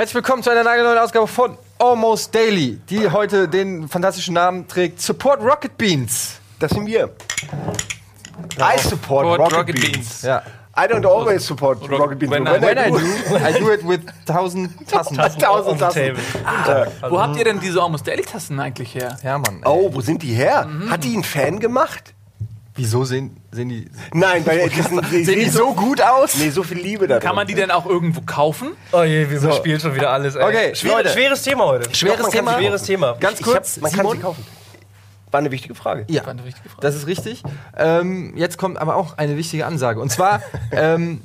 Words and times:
Herzlich 0.00 0.14
willkommen 0.14 0.42
zu 0.42 0.48
einer 0.48 0.64
nagelneuen 0.64 0.96
Ausgabe 0.96 1.26
von 1.26 1.58
Almost 1.78 2.34
Daily, 2.34 2.80
die 2.88 3.10
heute 3.10 3.46
den 3.48 3.86
fantastischen 3.86 4.32
Namen 4.32 4.66
trägt 4.66 5.02
Support 5.02 5.42
Rocket 5.42 5.76
Beans. 5.76 6.40
Das 6.58 6.70
sind 6.70 6.86
wir. 6.86 7.10
I 8.58 8.78
support 8.78 9.26
Support 9.26 9.26
Rocket, 9.40 9.56
Rocket 9.58 9.74
Beans. 9.74 9.92
Beans. 9.92 10.22
Ja. 10.22 10.42
I 10.74 10.90
don't 10.90 11.06
always 11.06 11.46
support 11.46 11.82
Rocket 11.90 12.18
Beans. 12.18 12.32
when 12.32 12.46
I- 12.46 12.62
When 12.62 12.78
I 12.78 12.90
do, 12.90 13.36
I 13.36 13.52
do 13.60 13.70
it 13.70 13.86
with 13.86 14.00
tausend 14.24 14.70
Tassen. 14.90 15.18
Tausend 15.38 15.78
Tassen. 15.78 16.16
Wo 17.10 17.20
habt 17.20 17.36
ihr 17.36 17.44
denn 17.44 17.60
diese 17.60 17.82
Almost 17.82 18.06
Daily 18.06 18.22
Tassen 18.22 18.58
eigentlich 18.58 18.94
her? 18.94 19.18
Ja, 19.22 19.36
Mann. 19.36 19.60
Oh, 19.66 19.90
wo 19.92 20.00
sind 20.00 20.22
die 20.22 20.32
her? 20.32 20.66
Hat 20.88 21.04
die 21.04 21.12
einen 21.12 21.24
Fan 21.24 21.60
gemacht? 21.60 22.14
Wieso 22.80 23.04
sehen, 23.04 23.36
sehen 23.52 23.68
die. 23.68 23.90
Nein, 24.14 24.44
weil 24.46 24.68
die 24.70 24.80
sind, 24.82 25.02
die 25.12 25.24
Sehen 25.24 25.38
die 25.40 25.50
so 25.50 25.74
gut 25.74 26.00
aus? 26.00 26.36
Nee, 26.36 26.48
so 26.50 26.62
viel 26.62 26.78
Liebe 26.78 27.06
da 27.06 27.18
Kann 27.18 27.34
man 27.36 27.46
die 27.46 27.54
denn 27.54 27.70
auch 27.70 27.84
irgendwo 27.84 28.22
kaufen? 28.22 28.70
Oh 28.92 29.02
je, 29.02 29.28
wir 29.30 29.52
spielen 29.52 29.78
schon 29.78 29.94
wieder 29.94 30.10
alles. 30.10 30.34
Ey. 30.34 30.44
Okay, 30.44 30.74
Schwer, 30.74 30.92
Leute. 30.92 31.08
schweres 31.10 31.42
Thema 31.42 31.66
heute. 31.66 31.94
Schweres 31.94 32.16
Doch, 32.18 32.24
kann- 32.24 32.32
Thema. 32.32 32.56
Schweres 32.58 32.82
Thema. 32.84 33.16
Ganz 33.20 33.40
Ich 33.40 33.46
hab, 33.46 33.52
kurz, 33.54 33.76
man 33.76 33.90
kann 33.90 34.00
Simon? 34.00 34.16
sie 34.16 34.22
kaufen. 34.22 34.46
War 35.30 35.38
eine 35.38 35.50
wichtige 35.50 35.74
Frage. 35.74 36.06
Ja, 36.08 36.22
War 36.24 36.30
eine 36.30 36.44
richtige 36.44 36.68
Frage. 36.68 36.80
das 36.80 36.96
ist 36.96 37.06
richtig. 37.06 37.42
Ähm, 37.76 38.32
jetzt 38.36 38.56
kommt 38.58 38.78
aber 38.78 38.96
auch 38.96 39.16
eine 39.18 39.36
wichtige 39.36 39.66
Ansage. 39.66 40.00
Und 40.00 40.10
zwar 40.10 40.42
ähm, 40.72 41.20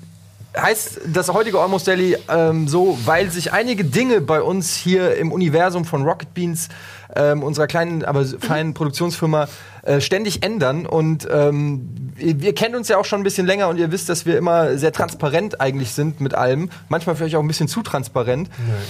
heißt 0.58 1.02
das 1.08 1.34
heutige 1.34 1.60
Almost 1.60 1.88
Daily 1.88 2.18
ähm, 2.30 2.68
so, 2.68 2.98
weil 3.06 3.30
sich 3.30 3.54
einige 3.54 3.84
Dinge 3.84 4.22
bei 4.22 4.42
uns 4.42 4.76
hier 4.76 5.16
im 5.18 5.32
Universum 5.32 5.86
von 5.86 6.04
Rocket 6.04 6.34
Beans, 6.34 6.70
ähm, 7.16 7.44
unserer 7.44 7.68
kleinen, 7.68 8.04
aber 8.04 8.26
feinen 8.26 8.74
Produktionsfirma, 8.74 9.48
äh, 9.84 10.02
ständig 10.02 10.44
ändern. 10.44 10.86
Und 10.86 11.28
ähm, 11.32 12.14
ihr, 12.18 12.36
ihr 12.42 12.56
kennt 12.56 12.76
uns 12.76 12.88
ja 12.88 12.98
auch 12.98 13.06
schon 13.06 13.22
ein 13.22 13.24
bisschen 13.24 13.46
länger 13.46 13.70
und 13.70 13.78
ihr 13.78 13.92
wisst, 13.92 14.10
dass 14.10 14.26
wir 14.26 14.38
immer 14.38 14.78
sehr 14.78 14.92
transparent 14.92 15.62
eigentlich 15.62 15.92
sind 15.92 16.22
mit 16.22 16.34
allem. 16.34 16.70
Manchmal 16.90 17.16
vielleicht 17.16 17.36
auch 17.36 17.42
ein 17.42 17.48
bisschen 17.48 17.68
zu 17.68 17.82
transparent. 17.84 18.50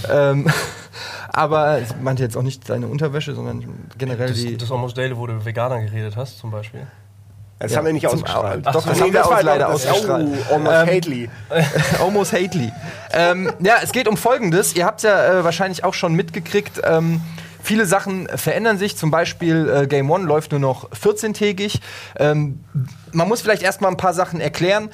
Ähm, 0.09 0.47
aber 1.29 1.79
ich 1.81 1.89
meinte 2.01 2.23
jetzt 2.23 2.37
auch 2.37 2.43
nicht 2.43 2.69
deine 2.69 2.87
Unterwäsche, 2.87 3.35
sondern 3.35 3.65
generell 3.97 4.29
Das, 4.29 4.37
die. 4.37 4.57
das 4.57 4.71
Almost 4.71 4.97
Daily, 4.97 5.17
wo 5.17 5.27
du 5.27 5.33
mit 5.33 5.45
Veganern 5.45 5.85
geredet 5.85 6.15
hast, 6.15 6.39
zum 6.39 6.51
Beispiel. 6.51 6.87
Das 7.59 7.71
Ja, 7.71 7.77
haben 7.77 7.85
wir 7.85 7.93
nicht 7.93 8.05
ausgestrahlt. 8.05 8.65
Doch, 8.65 8.73
das 8.73 8.85
Nee, 8.97 9.01
haben 9.01 9.13
wir 9.13 9.25
aus- 9.25 9.43
leider 9.43 9.67
das- 9.69 9.87
ausgestrahlt. 9.87 10.27
Oh, 10.49 10.53
almost 10.55 10.73
Ähm, 10.75 10.87
hately. 10.87 11.29
Almost 12.01 12.33
Hately. 12.33 12.71
ähm, 13.13 13.51
ja, 13.59 13.75
es 13.81 13.91
geht 13.93 14.07
um 14.09 14.17
Folgendes. 14.17 14.75
Ihr 14.75 14.85
habt 14.85 15.03
ja 15.03 15.39
äh, 15.39 15.43
wahrscheinlich 15.45 15.83
auch 15.85 15.93
schon 15.93 16.13
mitgekriegt. 16.15 16.81
Ähm, 16.83 17.21
viele 17.63 17.85
Sachen 17.85 18.27
verändern 18.27 18.77
sich. 18.77 18.97
Zum 18.97 19.09
Beispiel 19.09 19.69
äh, 19.69 19.87
Game 19.87 20.11
One 20.11 20.25
läuft 20.25 20.51
nur 20.51 20.59
noch 20.59 20.89
14-tägig. 20.91 21.79
Ähm, 22.17 22.59
man 23.13 23.27
muss 23.29 23.41
vielleicht 23.41 23.63
erstmal 23.63 23.89
ein 23.91 23.97
paar 23.97 24.13
Sachen 24.13 24.41
erklären. 24.41 24.89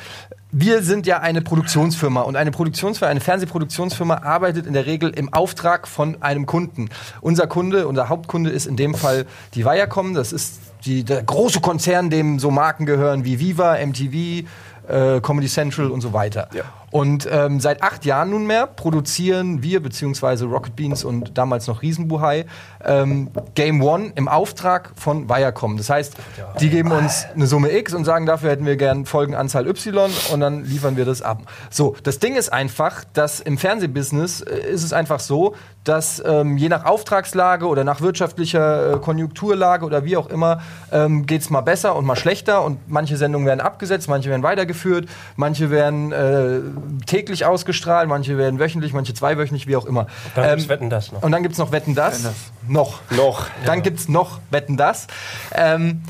Wir 0.53 0.83
sind 0.83 1.07
ja 1.07 1.19
eine 1.19 1.41
Produktionsfirma 1.41 2.21
und 2.21 2.35
eine 2.35 2.51
Produktionsfirma, 2.51 3.09
eine 3.09 3.21
Fernsehproduktionsfirma 3.21 4.17
arbeitet 4.23 4.67
in 4.67 4.73
der 4.73 4.85
Regel 4.85 5.09
im 5.09 5.33
Auftrag 5.33 5.87
von 5.87 6.21
einem 6.21 6.45
Kunden. 6.45 6.89
Unser 7.21 7.47
Kunde, 7.47 7.87
unser 7.87 8.09
Hauptkunde 8.09 8.49
ist 8.51 8.67
in 8.67 8.75
dem 8.75 8.93
Fall 8.93 9.25
die 9.55 9.65
Viacom. 9.65 10.13
Das 10.13 10.31
ist 10.33 10.59
die, 10.85 11.03
der 11.03 11.23
große 11.23 11.61
Konzern, 11.61 12.09
dem 12.09 12.39
so 12.39 12.51
Marken 12.51 12.85
gehören 12.85 13.25
wie 13.25 13.39
Viva, 13.39 13.77
MTV, 13.77 14.47
äh, 14.87 15.21
Comedy 15.21 15.47
Central 15.47 15.91
und 15.91 16.01
so 16.01 16.13
weiter. 16.13 16.49
Ja. 16.53 16.63
Und 16.91 17.27
ähm, 17.31 17.61
seit 17.61 17.81
acht 17.81 18.03
Jahren 18.03 18.29
nunmehr 18.31 18.67
produzieren 18.67 19.63
wir, 19.63 19.81
beziehungsweise 19.81 20.45
Rocket 20.45 20.75
Beans 20.75 21.05
und 21.05 21.37
damals 21.37 21.67
noch 21.67 21.81
Riesenbuhai, 21.81 22.45
ähm, 22.83 23.31
Game 23.55 23.81
One 23.81 24.11
im 24.15 24.27
Auftrag 24.27 24.91
von 24.95 25.29
Viacom. 25.29 25.77
Das 25.77 25.89
heißt, 25.89 26.15
die 26.59 26.69
geben 26.69 26.91
uns 26.91 27.25
eine 27.33 27.47
Summe 27.47 27.71
X 27.77 27.93
und 27.93 28.03
sagen, 28.03 28.25
dafür 28.25 28.51
hätten 28.51 28.65
wir 28.65 28.75
gern 28.75 29.05
Folgenanzahl 29.05 29.67
Y 29.67 30.11
und 30.33 30.39
dann 30.41 30.65
liefern 30.65 30.97
wir 30.97 31.05
das 31.05 31.21
ab. 31.21 31.43
So, 31.69 31.95
das 32.03 32.19
Ding 32.19 32.35
ist 32.35 32.51
einfach, 32.51 33.05
dass 33.13 33.39
im 33.39 33.57
Fernsehbusiness 33.57 34.41
äh, 34.41 34.71
ist 34.71 34.83
es 34.83 34.91
einfach 34.91 35.21
so, 35.21 35.55
dass 35.83 36.21
ähm, 36.25 36.57
je 36.57 36.69
nach 36.69 36.85
Auftragslage 36.85 37.65
oder 37.65 37.83
nach 37.83 38.01
wirtschaftlicher 38.01 38.93
äh, 38.93 38.97
Konjunkturlage 38.99 39.85
oder 39.85 40.05
wie 40.05 40.15
auch 40.15 40.27
immer, 40.27 40.61
ähm, 40.91 41.25
geht 41.25 41.41
es 41.41 41.49
mal 41.49 41.61
besser 41.61 41.95
und 41.95 42.05
mal 42.05 42.15
schlechter 42.15 42.63
und 42.63 42.79
manche 42.87 43.17
Sendungen 43.17 43.47
werden 43.47 43.61
abgesetzt, 43.61 44.07
manche 44.07 44.29
werden 44.29 44.43
weitergeführt, 44.43 45.07
manche 45.37 45.71
werden 45.71 46.11
äh, 46.11 46.59
täglich 47.05 47.45
ausgestrahlt, 47.45 48.07
manche 48.09 48.37
werden 48.37 48.59
wöchentlich, 48.59 48.93
manche 48.93 49.13
zweiwöchentlich, 49.13 49.67
wie 49.67 49.75
auch 49.75 49.85
immer. 49.85 50.07
Dann 50.35 50.45
Ähm, 50.45 50.49
gibt's 50.55 50.69
Wetten, 50.69 50.89
das 50.89 51.11
noch. 51.11 51.23
Und 51.23 51.31
dann 51.31 51.43
gibt 51.43 51.53
es 51.53 51.59
noch 51.59 51.71
Wetten 51.71 51.95
das. 51.95 52.23
Wetten, 52.23 52.35
das. 52.63 52.69
Noch. 52.69 52.99
Noch. 53.11 53.47
Dann 53.65 53.81
gibt's 53.81 54.07
noch 54.07 54.39
Wetten 54.49 54.77
das. 54.77 55.07
Ähm, 55.53 56.01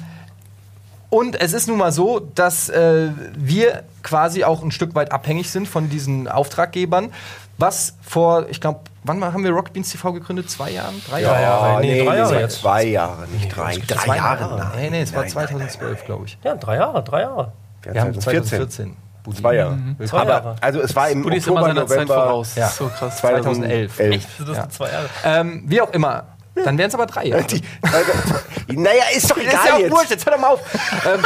und 1.10 1.40
es 1.42 1.52
ist 1.54 1.68
nun 1.68 1.78
mal 1.78 1.92
so, 1.92 2.20
dass 2.20 2.70
äh, 2.70 3.10
wir 3.36 3.84
quasi 4.02 4.44
auch 4.46 4.64
ein 4.64 4.72
Stück 4.72 4.96
weit 4.96 5.12
abhängig 5.12 5.50
sind 5.52 5.68
von 5.68 5.90
diesen 5.90 6.28
Auftraggebern. 6.30 7.12
Was 7.58 7.96
vor, 8.02 8.48
ich 8.50 8.60
glaube, 8.62 8.80
wann 9.04 9.22
haben 9.24 9.44
wir 9.44 9.52
Rocket 9.52 9.74
Beans 9.74 9.92
TV 9.92 10.14
gegründet? 10.14 10.50
Zwei 10.50 10.72
Jahren? 10.72 10.96
Drei 11.08 11.22
Jahre? 11.22 11.42
Jahre. 11.42 11.82
Nee, 11.82 12.06
drei 12.06 12.16
Jahre 12.18 12.30
zwei- 12.30 12.40
jetzt. 12.40 12.60
Zwei 12.62 12.84
Jahre, 12.86 13.28
nicht 13.28 13.56
drei. 13.56 13.76
Drei 13.76 13.96
Zwei 14.06 14.16
Jahre, 14.16 14.58
nein. 14.58 14.68
Nee, 14.78 14.90
nee, 14.90 15.02
es 15.02 15.14
war 15.14 15.24
Nein, 15.24 15.32
nein, 15.36 15.48
2012, 15.48 16.06
glaube 16.06 16.26
ich. 16.26 16.38
Ja, 16.44 16.56
drei 16.56 16.78
Jahre, 16.78 17.04
drei 17.04 17.22
Jahre. 17.22 17.52
nein. 17.86 17.94
Wir 17.94 18.02
haben 18.02 18.14
2014. 18.20 18.48
2014. 18.58 19.11
Zwei 19.36 19.56
Jahre. 19.56 19.78
Zwei 20.06 20.20
Aber, 20.20 20.30
Jahre. 20.32 20.56
also 20.62 20.82
es 20.82 20.96
war 20.96 21.10
im 21.10 21.22
Buddy 21.22 21.38
ist 21.38 21.48
immer 21.48 21.62
Oktober, 21.62 21.74
seiner 21.76 21.88
Zeit 21.88 21.98
November 22.08 22.14
voraus. 22.16 22.56
Ja. 22.56 22.70
So 22.70 22.88
krass. 22.88 23.18
2011. 23.18 23.96
2011. 23.96 24.26
Das 24.48 24.56
sind 24.58 24.74
zwei 24.74 24.90
Jahre. 24.92 25.10
Ähm, 25.24 25.64
wie 25.68 25.82
auch 25.82 25.92
immer. 25.92 26.24
Dann 26.54 26.78
wären 26.78 26.90
es 26.90 26.94
aber 26.96 27.06
drei 27.06 27.26
Jahre. 27.28 27.44
Die, 27.44 27.62
naja, 28.76 29.04
ist 29.16 29.32
doch 29.32 29.38
Das 29.38 29.46
egal 29.48 29.60
ist 29.60 29.66
ja 29.68 29.74
auch 29.76 29.80
jetzt. 29.80 29.92
wurscht, 29.92 30.10
jetzt 30.10 30.26
hör 30.26 30.34
doch 30.34 30.40
mal 30.42 30.48
auf. 30.50 30.60
ähm, 31.06 31.22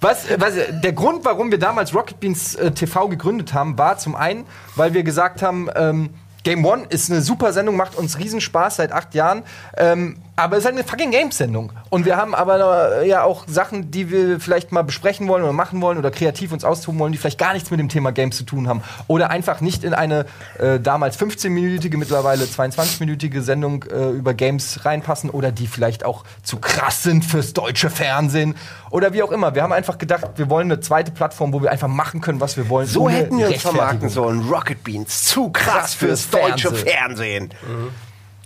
was, 0.00 0.24
was, 0.38 0.54
der 0.70 0.92
Grund, 0.92 1.24
warum 1.24 1.50
wir 1.50 1.58
damals 1.58 1.94
Rocket 1.94 2.20
Beans 2.20 2.54
äh, 2.54 2.70
TV 2.70 3.08
gegründet 3.08 3.52
haben, 3.54 3.76
war 3.76 3.98
zum 3.98 4.14
einen, 4.14 4.46
weil 4.76 4.94
wir 4.94 5.02
gesagt 5.02 5.42
haben, 5.42 5.68
ähm, 5.74 6.10
Game 6.42 6.64
One 6.64 6.84
ist 6.90 7.10
eine 7.10 7.22
super 7.22 7.52
Sendung, 7.52 7.76
macht 7.76 7.96
uns 7.96 8.18
riesen 8.18 8.40
Spaß 8.40 8.76
seit 8.76 8.92
acht 8.92 9.14
Jahren. 9.14 9.42
Ähm, 9.78 10.18
aber 10.36 10.56
es 10.56 10.60
ist 10.60 10.66
halt 10.66 10.76
eine 10.76 10.84
fucking 10.84 11.10
Games-Sendung. 11.10 11.72
Und 11.90 12.04
wir 12.04 12.16
haben 12.16 12.34
aber 12.34 13.02
äh, 13.02 13.08
ja 13.08 13.22
auch 13.22 13.44
Sachen, 13.46 13.90
die 13.90 14.10
wir 14.10 14.40
vielleicht 14.40 14.72
mal 14.72 14.82
besprechen 14.82 15.28
wollen 15.28 15.44
oder 15.44 15.52
machen 15.52 15.80
wollen 15.80 15.96
oder 15.96 16.10
kreativ 16.10 16.52
uns 16.52 16.64
austoben 16.64 16.98
wollen, 16.98 17.12
die 17.12 17.18
vielleicht 17.18 17.38
gar 17.38 17.52
nichts 17.52 17.70
mit 17.70 17.78
dem 17.78 17.88
Thema 17.88 18.10
Games 18.10 18.36
zu 18.36 18.44
tun 18.44 18.68
haben. 18.68 18.82
Oder 19.06 19.30
einfach 19.30 19.60
nicht 19.60 19.84
in 19.84 19.94
eine 19.94 20.26
äh, 20.58 20.80
damals 20.80 21.20
15-minütige, 21.20 21.96
mittlerweile 21.96 22.44
22-minütige 22.44 23.42
Sendung 23.42 23.84
äh, 23.84 24.10
über 24.10 24.34
Games 24.34 24.84
reinpassen 24.84 25.30
oder 25.30 25.52
die 25.52 25.66
vielleicht 25.66 26.04
auch 26.04 26.24
zu 26.42 26.58
krass 26.58 27.02
sind 27.02 27.24
fürs 27.24 27.52
deutsche 27.52 27.90
Fernsehen 27.90 28.56
oder 28.90 29.12
wie 29.12 29.22
auch 29.22 29.30
immer. 29.30 29.54
Wir 29.54 29.62
haben 29.62 29.72
einfach 29.72 29.98
gedacht, 29.98 30.24
wir 30.36 30.50
wollen 30.50 30.70
eine 30.70 30.80
zweite 30.80 31.12
Plattform, 31.12 31.52
wo 31.52 31.62
wir 31.62 31.70
einfach 31.70 31.88
machen 31.88 32.20
können, 32.20 32.40
was 32.40 32.56
wir 32.56 32.68
wollen. 32.68 32.86
So 32.86 33.08
hätten 33.08 33.38
wir 33.38 33.46
uns 33.46 33.54
Rechtfertigung. 33.54 33.78
vermarkten 33.78 34.08
sollen. 34.08 34.48
Rocket 34.48 34.82
Beans. 34.82 35.24
Zu 35.24 35.50
krass 35.50 35.74
Krass 35.74 35.94
fürs 35.94 36.24
fürs 36.24 36.42
deutsche 36.42 36.74
Fernsehen. 36.74 37.50
Fernsehen. 37.50 37.50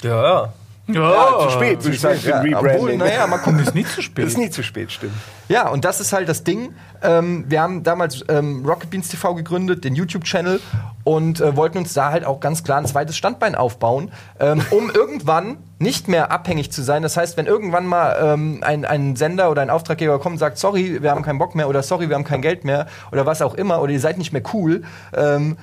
Ja, 0.02 0.22
ja. 0.22 0.52
Ja, 0.88 1.12
Ja, 1.12 1.38
zu 1.40 1.50
spät, 1.50 1.82
würde 1.84 1.94
ich 1.94 2.00
sagen, 2.00 2.18
für 2.18 2.30
Ja, 2.30 2.40
ein 2.40 2.54
obwohl, 2.54 2.70
Rebranding. 2.70 2.98
naja, 2.98 3.26
mal 3.26 3.38
gucken. 3.38 3.60
Ist 3.60 3.74
nie 3.74 3.84
zu 3.84 4.00
spät. 4.02 4.26
Ist 4.26 4.38
nie 4.38 4.50
zu 4.50 4.62
spät, 4.62 4.90
stimmt. 4.90 5.12
Ja, 5.48 5.68
und 5.68 5.84
das 5.84 6.00
ist 6.00 6.12
halt 6.12 6.28
das 6.28 6.44
Ding. 6.44 6.74
Ähm, 7.02 7.44
wir 7.48 7.60
haben 7.62 7.82
damals 7.82 8.24
ähm, 8.28 8.64
Rocket 8.66 8.90
Beans 8.90 9.08
TV 9.08 9.34
gegründet, 9.34 9.84
den 9.84 9.94
YouTube-Channel, 9.94 10.60
und 11.04 11.40
äh, 11.40 11.56
wollten 11.56 11.78
uns 11.78 11.94
da 11.94 12.10
halt 12.10 12.24
auch 12.24 12.40
ganz 12.40 12.64
klar 12.64 12.78
ein 12.78 12.86
zweites 12.86 13.16
Standbein 13.16 13.54
aufbauen, 13.54 14.10
ähm, 14.40 14.62
um 14.70 14.90
irgendwann 14.94 15.58
nicht 15.78 16.08
mehr 16.08 16.32
abhängig 16.32 16.72
zu 16.72 16.82
sein. 16.82 17.02
Das 17.02 17.16
heißt, 17.16 17.36
wenn 17.36 17.46
irgendwann 17.46 17.86
mal 17.86 18.16
ähm, 18.20 18.58
ein, 18.62 18.84
ein 18.84 19.14
Sender 19.16 19.50
oder 19.50 19.62
ein 19.62 19.70
Auftraggeber 19.70 20.18
kommt 20.18 20.34
und 20.34 20.38
sagt, 20.38 20.58
sorry, 20.58 21.02
wir 21.02 21.10
haben 21.10 21.22
keinen 21.22 21.38
Bock 21.38 21.54
mehr 21.54 21.68
oder 21.68 21.82
sorry, 21.82 22.08
wir 22.08 22.16
haben 22.16 22.24
kein 22.24 22.42
Geld 22.42 22.64
mehr 22.64 22.86
oder 23.12 23.26
was 23.26 23.40
auch 23.42 23.54
immer 23.54 23.80
oder 23.80 23.92
ihr 23.92 24.00
seid 24.00 24.18
nicht 24.18 24.32
mehr 24.32 24.42
cool, 24.52 24.82
ähm, 25.16 25.56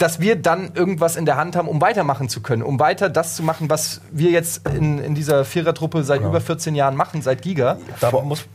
dass 0.00 0.18
wir 0.18 0.36
dann 0.36 0.72
irgendwas 0.74 1.16
in 1.16 1.26
der 1.26 1.36
Hand 1.36 1.56
haben, 1.56 1.68
um 1.68 1.80
weitermachen 1.80 2.30
zu 2.30 2.40
können, 2.40 2.62
um 2.62 2.80
weiter 2.80 3.10
das 3.10 3.36
zu 3.36 3.42
machen, 3.42 3.68
was 3.68 4.00
wir 4.10 4.30
jetzt 4.30 4.66
in, 4.66 4.98
in 4.98 5.14
dieser 5.14 5.44
Vierertruppe 5.44 6.04
seit 6.04 6.22
über 6.22 6.40
14 6.40 6.74
Jahren 6.74 6.96
machen, 6.96 7.20
seit 7.20 7.42
Giga. 7.42 7.76
Da 8.00 8.10
muss, 8.10 8.46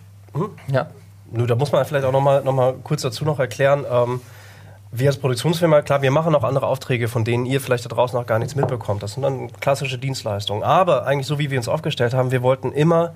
Ja. 0.67 0.87
Nur, 1.31 1.45
da 1.45 1.55
muss 1.55 1.71
man 1.71 1.85
vielleicht 1.85 2.05
auch 2.05 2.11
noch 2.11 2.21
mal, 2.21 2.43
noch 2.43 2.53
mal 2.53 2.73
kurz 2.83 3.03
dazu 3.03 3.25
noch 3.25 3.39
erklären. 3.39 3.85
Ähm, 3.89 4.21
wir 4.91 5.07
als 5.07 5.17
Produktionsfirma, 5.17 5.83
klar, 5.83 6.01
wir 6.01 6.09
machen 6.09 6.33
auch 6.33 6.43
andere 6.43 6.65
Aufträge, 6.65 7.07
von 7.07 7.23
denen 7.23 7.45
ihr 7.45 7.61
vielleicht 7.61 7.85
da 7.85 7.89
draußen 7.89 8.17
noch 8.17 8.25
gar 8.25 8.39
nichts 8.39 8.55
mitbekommt. 8.55 9.03
Das 9.03 9.13
sind 9.13 9.23
dann 9.23 9.51
klassische 9.59 9.99
Dienstleistungen. 9.99 10.63
Aber 10.63 11.05
eigentlich 11.05 11.27
so, 11.27 11.37
wie 11.37 11.51
wir 11.51 11.59
uns 11.59 11.67
aufgestellt 11.67 12.15
haben, 12.15 12.31
wir 12.31 12.41
wollten 12.41 12.71
immer 12.71 13.13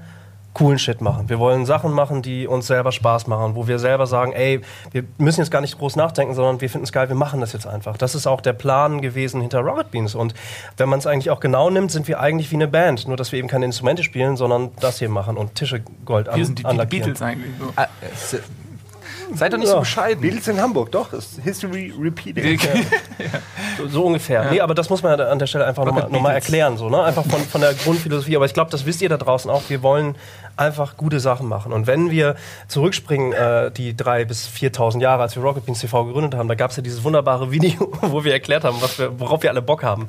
coolen 0.53 0.79
Shit 0.79 0.99
machen. 1.01 1.29
Wir 1.29 1.39
wollen 1.39 1.65
Sachen 1.65 1.91
machen, 1.91 2.21
die 2.21 2.47
uns 2.47 2.67
selber 2.67 2.91
Spaß 2.91 3.27
machen, 3.27 3.55
wo 3.55 3.67
wir 3.67 3.79
selber 3.79 4.07
sagen, 4.07 4.31
ey, 4.33 4.61
wir 4.91 5.03
müssen 5.17 5.41
jetzt 5.41 5.51
gar 5.51 5.61
nicht 5.61 5.77
groß 5.77 5.95
nachdenken, 5.95 6.33
sondern 6.33 6.59
wir 6.59 6.69
finden 6.69 6.85
es 6.85 6.91
geil, 6.91 7.07
wir 7.07 7.15
machen 7.15 7.39
das 7.39 7.53
jetzt 7.53 7.67
einfach. 7.67 7.97
Das 7.97 8.15
ist 8.15 8.27
auch 8.27 8.41
der 8.41 8.53
Plan 8.53 8.99
gewesen 9.01 9.41
hinter 9.41 9.59
Rocket 9.59 9.91
Beans. 9.91 10.15
Und 10.15 10.33
wenn 10.77 10.89
man 10.89 10.99
es 10.99 11.07
eigentlich 11.07 11.29
auch 11.29 11.39
genau 11.39 11.69
nimmt, 11.69 11.91
sind 11.91 12.07
wir 12.07 12.19
eigentlich 12.19 12.51
wie 12.51 12.55
eine 12.55 12.67
Band. 12.67 13.07
Nur, 13.07 13.15
dass 13.15 13.31
wir 13.31 13.39
eben 13.39 13.47
keine 13.47 13.65
Instrumente 13.65 14.03
spielen, 14.03 14.37
sondern 14.37 14.71
das 14.79 14.99
hier 14.99 15.09
machen 15.09 15.37
und 15.37 15.55
Tische 15.55 15.81
Gold 16.05 16.27
an, 16.27 16.37
Wir 16.37 16.45
sind 16.45 16.59
die, 16.59 16.63
die. 16.63 16.85
Beatles 16.85 17.21
eigentlich. 17.21 17.51
So. 17.59 17.71
Ah, 17.75 17.83
äh, 17.83 18.37
Seid 19.35 19.53
doch 19.53 19.57
nicht 19.59 19.67
so 19.67 19.75
Ja. 19.75 19.79
bescheiden. 19.81 20.21
Beatles 20.21 20.47
in 20.47 20.59
Hamburg, 20.59 20.91
doch. 20.91 21.13
Ist 21.13 21.39
History 21.43 21.93
repeating. 21.99 22.59
So, 23.77 23.87
so 23.87 24.05
ungefähr. 24.05 24.51
Nee, 24.51 24.59
aber 24.59 24.73
das 24.73 24.89
muss 24.89 25.03
man 25.03 25.17
ja 25.17 25.27
an 25.27 25.39
der 25.39 25.47
Stelle 25.47 25.65
einfach 25.65 25.85
nochmal 25.85 26.09
noch 26.09 26.29
erklären. 26.29 26.75
So, 26.75 26.89
ne? 26.89 27.01
Einfach 27.01 27.25
von, 27.25 27.39
von 27.41 27.61
der 27.61 27.73
Grundphilosophie. 27.75 28.35
Aber 28.35 28.45
ich 28.45 28.53
glaube, 28.53 28.69
das 28.71 28.85
wisst 28.85 29.01
ihr 29.01 29.07
da 29.07 29.15
draußen 29.15 29.49
auch. 29.49 29.61
Wir 29.69 29.81
wollen 29.81 30.15
einfach 30.59 30.97
gute 30.97 31.19
Sachen 31.19 31.47
machen. 31.47 31.71
Und 31.71 31.87
wenn 31.87 32.11
wir 32.11 32.35
zurückspringen, 32.67 33.33
äh, 33.33 33.71
die 33.71 33.95
drei 33.95 34.25
bis 34.25 34.47
4.000 34.47 35.01
Jahre, 35.01 35.23
als 35.23 35.35
wir 35.35 35.43
Rocket 35.43 35.65
Beans 35.65 35.79
TV 35.79 36.05
gegründet 36.05 36.35
haben, 36.35 36.49
da 36.49 36.55
gab 36.55 36.71
es 36.71 36.77
ja 36.77 36.83
dieses 36.83 37.03
wunderbare 37.03 37.51
Video, 37.51 37.91
wo 38.01 38.23
wir 38.23 38.33
erklärt 38.33 38.63
haben, 38.63 38.81
was 38.81 38.99
wir, 38.99 39.19
worauf 39.19 39.41
wir 39.41 39.49
alle 39.49 39.61
Bock 39.61 39.83
haben. 39.83 40.07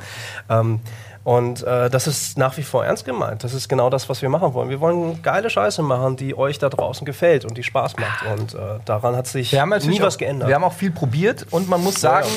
Ähm, 0.49 0.81
und 1.23 1.63
äh, 1.63 1.91
das 1.91 2.07
ist 2.07 2.39
nach 2.39 2.57
wie 2.57 2.63
vor 2.63 2.85
ernst 2.85 3.05
gemeint. 3.05 3.45
Das 3.45 3.55
ist 3.55 3.69
genau 3.69 3.91
das, 3.91 4.09
was 4.09 4.23
wir 4.23 4.29
machen 4.29 4.55
wollen. 4.55 4.71
Wir 4.71 4.81
wollen 4.81 5.23
geile 5.23 5.51
Scheiße 5.51 5.83
machen, 5.83 6.17
die 6.17 6.37
euch 6.37 6.59
da 6.59 6.69
draußen 6.69 7.05
gefällt 7.05 7.45
und 7.45 7.57
die 7.57 7.63
Spaß 7.63 7.97
macht. 7.99 8.25
Und 8.39 8.55
äh, 8.55 8.59
daran 8.85 9.17
hat 9.17 9.27
sich 9.27 9.53
Wir 9.53 9.61
haben 9.61 9.69
natürlich 9.69 9.99
nie 9.99 10.05
was 10.05 10.15
auch, 10.15 10.19
geändert. 10.19 10.49
Wir 10.49 10.55
haben 10.55 10.65
auch 10.65 10.73
viel 10.73 10.91
probiert 10.91 11.47
und 11.51 11.69
man 11.69 11.83
muss 11.83 12.01
sagen, 12.01 12.29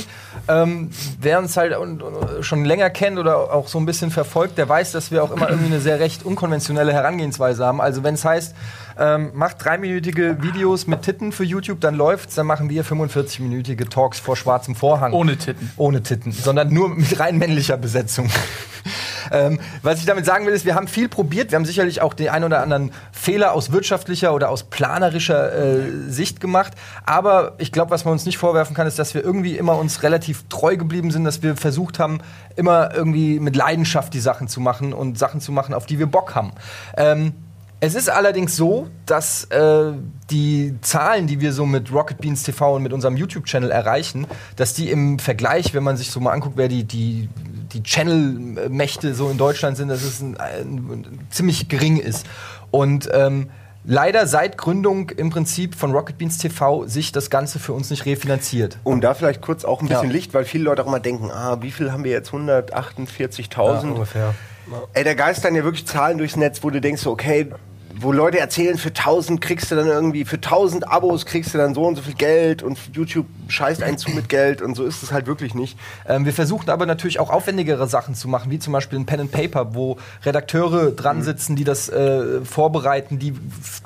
Ähm, 0.48 0.90
wer 1.22 1.40
uns 1.40 1.56
halt 1.56 1.76
schon 2.42 2.66
länger 2.66 2.90
kennt 2.90 3.18
oder 3.18 3.54
auch 3.54 3.68
so 3.68 3.78
ein 3.78 3.86
bisschen 3.86 4.12
verfolgt, 4.12 4.58
der 4.58 4.68
weiß, 4.68 4.92
dass 4.92 5.12
wir 5.12 5.24
auch 5.24 5.32
immer 5.32 5.50
irgendwie 5.50 5.68
eine 5.72 5.80
sehr 5.80 6.00
recht 6.00 6.26
unkonventionelle 6.26 6.92
Herangehensweise 6.92 7.66
haben. 7.66 7.80
Also 7.80 8.04
wenn 8.04 8.16
es 8.16 8.26
heißt, 8.26 8.54
ähm, 8.98 9.32
macht 9.34 9.64
dreiminütige 9.64 10.42
Videos 10.42 10.88
mit 10.88 11.02
Titten 11.02 11.32
für 11.32 11.44
YouTube, 11.44 11.82
dann 11.82 11.96
läuft's, 11.96 12.36
dann 12.36 12.46
machen 12.46 12.70
wir 12.70 12.86
45-minütige 12.86 13.90
Talks 13.90 14.20
vor 14.20 14.36
schwarzem 14.36 14.76
Vorhang. 14.76 15.14
Ohne 15.14 15.38
Titten. 15.38 15.72
Ohne 15.78 16.04
Titten, 16.04 16.32
sondern 16.32 16.74
nur 16.74 16.90
mit 16.90 17.20
rein 17.20 17.38
männlicher 17.38 17.78
Besetzung. 17.78 18.30
ähm, 19.32 19.60
was 19.82 20.00
ich 20.00 20.06
damit 20.06 20.26
sagen 20.26 20.46
will, 20.46 20.54
ist, 20.54 20.66
wir 20.66 20.76
haben 20.76 20.88
viel 20.88 21.10
probiert. 21.10 21.52
Wir 21.52 21.58
haben 21.58 21.66
sicherlich 21.66 22.02
auch 22.02 22.14
den 22.14 22.30
ein 22.30 22.44
oder 22.44 22.62
anderen 22.62 22.92
Fehler 23.12 23.54
aus 23.54 23.72
wirtschaftlicher 23.72 24.34
oder 24.34 24.50
aus 24.50 24.64
planerischer 24.64 25.54
äh, 25.54 26.10
Sicht 26.10 26.40
gemacht. 26.40 26.74
Aber 27.06 27.54
ich 27.58 27.72
glaube, 27.72 27.92
was 27.92 28.06
man 28.06 28.14
uns 28.14 28.26
nicht 28.26 28.38
vorwerfen 28.38 28.76
kann, 28.76 28.88
ist, 28.88 29.00
dass 29.00 29.14
wir 29.14 29.24
irgendwie 29.24 29.58
immer 29.58 29.78
uns 29.78 30.04
relativ 30.04 30.44
treu 30.50 30.78
geblieben 30.78 31.12
sind, 31.12 31.24
dass 31.24 31.42
wir 31.44 31.56
versucht 31.56 32.00
haben, 32.00 32.20
immer 32.56 32.94
irgendwie 32.94 33.40
mit 33.40 33.56
Leidenschaft 33.56 34.14
die 34.14 34.20
Sachen 34.20 34.48
zu 34.48 34.62
machen 34.62 34.94
und 34.94 35.18
Sachen 35.18 35.42
zu 35.42 35.52
machen, 35.52 35.74
auf 35.74 35.86
die 35.86 36.00
wir 36.00 36.08
Bock 36.08 36.36
haben. 36.36 36.52
Ähm, 36.98 37.34
es 37.86 37.96
ist 37.96 38.10
allerdings 38.10 38.56
so, 38.56 38.88
dass 39.06 39.44
äh, 39.46 39.92
die 40.30 40.74
Zahlen, 40.80 41.28
die 41.28 41.42
wir 41.42 41.52
so 41.52 41.66
mit 41.66 41.92
Rocket 41.92 42.18
Beans 42.18 42.44
TV 42.44 42.78
und 42.78 42.82
mit 42.82 42.94
unserem 42.94 43.18
YouTube-Channel 43.18 43.72
erreichen, 43.72 44.26
dass 44.56 44.74
die 44.74 44.90
im 44.90 45.20
Vergleich, 45.20 45.74
wenn 45.74 45.84
man 45.84 45.98
sich 45.98 46.10
so 46.10 46.22
mal 46.22 46.32
anguckt, 46.32 46.56
wer 46.56 46.70
die, 46.70 46.86
die, 46.86 47.28
die 47.74 47.84
Channel-Mächte 47.84 49.14
so 49.14 49.30
in 49.30 49.38
Deutschland 49.38 49.76
sind, 49.76 49.90
dass 49.90 50.02
es 50.02 50.22
ein, 50.22 50.38
ein, 50.38 51.28
ziemlich 51.30 51.68
gering 51.68 51.98
ist. 51.98 52.26
Und 52.72 53.10
ähm, 53.12 53.50
leider 53.84 54.28
seit 54.28 54.58
Gründung 54.58 55.10
im 55.10 55.30
Prinzip 55.30 55.76
von 55.76 55.92
Rocket 55.92 56.18
Beans 56.18 56.38
TV 56.38 56.88
sich 56.88 57.12
das 57.12 57.30
Ganze 57.30 57.60
für 57.60 57.74
uns 57.74 57.90
nicht 57.90 58.06
refinanziert. 58.06 58.78
Um 58.86 59.02
da 59.02 59.14
vielleicht 59.14 59.42
kurz 59.42 59.66
auch 59.66 59.82
ein 59.82 59.90
bisschen 59.90 60.08
Ja. 60.08 60.14
Licht, 60.14 60.34
weil 60.34 60.46
viele 60.46 60.64
Leute 60.64 60.86
auch 60.86 60.90
mal 60.90 61.00
denken, 61.00 61.32
ah, 61.32 61.58
wie 61.60 61.72
viel 61.72 61.92
haben 61.92 62.06
wir 62.06 62.12
jetzt? 62.12 62.32
148.000? 62.32 63.58
Ja, 63.58 63.80
ungefähr. 63.82 64.34
Ey, 64.94 65.04
da 65.04 65.14
geistern 65.14 65.54
ja 65.56 65.66
wirklich 65.66 65.86
Zahlen 65.86 66.18
durchs 66.18 66.38
Netz, 66.38 66.64
wo 66.64 66.70
du 66.70 66.80
denkst, 66.80 67.02
so, 67.02 67.12
okay, 67.12 67.50
wo 67.96 68.12
Leute 68.12 68.40
erzählen, 68.40 68.78
für 68.78 68.90
1000 68.90 69.40
kriegst 69.42 69.72
du 69.72 69.76
dann 69.76 69.88
irgendwie, 69.88 70.26
für 70.26 70.38
1000 70.38 70.88
Abos 70.88 71.26
kriegst 71.26 71.54
du 71.54 71.58
dann 71.58 71.74
so 71.74 71.84
und 71.84 71.96
so 71.96 72.02
viel 72.02 72.16
Geld 72.16 72.64
und 72.64 72.78
YouTube 72.94 73.28
scheißt 73.48 73.84
einen 73.84 73.98
zu 73.98 74.10
mit 74.12 74.30
Geld 74.30 74.62
und 74.62 74.76
so 74.76 74.84
ist 74.84 75.04
es 75.04 75.12
halt 75.12 75.28
wirklich 75.28 75.54
nicht. 75.54 75.78
Ähm, 76.08 76.26
wir 76.26 76.34
versuchen 76.34 76.70
aber 76.70 76.86
natürlich 76.86 77.20
auch 77.20 77.30
aufwendigere 77.30 77.88
Sachen 77.88 78.16
zu 78.16 78.28
machen, 78.28 78.50
wie 78.52 78.60
zum 78.60 78.74
Beispiel 78.74 79.00
ein 79.00 79.06
Pen 79.06 79.22
and 79.22 79.32
Paper, 79.32 79.76
wo 79.76 79.98
Redakteure 80.26 80.92
dran 80.92 81.22
sitzen, 81.22 81.56
die 81.56 81.64
das 81.64 81.90
äh, 81.90 82.44
vorbereiten, 82.44 83.20
die, 83.20 83.34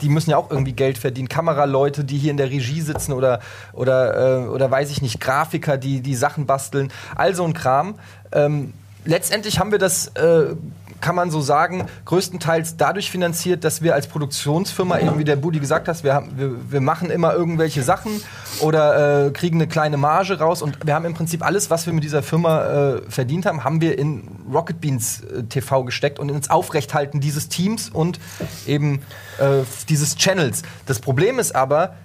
die 0.02 0.10
müssen 0.10 0.30
ja 0.30 0.38
auch 0.38 0.52
irgendwie 0.52 0.74
Geld 0.74 0.98
verdienen. 0.98 1.28
Kameraleute, 1.28 2.04
die 2.04 2.18
hier 2.18 2.32
in 2.32 2.38
der 2.38 2.50
Regie 2.50 2.82
sitzen 2.82 3.12
oder, 3.14 3.40
oder, 3.74 4.46
äh, 4.46 4.48
oder 4.48 4.72
weiß 4.72 4.90
ich 4.92 5.02
nicht, 5.02 5.20
Grafiker, 5.20 5.78
die 5.78 6.02
die 6.02 6.16
Sachen 6.16 6.46
basteln, 6.46 6.92
all 7.16 7.36
so 7.36 7.44
ein 7.44 7.54
Kram. 7.54 7.96
Ähm, 8.32 8.74
letztendlich 9.06 9.60
haben 9.60 9.72
wir 9.72 9.80
das, 9.80 10.08
äh, 10.10 10.56
kann 11.02 11.16
man 11.16 11.32
so 11.32 11.42
sagen, 11.42 11.86
größtenteils 12.06 12.78
dadurch 12.78 13.12
finanziert, 13.12 13.64
dass 13.64 13.82
wir 13.82 13.94
als 13.94 14.08
Produktionsfirma, 14.08 15.00
eben 15.00 15.18
wie 15.18 15.24
der 15.24 15.36
Budi 15.36 15.60
gesagt 15.60 15.88
hat, 15.88 16.04
wir, 16.04 16.14
haben, 16.14 16.38
wir, 16.38 16.72
wir 16.72 16.82
machen 16.82 17.10
immer 17.10 17.34
irgendwelche 17.34 17.84
Sachen 17.84 18.22
oder 18.60 19.28
äh, 19.28 19.32
kriegen 19.32 19.58
eine 19.58 19.68
kleine 19.68 19.98
Marge 19.98 20.40
raus 20.40 20.62
und 20.62 20.86
wir 20.86 20.94
haben 20.94 21.06
im 21.06 21.14
Prinzip 21.14 21.46
alles, 21.46 21.70
was 21.70 21.86
wir 21.86 21.94
mit 21.94 22.04
dieser 22.04 22.24
Firma 22.24 22.96
äh, 22.96 23.02
verdient 23.10 23.46
haben, 23.46 23.64
haben 23.64 23.82
wir 23.82 23.98
in 23.98 24.24
Rocket 24.52 24.82
Beans 24.82 25.22
äh, 25.22 25.44
TV 25.44 25.84
gesteckt 25.84 26.20
und 26.20 26.30
ins 26.30 26.50
Aufrechthalten 26.50 27.20
dieses 27.20 27.50
Teams 27.50 27.90
und 27.90 28.20
eben 28.66 29.02
äh, 29.40 29.64
dieses 29.90 30.16
Channels. 30.16 30.64
Das 30.86 31.00
Problem 31.00 31.40
ist 31.40 31.56
aber, 31.56 31.96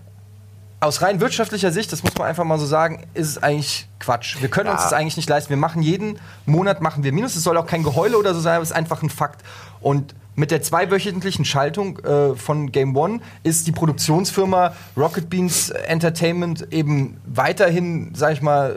aus 0.82 1.00
rein 1.00 1.20
wirtschaftlicher 1.20 1.70
Sicht, 1.70 1.92
das 1.92 2.02
muss 2.02 2.14
man 2.18 2.26
einfach 2.26 2.44
mal 2.44 2.58
so 2.58 2.66
sagen, 2.66 3.04
ist 3.14 3.28
es 3.28 3.42
eigentlich 3.42 3.88
Quatsch. 4.00 4.40
Wir 4.40 4.48
können 4.48 4.68
uns 4.68 4.80
Ja. 4.80 4.84
das 4.84 4.92
eigentlich 4.92 5.16
nicht 5.16 5.28
leisten. 5.28 5.50
Wir 5.50 5.56
machen 5.56 5.80
jeden 5.82 6.18
Monat 6.44 6.80
machen 6.82 7.04
wir 7.04 7.12
Minus. 7.12 7.36
Es 7.36 7.44
soll 7.44 7.56
auch 7.56 7.66
kein 7.66 7.82
Geheule 7.84 8.18
oder 8.18 8.34
so 8.34 8.40
sein, 8.40 8.54
aber 8.56 8.62
es 8.64 8.70
ist 8.70 8.76
einfach 8.76 9.02
ein 9.02 9.10
Fakt. 9.10 9.42
Und 9.80 10.14
mit 10.34 10.50
der 10.50 10.62
zweiwöchentlichen 10.62 11.44
Schaltung 11.44 11.98
äh, 12.00 12.34
von 12.34 12.72
Game 12.72 12.96
One 12.96 13.20
ist 13.42 13.66
die 13.66 13.72
Produktionsfirma 13.72 14.72
Rocket 14.96 15.28
Beans 15.30 15.70
Entertainment 15.70 16.66
eben 16.72 17.18
weiterhin, 17.26 18.12
sag 18.14 18.32
ich 18.32 18.42
mal, 18.42 18.74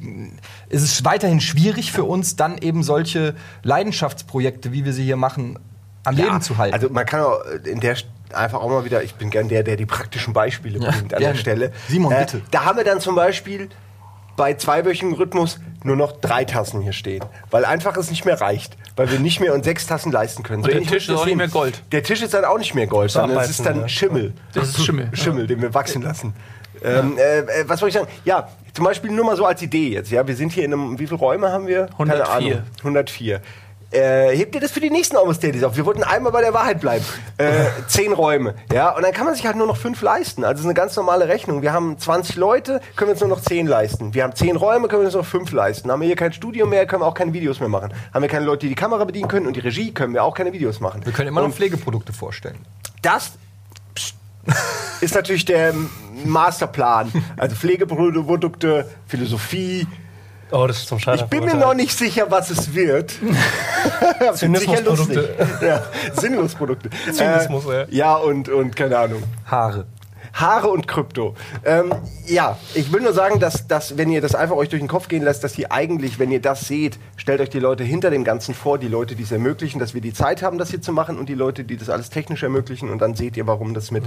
äh, 0.00 0.74
ist 0.74 0.82
es 0.82 1.04
weiterhin 1.04 1.40
schwierig 1.40 1.92
für 1.92 2.04
uns, 2.04 2.36
dann 2.36 2.56
eben 2.58 2.82
solche 2.82 3.34
Leidenschaftsprojekte, 3.62 4.72
wie 4.72 4.84
wir 4.84 4.92
sie 4.92 5.04
hier 5.04 5.16
machen, 5.16 5.58
am 6.04 6.16
Leben 6.16 6.40
zu 6.40 6.56
halten. 6.56 6.74
Also 6.74 6.88
man 6.88 7.04
kann 7.04 7.20
auch 7.20 7.40
in 7.64 7.80
der 7.80 7.96
einfach 8.34 8.60
auch 8.60 8.68
mal 8.68 8.84
wieder, 8.84 9.02
ich 9.02 9.14
bin 9.14 9.30
gern 9.30 9.48
der, 9.48 9.62
der 9.62 9.76
die 9.76 9.86
praktischen 9.86 10.32
Beispiele 10.32 10.78
Ja, 10.78 10.90
bringt 10.90 11.14
an 11.14 11.20
gerne. 11.20 11.34
der 11.34 11.40
Stelle. 11.40 11.66
Äh, 11.66 11.70
Simon, 11.88 12.14
bitte. 12.16 12.42
Da 12.50 12.64
haben 12.64 12.76
wir 12.76 12.84
dann 12.84 13.00
zum 13.00 13.14
Beispiel 13.14 13.68
bei 14.36 14.54
zweiwöchigem 14.54 15.12
Rhythmus 15.12 15.60
nur 15.84 15.96
noch 15.96 16.12
drei 16.12 16.44
Tassen 16.44 16.80
hier 16.80 16.92
stehen, 16.92 17.24
weil 17.50 17.64
einfach 17.64 17.96
es 17.96 18.10
nicht 18.10 18.24
mehr 18.24 18.40
reicht, 18.40 18.76
weil 18.96 19.10
wir 19.10 19.18
nicht 19.18 19.40
mehr 19.40 19.52
uns 19.54 19.64
sechs 19.64 19.86
Tassen 19.86 20.10
leisten 20.10 20.42
können. 20.42 20.62
So 20.62 20.70
der 20.70 20.82
Tisch 20.82 21.08
ist 21.08 21.14
auch 21.14 21.26
nicht 21.26 21.36
mehr 21.36 21.48
Gold. 21.48 21.82
Der 21.92 22.02
Tisch 22.02 22.22
ist 22.22 22.32
dann 22.32 22.44
auch 22.44 22.58
nicht 22.58 22.74
mehr 22.74 22.86
Gold, 22.86 23.10
sondern 23.10 23.38
es 23.38 23.50
ist 23.50 23.66
dann 23.66 23.80
ja. 23.80 23.88
Schimmel. 23.88 24.32
Das 24.54 24.68
ist 24.68 24.84
Schimmel. 24.84 25.10
Schimmel, 25.12 25.46
den 25.46 25.60
wir 25.60 25.74
wachsen 25.74 26.02
lassen. 26.02 26.34
Ähm, 26.84 27.16
äh, 27.16 27.40
äh, 27.40 27.68
was 27.68 27.80
wollte 27.80 27.96
ich 27.96 28.02
sagen? 28.02 28.12
Ja, 28.24 28.48
zum 28.72 28.84
Beispiel 28.84 29.10
nur 29.10 29.24
mal 29.24 29.36
so 29.36 29.44
als 29.46 29.62
Idee 29.62 29.90
jetzt. 29.90 30.10
Ja, 30.10 30.26
wir 30.26 30.34
sind 30.34 30.52
hier 30.52 30.64
in 30.64 30.72
einem, 30.72 30.98
wie 30.98 31.06
viele 31.06 31.18
Räume 31.18 31.50
haben 31.52 31.66
wir? 31.66 31.84
104. 31.92 32.24
Keine 32.24 32.28
Ahnung. 32.28 32.62
104. 32.78 33.40
Äh, 33.92 34.34
hebt 34.34 34.54
ihr 34.54 34.60
das 34.60 34.70
für 34.70 34.80
die 34.80 34.90
nächsten 34.90 35.16
Almost 35.16 35.42
Dailies 35.42 35.62
auf? 35.64 35.76
Wir 35.76 35.84
wollten 35.84 36.02
einmal 36.02 36.32
bei 36.32 36.40
der 36.40 36.54
Wahrheit 36.54 36.80
bleiben. 36.80 37.04
Äh, 37.36 37.66
zehn 37.88 38.12
Räume. 38.12 38.54
Ja, 38.72 38.96
und 38.96 39.02
dann 39.02 39.12
kann 39.12 39.26
man 39.26 39.34
sich 39.34 39.44
halt 39.44 39.56
nur 39.56 39.66
noch 39.66 39.76
fünf 39.76 40.00
leisten. 40.00 40.44
Also 40.44 40.52
das 40.52 40.60
ist 40.60 40.66
eine 40.66 40.74
ganz 40.74 40.96
normale 40.96 41.28
Rechnung. 41.28 41.60
Wir 41.60 41.72
haben 41.72 41.98
20 41.98 42.36
Leute, 42.36 42.80
können 42.96 43.08
wir 43.08 43.12
uns 43.12 43.20
nur 43.20 43.28
noch 43.28 43.42
zehn 43.42 43.66
leisten. 43.66 44.14
Wir 44.14 44.24
haben 44.24 44.34
zehn 44.34 44.56
Räume, 44.56 44.88
können 44.88 45.02
wir 45.02 45.06
uns 45.06 45.14
noch 45.14 45.26
fünf 45.26 45.52
leisten. 45.52 45.90
Haben 45.90 46.00
wir 46.00 46.06
hier 46.06 46.16
kein 46.16 46.32
Studio 46.32 46.66
mehr, 46.66 46.86
können 46.86 47.02
wir 47.02 47.06
auch 47.06 47.14
keine 47.14 47.32
Videos 47.34 47.60
mehr 47.60 47.68
machen. 47.68 47.92
Haben 48.14 48.22
wir 48.22 48.28
keine 48.30 48.46
Leute, 48.46 48.60
die 48.60 48.70
die 48.70 48.74
Kamera 48.74 49.04
bedienen 49.04 49.28
können 49.28 49.46
und 49.46 49.56
die 49.56 49.60
Regie, 49.60 49.92
können 49.92 50.14
wir 50.14 50.24
auch 50.24 50.34
keine 50.34 50.52
Videos 50.52 50.80
machen. 50.80 51.04
wir 51.04 51.12
können 51.12 51.28
immer 51.28 51.40
noch 51.40 51.48
Und 51.48 51.54
Pflegeprodukte 51.54 52.12
vorstellen. 52.12 52.56
das 53.02 53.32
ist 55.00 55.14
natürlich 55.14 55.44
der 55.44 55.74
Masterplan. 56.24 57.12
Also 57.36 57.56
Pflegeprodukte, 57.56 58.88
Philosophie. 59.06 59.86
Oh, 60.52 60.66
das 60.66 60.78
ist 60.78 60.88
zum 60.88 60.98
Scheitern 60.98 61.24
Ich 61.24 61.30
bin 61.30 61.44
mir 61.44 61.54
noch 61.54 61.74
nicht 61.74 61.96
sicher, 61.96 62.26
was 62.28 62.50
es 62.50 62.74
wird. 62.74 63.14
Zynismusprodukte. 64.34 65.34
Ja, 65.62 65.82
Sinnlosprodukte. 66.14 66.90
Zynismus, 67.12 67.66
äh, 67.66 67.86
ja, 67.90 68.16
und, 68.16 68.48
und 68.48 68.76
keine 68.76 68.98
Ahnung. 68.98 69.22
Haare. 69.46 69.86
Haare 70.32 70.68
und 70.68 70.88
Krypto. 70.88 71.34
Ähm, 71.64 71.94
ja, 72.26 72.58
ich 72.74 72.92
will 72.92 73.02
nur 73.02 73.12
sagen, 73.12 73.38
dass, 73.38 73.66
dass, 73.66 73.98
wenn 73.98 74.10
ihr 74.10 74.20
das 74.20 74.34
einfach 74.34 74.56
euch 74.56 74.68
durch 74.68 74.80
den 74.80 74.88
Kopf 74.88 75.08
gehen 75.08 75.22
lasst, 75.22 75.44
dass 75.44 75.58
ihr 75.58 75.72
eigentlich, 75.72 76.18
wenn 76.18 76.30
ihr 76.30 76.40
das 76.40 76.66
seht, 76.66 76.98
stellt 77.16 77.40
euch 77.40 77.50
die 77.50 77.58
Leute 77.58 77.84
hinter 77.84 78.10
dem 78.10 78.24
Ganzen 78.24 78.54
vor, 78.54 78.78
die 78.78 78.88
Leute, 78.88 79.14
die 79.14 79.22
es 79.22 79.32
ermöglichen, 79.32 79.78
dass 79.78 79.94
wir 79.94 80.00
die 80.00 80.12
Zeit 80.12 80.42
haben, 80.42 80.58
das 80.58 80.70
hier 80.70 80.80
zu 80.80 80.92
machen 80.92 81.18
und 81.18 81.28
die 81.28 81.34
Leute, 81.34 81.64
die 81.64 81.76
das 81.76 81.90
alles 81.90 82.10
technisch 82.10 82.42
ermöglichen 82.42 82.90
und 82.90 83.00
dann 83.00 83.14
seht 83.14 83.36
ihr, 83.36 83.46
warum 83.46 83.74
das 83.74 83.90
mit 83.90 84.04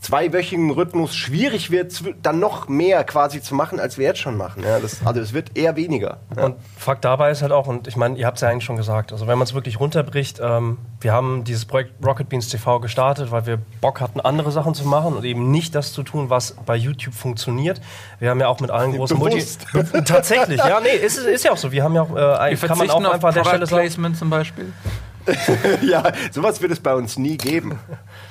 zweiwöchigem 0.00 0.70
Rhythmus 0.70 1.14
schwierig 1.16 1.70
wird, 1.70 2.02
dann 2.22 2.38
noch 2.38 2.68
mehr 2.68 3.04
quasi 3.04 3.40
zu 3.40 3.54
machen, 3.54 3.80
als 3.80 3.96
wir 3.96 4.06
jetzt 4.06 4.20
schon 4.20 4.36
machen. 4.36 4.62
Ja, 4.62 4.78
das, 4.78 5.04
also 5.04 5.20
es 5.20 5.32
wird 5.32 5.56
eher 5.56 5.76
weniger. 5.76 6.18
Ja. 6.36 6.44
Und 6.44 6.56
Fakt 6.76 7.04
dabei 7.04 7.30
ist 7.30 7.42
halt 7.42 7.52
auch, 7.52 7.66
und 7.66 7.88
ich 7.88 7.96
meine, 7.96 8.16
ihr 8.18 8.26
habt 8.26 8.36
es 8.36 8.42
ja 8.42 8.48
eigentlich 8.48 8.64
schon 8.64 8.76
gesagt, 8.76 9.12
also 9.12 9.26
wenn 9.26 9.38
man 9.38 9.46
es 9.46 9.54
wirklich 9.54 9.80
runterbricht, 9.80 10.40
ähm, 10.42 10.78
wir 11.04 11.12
haben 11.12 11.44
dieses 11.44 11.66
Projekt 11.66 11.92
Rocket 12.04 12.28
Beans 12.30 12.48
TV 12.48 12.80
gestartet, 12.80 13.30
weil 13.30 13.46
wir 13.46 13.58
Bock 13.80 14.00
hatten, 14.00 14.20
andere 14.20 14.50
Sachen 14.50 14.74
zu 14.74 14.86
machen 14.88 15.14
und 15.14 15.24
eben 15.24 15.50
nicht 15.50 15.74
das 15.74 15.92
zu 15.92 16.02
tun, 16.02 16.30
was 16.30 16.56
bei 16.64 16.74
YouTube 16.74 17.14
funktioniert. 17.14 17.80
Wir 18.18 18.30
haben 18.30 18.40
ja 18.40 18.48
auch 18.48 18.58
mit 18.60 18.70
allen 18.70 18.96
großen 18.96 19.18
Multi... 19.18 19.36
Bewusst. 19.36 19.66
Be- 19.72 20.04
Tatsächlich, 20.04 20.58
ja, 20.58 20.80
nee, 20.80 20.96
ist, 20.96 21.18
ist 21.18 21.44
ja 21.44 21.52
auch 21.52 21.58
so. 21.58 21.70
Wir 21.70 21.84
haben 21.84 21.94
ja 21.94 22.02
auch, 22.02 22.10
äh, 22.10 22.50
Wir 22.58 22.68
kann 22.68 22.78
man 22.78 22.90
auch 22.90 23.04
auf 23.04 23.12
einfach 23.12 23.34
der 23.34 23.44
Stelle 23.44 23.66
Placement 23.66 24.16
zum 24.16 24.30
Beispiel. 24.30 24.72
ja, 25.82 26.02
sowas 26.30 26.60
wird 26.60 26.72
es 26.72 26.80
bei 26.80 26.94
uns 26.94 27.18
nie 27.18 27.36
geben. 27.36 27.78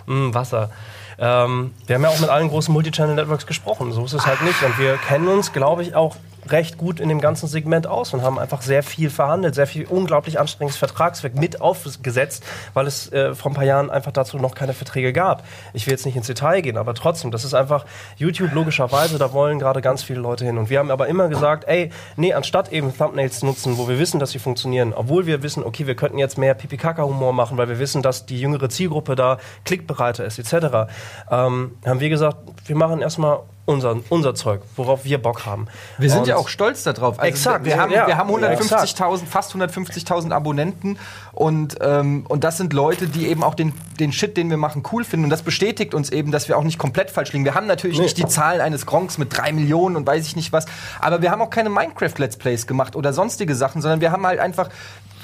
Mm, 0.06 0.34
Wasser. 0.34 0.72
Ähm, 1.18 1.74
wir 1.88 1.96
haben 1.96 2.04
ja 2.04 2.10
auch 2.10 2.20
mit 2.20 2.30
allen 2.30 2.50
großen 2.50 2.74
Multichannel-Networks 2.74 3.48
gesprochen. 3.48 3.92
So 3.92 4.06
ist 4.06 4.14
es 4.14 4.26
halt 4.26 4.42
nicht. 4.42 4.62
Und 4.64 4.78
wir 4.80 4.98
kennen 4.98 5.28
uns, 5.28 5.54
glaube 5.54 5.84
ich, 5.84 5.96
auch 5.96 6.16
recht 6.50 6.78
gut 6.78 7.00
in 7.00 7.10
dem 7.10 7.22
ganzen 7.22 7.48
Segment 7.48 7.88
aus 7.88 8.14
und 8.14 8.22
haben 8.22 8.40
einfach 8.40 8.62
sehr 8.62 8.84
viel 8.84 9.10
verhandelt, 9.10 9.56
sehr 9.56 9.68
viel 9.68 9.86
unglaublich 9.86 10.40
anstrengendes 10.40 10.78
Vertragswerk 10.78 11.36
mit 11.36 11.62
aufgesetzt, 11.62 12.44
weil 12.74 12.88
es 12.88 13.12
äh, 13.12 13.34
vor 13.34 13.52
ein 13.52 13.56
paar 13.56 13.64
Jahren 13.64 13.90
einfach 13.90 14.12
dazu 14.12 14.38
noch 14.38 14.56
keine 14.56 14.74
Verträge 14.74 15.14
gab. 15.14 15.44
Ich 15.74 15.86
will 15.86 15.92
jetzt 15.92 16.06
nicht 16.06 16.16
ins 16.16 16.28
Detail 16.28 16.62
gehen, 16.62 16.78
aber 16.78 16.94
trotzdem, 16.94 17.32
das 17.32 17.44
ist 17.44 17.54
einfach 17.54 17.86
YouTube 18.18 18.54
logischerweise, 18.54 19.18
da 19.18 19.34
wollen 19.34 19.60
gerade 19.60 19.82
ganz 19.82 20.04
viele 20.04 20.20
Leute 20.20 20.46
hin. 20.46 20.58
Und 20.58 20.70
wir 20.70 20.80
haben 20.80 20.92
aber 20.92 21.08
immer 21.08 21.30
gesagt, 21.30 21.66
ey, 21.68 21.92
nee, 22.16 22.34
anstatt 22.34 22.72
eben 22.72 22.96
Thumbnails 22.96 23.40
zu 23.40 23.46
nutzen, 23.46 23.78
wo 23.78 23.88
wir 23.88 24.00
wissen, 24.00 24.20
dass 24.20 24.32
sie 24.32 24.40
funktionieren, 24.40 24.94
obwohl 24.94 25.26
wir 25.26 25.44
wissen, 25.44 25.64
okay, 25.64 25.88
wir 25.88 25.96
könnten 25.96 26.18
jetzt 26.18 26.38
mehr 26.38 26.56
Kaka-Humor 26.56 27.34
machen, 27.34 27.58
weil 27.58 27.70
wir 27.70 27.80
wissen, 27.80 28.02
dass 28.02 28.26
die 28.26 28.40
jüngere 28.40 28.70
Zielgruppe 28.70 29.16
da 29.16 29.38
klickbereiter 29.64 30.26
ist, 30.26 30.40
etc., 30.40 30.92
ähm, 31.32 31.72
haben 31.86 32.00
wir 32.00 32.10
gesagt, 32.10 32.38
wir 32.66 32.76
machen 32.76 33.02
erstmal 33.02 33.40
unser, 33.66 33.96
unser 34.10 34.36
Zeug, 34.36 34.62
worauf 34.76 35.06
wir 35.06 35.22
Bock 35.22 35.46
haben. 35.46 35.68
Wir 35.98 36.10
sind 36.10 36.20
Und- 36.22 36.28
ja 36.28 36.36
auch 36.36 36.50
stolz 36.50 36.84
darauf. 36.84 37.18
Also 37.18 37.30
Exakt, 37.30 37.64
Wir 37.64 37.80
haben, 37.80 37.94
ja. 37.94 38.08
wir 38.08 38.18
haben 38.18 38.30
Ja, 38.30 38.50
150.000, 38.50 39.26
fast 39.26 39.54
150.000 39.56 40.34
Abonnenten 40.34 40.98
und, 41.32 41.78
ähm, 41.80 42.26
und 42.28 42.44
das 42.44 42.58
sind 42.58 42.74
Leute, 42.74 43.08
die 43.08 43.28
eben 43.28 43.42
auch 43.42 43.56
den, 43.56 43.72
den 44.02 44.12
Shit, 44.12 44.36
den 44.36 44.50
wir 44.50 44.58
machen, 44.58 44.84
cool 44.92 45.06
finden. 45.06 45.24
Und 45.26 45.30
das 45.30 45.44
bestätigt 45.44 45.94
uns 45.94 46.10
eben, 46.10 46.32
dass 46.32 46.50
wir 46.50 46.58
auch 46.58 46.64
nicht 46.64 46.78
komplett 46.78 47.10
falsch 47.10 47.32
liegen. 47.32 47.46
Wir 47.46 47.56
haben 47.56 47.68
natürlich 47.68 48.00
nicht 48.00 48.18
die 48.18 48.26
Zahlen 48.26 48.60
eines 48.60 48.86
Gronks 48.86 49.18
mit 49.18 49.36
drei 49.38 49.54
Millionen 49.54 49.96
und 49.96 50.06
weiß 50.06 50.28
ich 50.28 50.36
nicht 50.36 50.52
was, 50.52 50.66
aber 51.00 51.22
wir 51.22 51.32
haben 51.32 51.42
auch 51.42 51.50
keine 51.50 51.70
Minecraft-Let's 51.70 52.36
Plays 52.36 52.68
gemacht 52.68 52.98
oder 52.98 53.14
sonstige 53.14 53.56
Sachen, 53.56 53.82
sondern 53.82 54.02
wir 54.02 54.12
haben 54.12 54.28
halt 54.28 54.40
einfach 54.42 54.70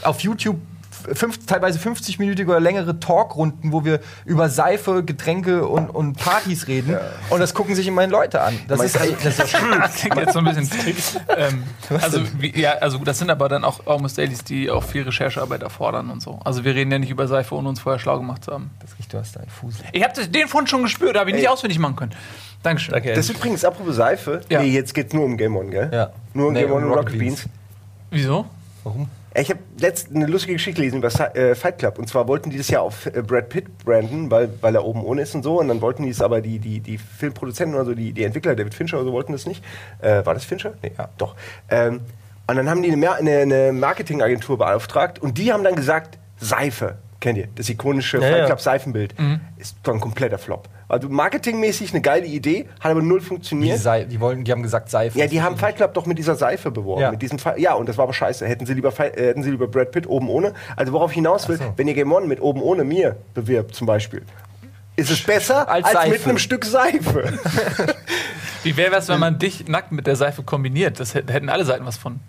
auf 0.04 0.22
YouTube 0.22 0.56
fünf, 1.14 1.46
teilweise 1.46 1.80
50-minütige 1.80 2.48
oder 2.48 2.60
längere 2.60 3.00
Talkrunden, 3.00 3.72
wo 3.72 3.86
wir 3.86 4.00
über 4.26 4.50
Seife, 4.50 5.04
Getränke 5.04 5.68
und, 5.68 5.90
und 5.90 6.18
Partys 6.18 6.68
reden. 6.68 6.98
Und 7.30 7.40
das 7.40 7.54
gucken 7.54 7.76
sich 7.76 7.88
immerhin 7.88 8.12
Leute 8.12 8.42
an. 8.42 8.58
Das 8.68 8.82
ist, 8.82 8.96
das 8.96 9.40
ist 9.40 9.40
Das 9.80 9.96
klingt 9.96 10.18
jetzt 10.18 10.34
so 10.34 10.40
ein 10.40 10.46
bisschen. 10.46 10.70
ähm, 11.38 11.64
also, 12.02 12.22
wie, 12.38 12.60
ja, 12.60 12.74
also 12.74 12.98
das 13.00 13.20
sind 13.20 13.30
aber 13.30 13.50
dann 13.50 13.64
auch 13.64 13.86
Almost 13.88 14.18
Dailies, 14.18 14.44
die 14.44 14.70
auch 14.70 14.84
viel 14.84 15.04
Recherchearbeit 15.04 15.64
erfordern 15.64 16.10
und 16.10 16.22
so. 16.22 16.40
Also 16.44 16.64
wir 16.64 16.76
reden 16.76 16.92
ja 16.92 17.00
nicht 17.00 17.12
über 17.12 17.28
Seife, 17.28 17.56
ohne 17.56 17.70
uns 17.70 17.80
vorher 17.80 18.00
schlau 18.00 18.18
gemacht 18.18 18.44
zu 18.46 18.52
haben. 18.54 18.72
das 18.82 18.98
riecht, 18.98 19.14
du 19.14 19.18
hast 19.18 19.38
einen 19.38 19.50
Fusel. 19.50 19.86
Ich 19.92 20.04
habe 20.04 20.28
den 20.28 20.48
Fund 20.48 20.70
schon 20.70 20.84
gespürt, 20.84 21.18
habe 21.18 21.30
ich 21.30 21.36
nicht 21.36 21.50
auswendig 21.50 21.80
machen 21.80 21.96
können. 21.96 22.12
Dankeschön. 22.64 22.94
Danke. 22.94 23.14
Das 23.14 23.30
ist 23.30 23.38
übrigens, 23.38 23.64
apropos 23.64 23.96
Seife, 23.96 24.42
Ja. 24.50 24.62
nee, 24.62 24.70
jetzt 24.70 24.94
geht's 24.94 25.14
nur 25.14 25.24
um 25.24 25.38
Game 25.38 25.56
On, 25.56 25.70
gell? 25.72 25.90
Ja. 25.94 26.10
Nur 26.34 26.48
um 26.48 26.54
Nee, 26.54 26.64
Game 26.64 26.72
On 26.72 26.84
und 26.84 26.90
Rocket 26.90 27.06
Rocket 27.06 27.20
Beans. 27.20 27.46
Wieso? 28.12 28.46
Warum? 28.84 29.08
Ich 29.36 29.50
habe 29.50 29.60
letztens 29.80 30.16
eine 30.16 30.26
lustige 30.26 30.54
Geschichte 30.54 30.82
gelesen 30.82 30.98
über 30.98 31.36
äh, 31.36 31.54
Fight 31.54 31.78
Club. 31.78 32.00
Und 32.00 32.10
zwar 32.10 32.28
wollten 32.28 32.50
die 32.50 32.58
das 32.58 32.70
ja 32.70 32.82
auf 32.82 33.06
äh, 33.06 33.22
Brad 33.22 33.50
Pitt 33.50 33.78
branden, 33.80 34.32
weil, 34.32 34.50
weil 34.62 34.74
er 34.76 34.84
oben 34.84 35.04
ohne 35.04 35.22
ist 35.22 35.36
und 35.36 35.44
so. 35.44 35.60
Und 35.60 35.68
dann 35.68 35.82
wollten 35.82 36.04
die 36.04 36.10
es 36.10 36.22
aber, 36.22 36.42
die, 36.42 36.60
die, 36.60 36.80
die 36.80 36.98
Filmproduzenten 36.98 37.76
oder 37.76 37.86
so, 37.86 37.94
die, 37.94 38.12
die 38.12 38.24
Entwickler, 38.24 38.56
David 38.56 38.74
Fincher 38.74 38.98
oder 38.98 39.06
so, 39.06 39.14
wollten 39.14 39.32
das 39.34 39.46
nicht. 39.46 39.64
Äh, 40.02 40.26
war 40.26 40.34
das 40.34 40.46
Fincher? 40.46 40.74
Nee, 40.82 40.92
ja, 40.98 41.10
doch. 41.18 41.36
Ähm, 41.70 42.02
und 42.48 42.56
dann 42.56 42.68
haben 42.70 42.82
die 42.82 42.92
eine, 42.92 43.14
eine, 43.14 43.38
eine 43.40 43.72
Marketingagentur 43.72 44.58
beauftragt 44.58 45.20
und 45.20 45.38
die 45.38 45.54
haben 45.54 45.64
dann 45.64 45.76
gesagt, 45.76 46.18
Seife. 46.40 46.98
Kennt 47.20 47.38
ihr? 47.38 47.48
Das 47.56 47.70
ikonische 47.70 48.18
Ja, 48.18 48.32
Fight. 48.32 48.46
Club 48.48 48.62
Seifenbild. 48.62 49.14
Ist 49.58 49.76
doch 49.84 49.94
ein 49.94 50.00
kompletter 50.00 50.38
Flop. 50.38 50.70
Also 50.90 51.08
marketingmäßig 51.08 51.94
eine 51.94 52.02
geile 52.02 52.26
Idee, 52.26 52.68
hat 52.80 52.92
aber 52.92 53.04
null 53.04 53.20
Die, 53.20 53.26
funktioniert. 53.26 53.80
Sei, 53.80 54.06
die, 54.06 54.20
wollen, 54.20 54.44
die 54.44 54.52
haben 54.52 54.64
gesagt 54.64 54.90
Seife. 54.90 55.20
Ja, 55.20 55.28
die 55.28 55.42
haben 55.42 55.56
Fight 55.56 55.76
Club 55.76 55.94
doch 55.94 56.08
mit 56.08 56.18
dieser 56.18 56.36
Seife 56.36 56.72
beworben. 56.72 57.02
Ja. 57.02 57.12
Mit 57.12 57.22
diesem 57.22 57.38
ja, 57.58 57.76
und 57.76 57.88
das 57.88 57.98
war 57.98 58.04
aber 58.04 58.14
scheiße. 58.14 58.48
Hätten 58.48 58.66
sie 58.66 58.74
lieber, 58.74 58.92
äh, 59.00 59.28
hätten 59.28 59.44
sie 59.44 59.52
lieber 59.52 59.68
Brad 59.68 59.92
Pitt 59.92 60.08
oben 60.08 60.30
ohne. 60.30 60.54
Also 60.76 60.92
worauf 60.92 61.12
ich 61.12 61.16
hinaus 61.16 61.48
will, 61.48 61.58
so. 61.58 61.74
wenn 61.78 61.88
ihr 61.88 61.94
Game 61.94 62.12
On 62.12 62.28
mit 62.28 62.42
oben 62.42 62.62
ohne 62.62 62.84
mir 62.84 63.18
bewirbt 63.36 63.76
zum 63.76 63.86
Beispiel, 63.86 64.24
ist 64.96 65.12
es 65.12 65.24
besser 65.24 65.70
Als 65.70 65.96
als, 65.96 66.10
mit 66.10 66.26
einem 66.26 66.40
Stück 66.40 66.66
Seife. 66.66 67.34
Wie 68.64 68.76
wäre 68.76 68.96
es, 68.96 69.08
wenn 69.08 69.20
man 69.20 69.40
dich 69.40 69.68
nackt 69.68 69.92
mit 69.92 70.08
der 70.08 70.16
Seife 70.16 70.44
kombiniert? 70.44 71.00
Das 71.00 71.14
hätten 71.14 71.32
hätten 71.32 71.50
alle 71.50 71.66
Seiten 71.66 71.86
was 71.86 71.98
von. 71.98 72.20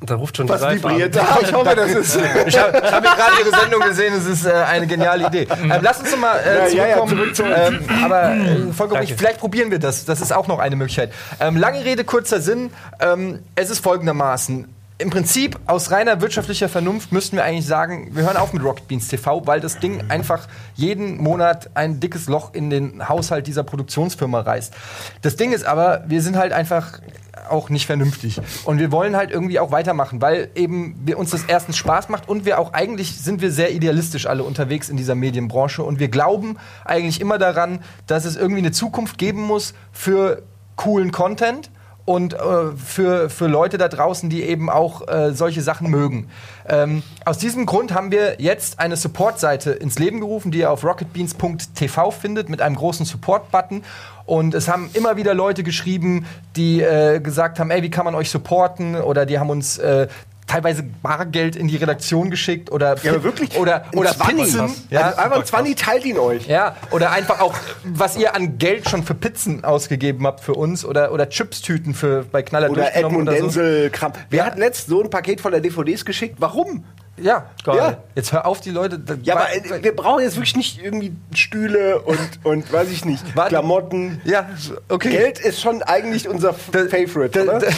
Da 0.00 0.14
ruft 0.14 0.36
schon 0.36 0.46
die 0.46 0.52
Was 0.52 0.60
Seife 0.60 0.84
vibriert 0.84 1.16
an. 1.18 1.26
da? 1.26 1.38
Ich 1.42 1.52
hoffe, 1.52 1.74
das 1.74 1.90
ist. 1.92 2.16
Ich 2.46 2.56
habe 2.58 2.72
hab 2.78 3.04
ja 3.04 3.14
gerade 3.14 3.32
Ihre 3.44 3.58
Sendung 3.60 3.80
gesehen, 3.80 4.14
es 4.14 4.26
ist 4.26 4.46
äh, 4.46 4.52
eine 4.52 4.86
geniale 4.86 5.26
Idee. 5.26 5.48
Ähm, 5.50 5.72
lass 5.82 5.98
uns 5.98 6.16
mal 6.16 6.38
äh, 6.38 6.72
Ja, 6.74 6.86
ja, 6.86 6.88
ja, 6.98 7.06
zurückkommen. 7.06 7.34
zurück 7.34 7.52
ähm, 7.56 8.04
aber 8.04 8.30
äh, 8.32 8.72
vollkommen 8.72 9.00
richtig. 9.00 9.18
Vielleicht 9.18 9.40
probieren 9.40 9.70
wir 9.72 9.80
das. 9.80 10.04
Das 10.04 10.20
ist 10.20 10.32
auch 10.32 10.46
noch 10.46 10.60
eine 10.60 10.76
Möglichkeit. 10.76 11.12
Ähm, 11.40 11.56
lange 11.56 11.84
Rede, 11.84 12.04
kurzer 12.04 12.40
Sinn. 12.40 12.70
Ähm, 13.00 13.40
es 13.56 13.70
ist 13.70 13.80
folgendermaßen. 13.80 14.72
Im 15.00 15.10
Prinzip, 15.10 15.60
aus 15.66 15.92
reiner 15.92 16.20
wirtschaftlicher 16.20 16.68
Vernunft 16.68 17.12
müssten 17.12 17.36
wir 17.36 17.44
eigentlich 17.44 17.66
sagen, 17.66 18.16
wir 18.16 18.24
hören 18.24 18.36
auf 18.36 18.52
mit 18.52 18.64
Rocket 18.64 18.88
Beans 18.88 19.06
TV, 19.06 19.46
weil 19.46 19.60
das 19.60 19.78
Ding 19.78 20.10
einfach 20.10 20.48
jeden 20.74 21.18
Monat 21.18 21.70
ein 21.74 22.00
dickes 22.00 22.26
Loch 22.26 22.52
in 22.52 22.68
den 22.68 23.08
Haushalt 23.08 23.46
dieser 23.46 23.62
Produktionsfirma 23.62 24.40
reißt. 24.40 24.74
Das 25.22 25.36
Ding 25.36 25.52
ist 25.52 25.64
aber, 25.64 26.02
wir 26.08 26.20
sind 26.20 26.36
halt 26.36 26.52
einfach 26.52 27.00
auch 27.48 27.70
nicht 27.70 27.86
vernünftig. 27.86 28.40
Und 28.64 28.80
wir 28.80 28.90
wollen 28.90 29.14
halt 29.14 29.30
irgendwie 29.30 29.60
auch 29.60 29.70
weitermachen, 29.70 30.20
weil 30.20 30.50
eben 30.56 30.96
wir 31.04 31.16
uns 31.16 31.30
das 31.30 31.44
erstens 31.44 31.76
Spaß 31.76 32.08
macht 32.08 32.28
und 32.28 32.44
wir 32.44 32.58
auch 32.58 32.72
eigentlich 32.72 33.20
sind 33.20 33.40
wir 33.40 33.52
sehr 33.52 33.70
idealistisch 33.70 34.26
alle 34.26 34.42
unterwegs 34.42 34.88
in 34.88 34.96
dieser 34.96 35.14
Medienbranche 35.14 35.84
und 35.84 36.00
wir 36.00 36.08
glauben 36.08 36.56
eigentlich 36.84 37.20
immer 37.20 37.38
daran, 37.38 37.84
dass 38.08 38.24
es 38.24 38.34
irgendwie 38.34 38.62
eine 38.62 38.72
Zukunft 38.72 39.16
geben 39.16 39.42
muss 39.42 39.74
für 39.92 40.42
coolen 40.74 41.12
Content 41.12 41.70
und 42.08 42.32
äh, 42.32 42.38
für, 42.74 43.28
für 43.28 43.48
Leute 43.48 43.76
da 43.76 43.86
draußen, 43.86 44.30
die 44.30 44.42
eben 44.42 44.70
auch 44.70 45.06
äh, 45.08 45.34
solche 45.34 45.60
Sachen 45.60 45.90
mögen. 45.90 46.30
Ähm, 46.66 47.02
aus 47.26 47.36
diesem 47.36 47.66
Grund 47.66 47.92
haben 47.92 48.10
wir 48.10 48.40
jetzt 48.40 48.80
eine 48.80 48.96
Support-Seite 48.96 49.72
ins 49.72 49.98
Leben 49.98 50.20
gerufen, 50.20 50.50
die 50.50 50.60
ihr 50.60 50.70
auf 50.70 50.84
rocketbeans.tv 50.84 52.10
findet 52.12 52.48
mit 52.48 52.62
einem 52.62 52.76
großen 52.76 53.04
Support-Button. 53.04 53.84
Und 54.24 54.54
es 54.54 54.68
haben 54.68 54.88
immer 54.94 55.18
wieder 55.18 55.34
Leute 55.34 55.62
geschrieben, 55.62 56.24
die 56.56 56.80
äh, 56.80 57.20
gesagt 57.20 57.60
haben, 57.60 57.70
ey, 57.70 57.82
wie 57.82 57.90
kann 57.90 58.06
man 58.06 58.14
euch 58.14 58.30
supporten? 58.30 58.94
Oder 58.94 59.26
die 59.26 59.38
haben 59.38 59.50
uns 59.50 59.76
äh, 59.76 60.08
teilweise 60.48 60.82
Bargeld 60.82 61.54
in 61.54 61.68
die 61.68 61.76
Redaktion 61.76 62.30
geschickt 62.30 62.72
oder 62.72 62.96
Ja, 63.04 63.12
aber 63.12 63.22
wirklich. 63.22 63.56
oder 63.56 63.84
oder 63.94 64.10
20. 64.16 64.36
Pizzen. 64.38 64.70
Ja, 64.90 65.02
also 65.02 65.18
einfach 65.20 65.36
ein 65.38 65.44
20 65.44 65.74
teilt 65.76 66.04
ihn 66.04 66.18
euch. 66.18 66.46
ja, 66.48 66.74
oder 66.90 67.12
einfach 67.12 67.40
auch, 67.40 67.54
was 67.84 68.16
ihr 68.16 68.34
an 68.34 68.58
Geld 68.58 68.88
schon 68.88 69.04
für 69.04 69.14
Pizzen 69.14 69.64
ausgegeben 69.64 70.26
habt 70.26 70.40
für 70.40 70.54
uns 70.54 70.84
oder, 70.84 71.12
oder 71.12 71.28
Chipstüten 71.28 71.94
für 71.94 72.24
bei 72.24 72.42
Knaller 72.42 72.70
Oder 72.70 72.96
Edmund 72.96 73.28
oder 73.28 73.36
so. 73.36 73.42
Denzel 73.44 73.90
Kram. 73.90 74.12
Wer 74.30 74.38
Ja. 74.40 74.46
hat 74.46 74.58
letzt 74.58 74.88
so 74.88 75.02
ein 75.02 75.10
Paket 75.10 75.40
voller 75.40 75.60
DVDs 75.60 76.04
geschickt? 76.04 76.36
Warum? 76.38 76.84
Ja, 77.22 77.46
Geil. 77.64 77.76
ja. 77.76 77.96
Jetzt 78.14 78.32
hör 78.32 78.46
auf, 78.46 78.60
die 78.60 78.70
Leute. 78.70 78.98
da- 78.98 79.14
Ja, 79.22 79.34
aber 79.36 79.54
äh, 79.54 79.82
wir 79.82 79.94
brauchen 79.94 80.22
jetzt 80.22 80.36
wirklich 80.36 80.56
nicht 80.56 80.82
irgendwie 80.82 81.14
Stühle 81.34 82.00
und, 82.00 82.18
und 82.44 82.72
weiß 82.72 82.90
ich 82.90 83.04
nicht, 83.04 83.36
Warte. 83.36 83.50
Klamotten. 83.50 84.20
ja, 84.24 84.48
okay. 84.88 85.10
Geld 85.10 85.38
ist 85.38 85.60
schon 85.60 85.82
eigentlich 85.82 86.28
unser 86.28 86.50
F 86.50 86.70
Favorite, 86.90 87.30
da- 87.30 87.42
oder? 87.56 87.58
da- 87.60 87.66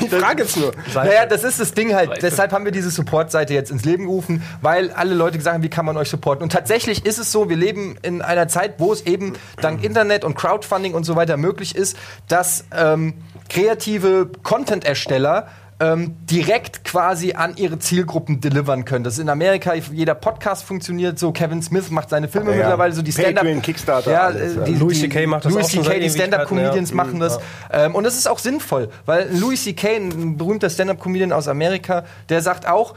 Ich 0.00 0.10
frage 0.10 0.42
jetzt 0.44 0.56
nur. 0.56 0.72
Naja, 0.94 1.26
das 1.26 1.42
ist 1.42 1.58
das 1.58 1.72
Ding 1.74 1.92
halt. 1.94 2.10
Seife. 2.10 2.20
Deshalb 2.20 2.52
haben 2.52 2.64
wir 2.64 2.70
diese 2.70 2.88
Support-Seite 2.90 3.52
jetzt 3.52 3.72
ins 3.72 3.84
Leben 3.84 4.04
gerufen, 4.04 4.44
weil 4.62 4.92
alle 4.92 5.12
Leute 5.14 5.38
gesagt 5.38 5.54
haben, 5.54 5.62
wie 5.64 5.68
kann 5.68 5.84
man 5.84 5.96
euch 5.96 6.08
supporten? 6.08 6.44
Und 6.44 6.52
tatsächlich 6.52 7.04
ist 7.04 7.18
es 7.18 7.32
so, 7.32 7.48
wir 7.48 7.56
leben 7.56 7.96
in 8.02 8.22
einer 8.22 8.46
Zeit, 8.46 8.74
wo 8.78 8.92
es 8.92 9.02
eben 9.06 9.32
dank 9.60 9.82
Internet 9.82 10.22
und 10.24 10.36
Crowdfunding 10.36 10.94
und 10.94 11.02
so 11.02 11.16
weiter 11.16 11.36
möglich 11.36 11.74
ist, 11.74 11.96
dass 12.28 12.64
ähm, 12.76 13.14
kreative 13.48 14.30
Content-Ersteller 14.44 15.48
ähm, 15.80 16.16
direkt 16.30 16.84
quasi 16.84 17.32
an 17.32 17.56
ihre 17.56 17.78
Zielgruppen 17.78 18.40
delivern 18.40 18.84
können. 18.84 19.02
Das 19.02 19.14
ist 19.14 19.20
in 19.20 19.30
Amerika, 19.30 19.74
jeder 19.74 20.14
Podcast 20.14 20.64
funktioniert 20.64 21.18
so. 21.18 21.32
Kevin 21.32 21.62
Smith 21.62 21.90
macht 21.90 22.10
seine 22.10 22.28
Filme 22.28 22.50
Ja, 22.50 22.58
mittlerweile 22.58 22.92
so, 22.92 23.02
die 23.02 23.12
Stand-up. 23.12 23.46
Kickstarter, 23.62 24.12
ja, 24.12 24.20
alles, 24.24 24.56
äh, 24.56 24.58
ja. 24.58 24.64
die, 24.64 24.74
Louis 24.74 25.00
CK 25.02 25.26
macht 25.26 25.46
das 25.46 25.52
Louis 25.52 25.78
auch 25.78 25.82
CK, 25.82 26.00
die 26.00 26.10
Stand-up-Comedians 26.10 26.90
ja. 26.90 26.96
machen 26.96 27.18
das. 27.18 27.40
Ähm, 27.72 27.94
und 27.94 28.04
das 28.04 28.16
ist 28.16 28.28
auch 28.28 28.38
sinnvoll, 28.38 28.90
weil 29.06 29.28
Louis 29.32 29.64
C.K., 29.64 29.96
ein 29.96 30.36
berühmter 30.36 30.70
Stand-Up-Comedian 30.70 31.32
aus 31.32 31.48
Amerika, 31.48 32.04
der 32.28 32.42
sagt 32.42 32.66
auch, 32.66 32.94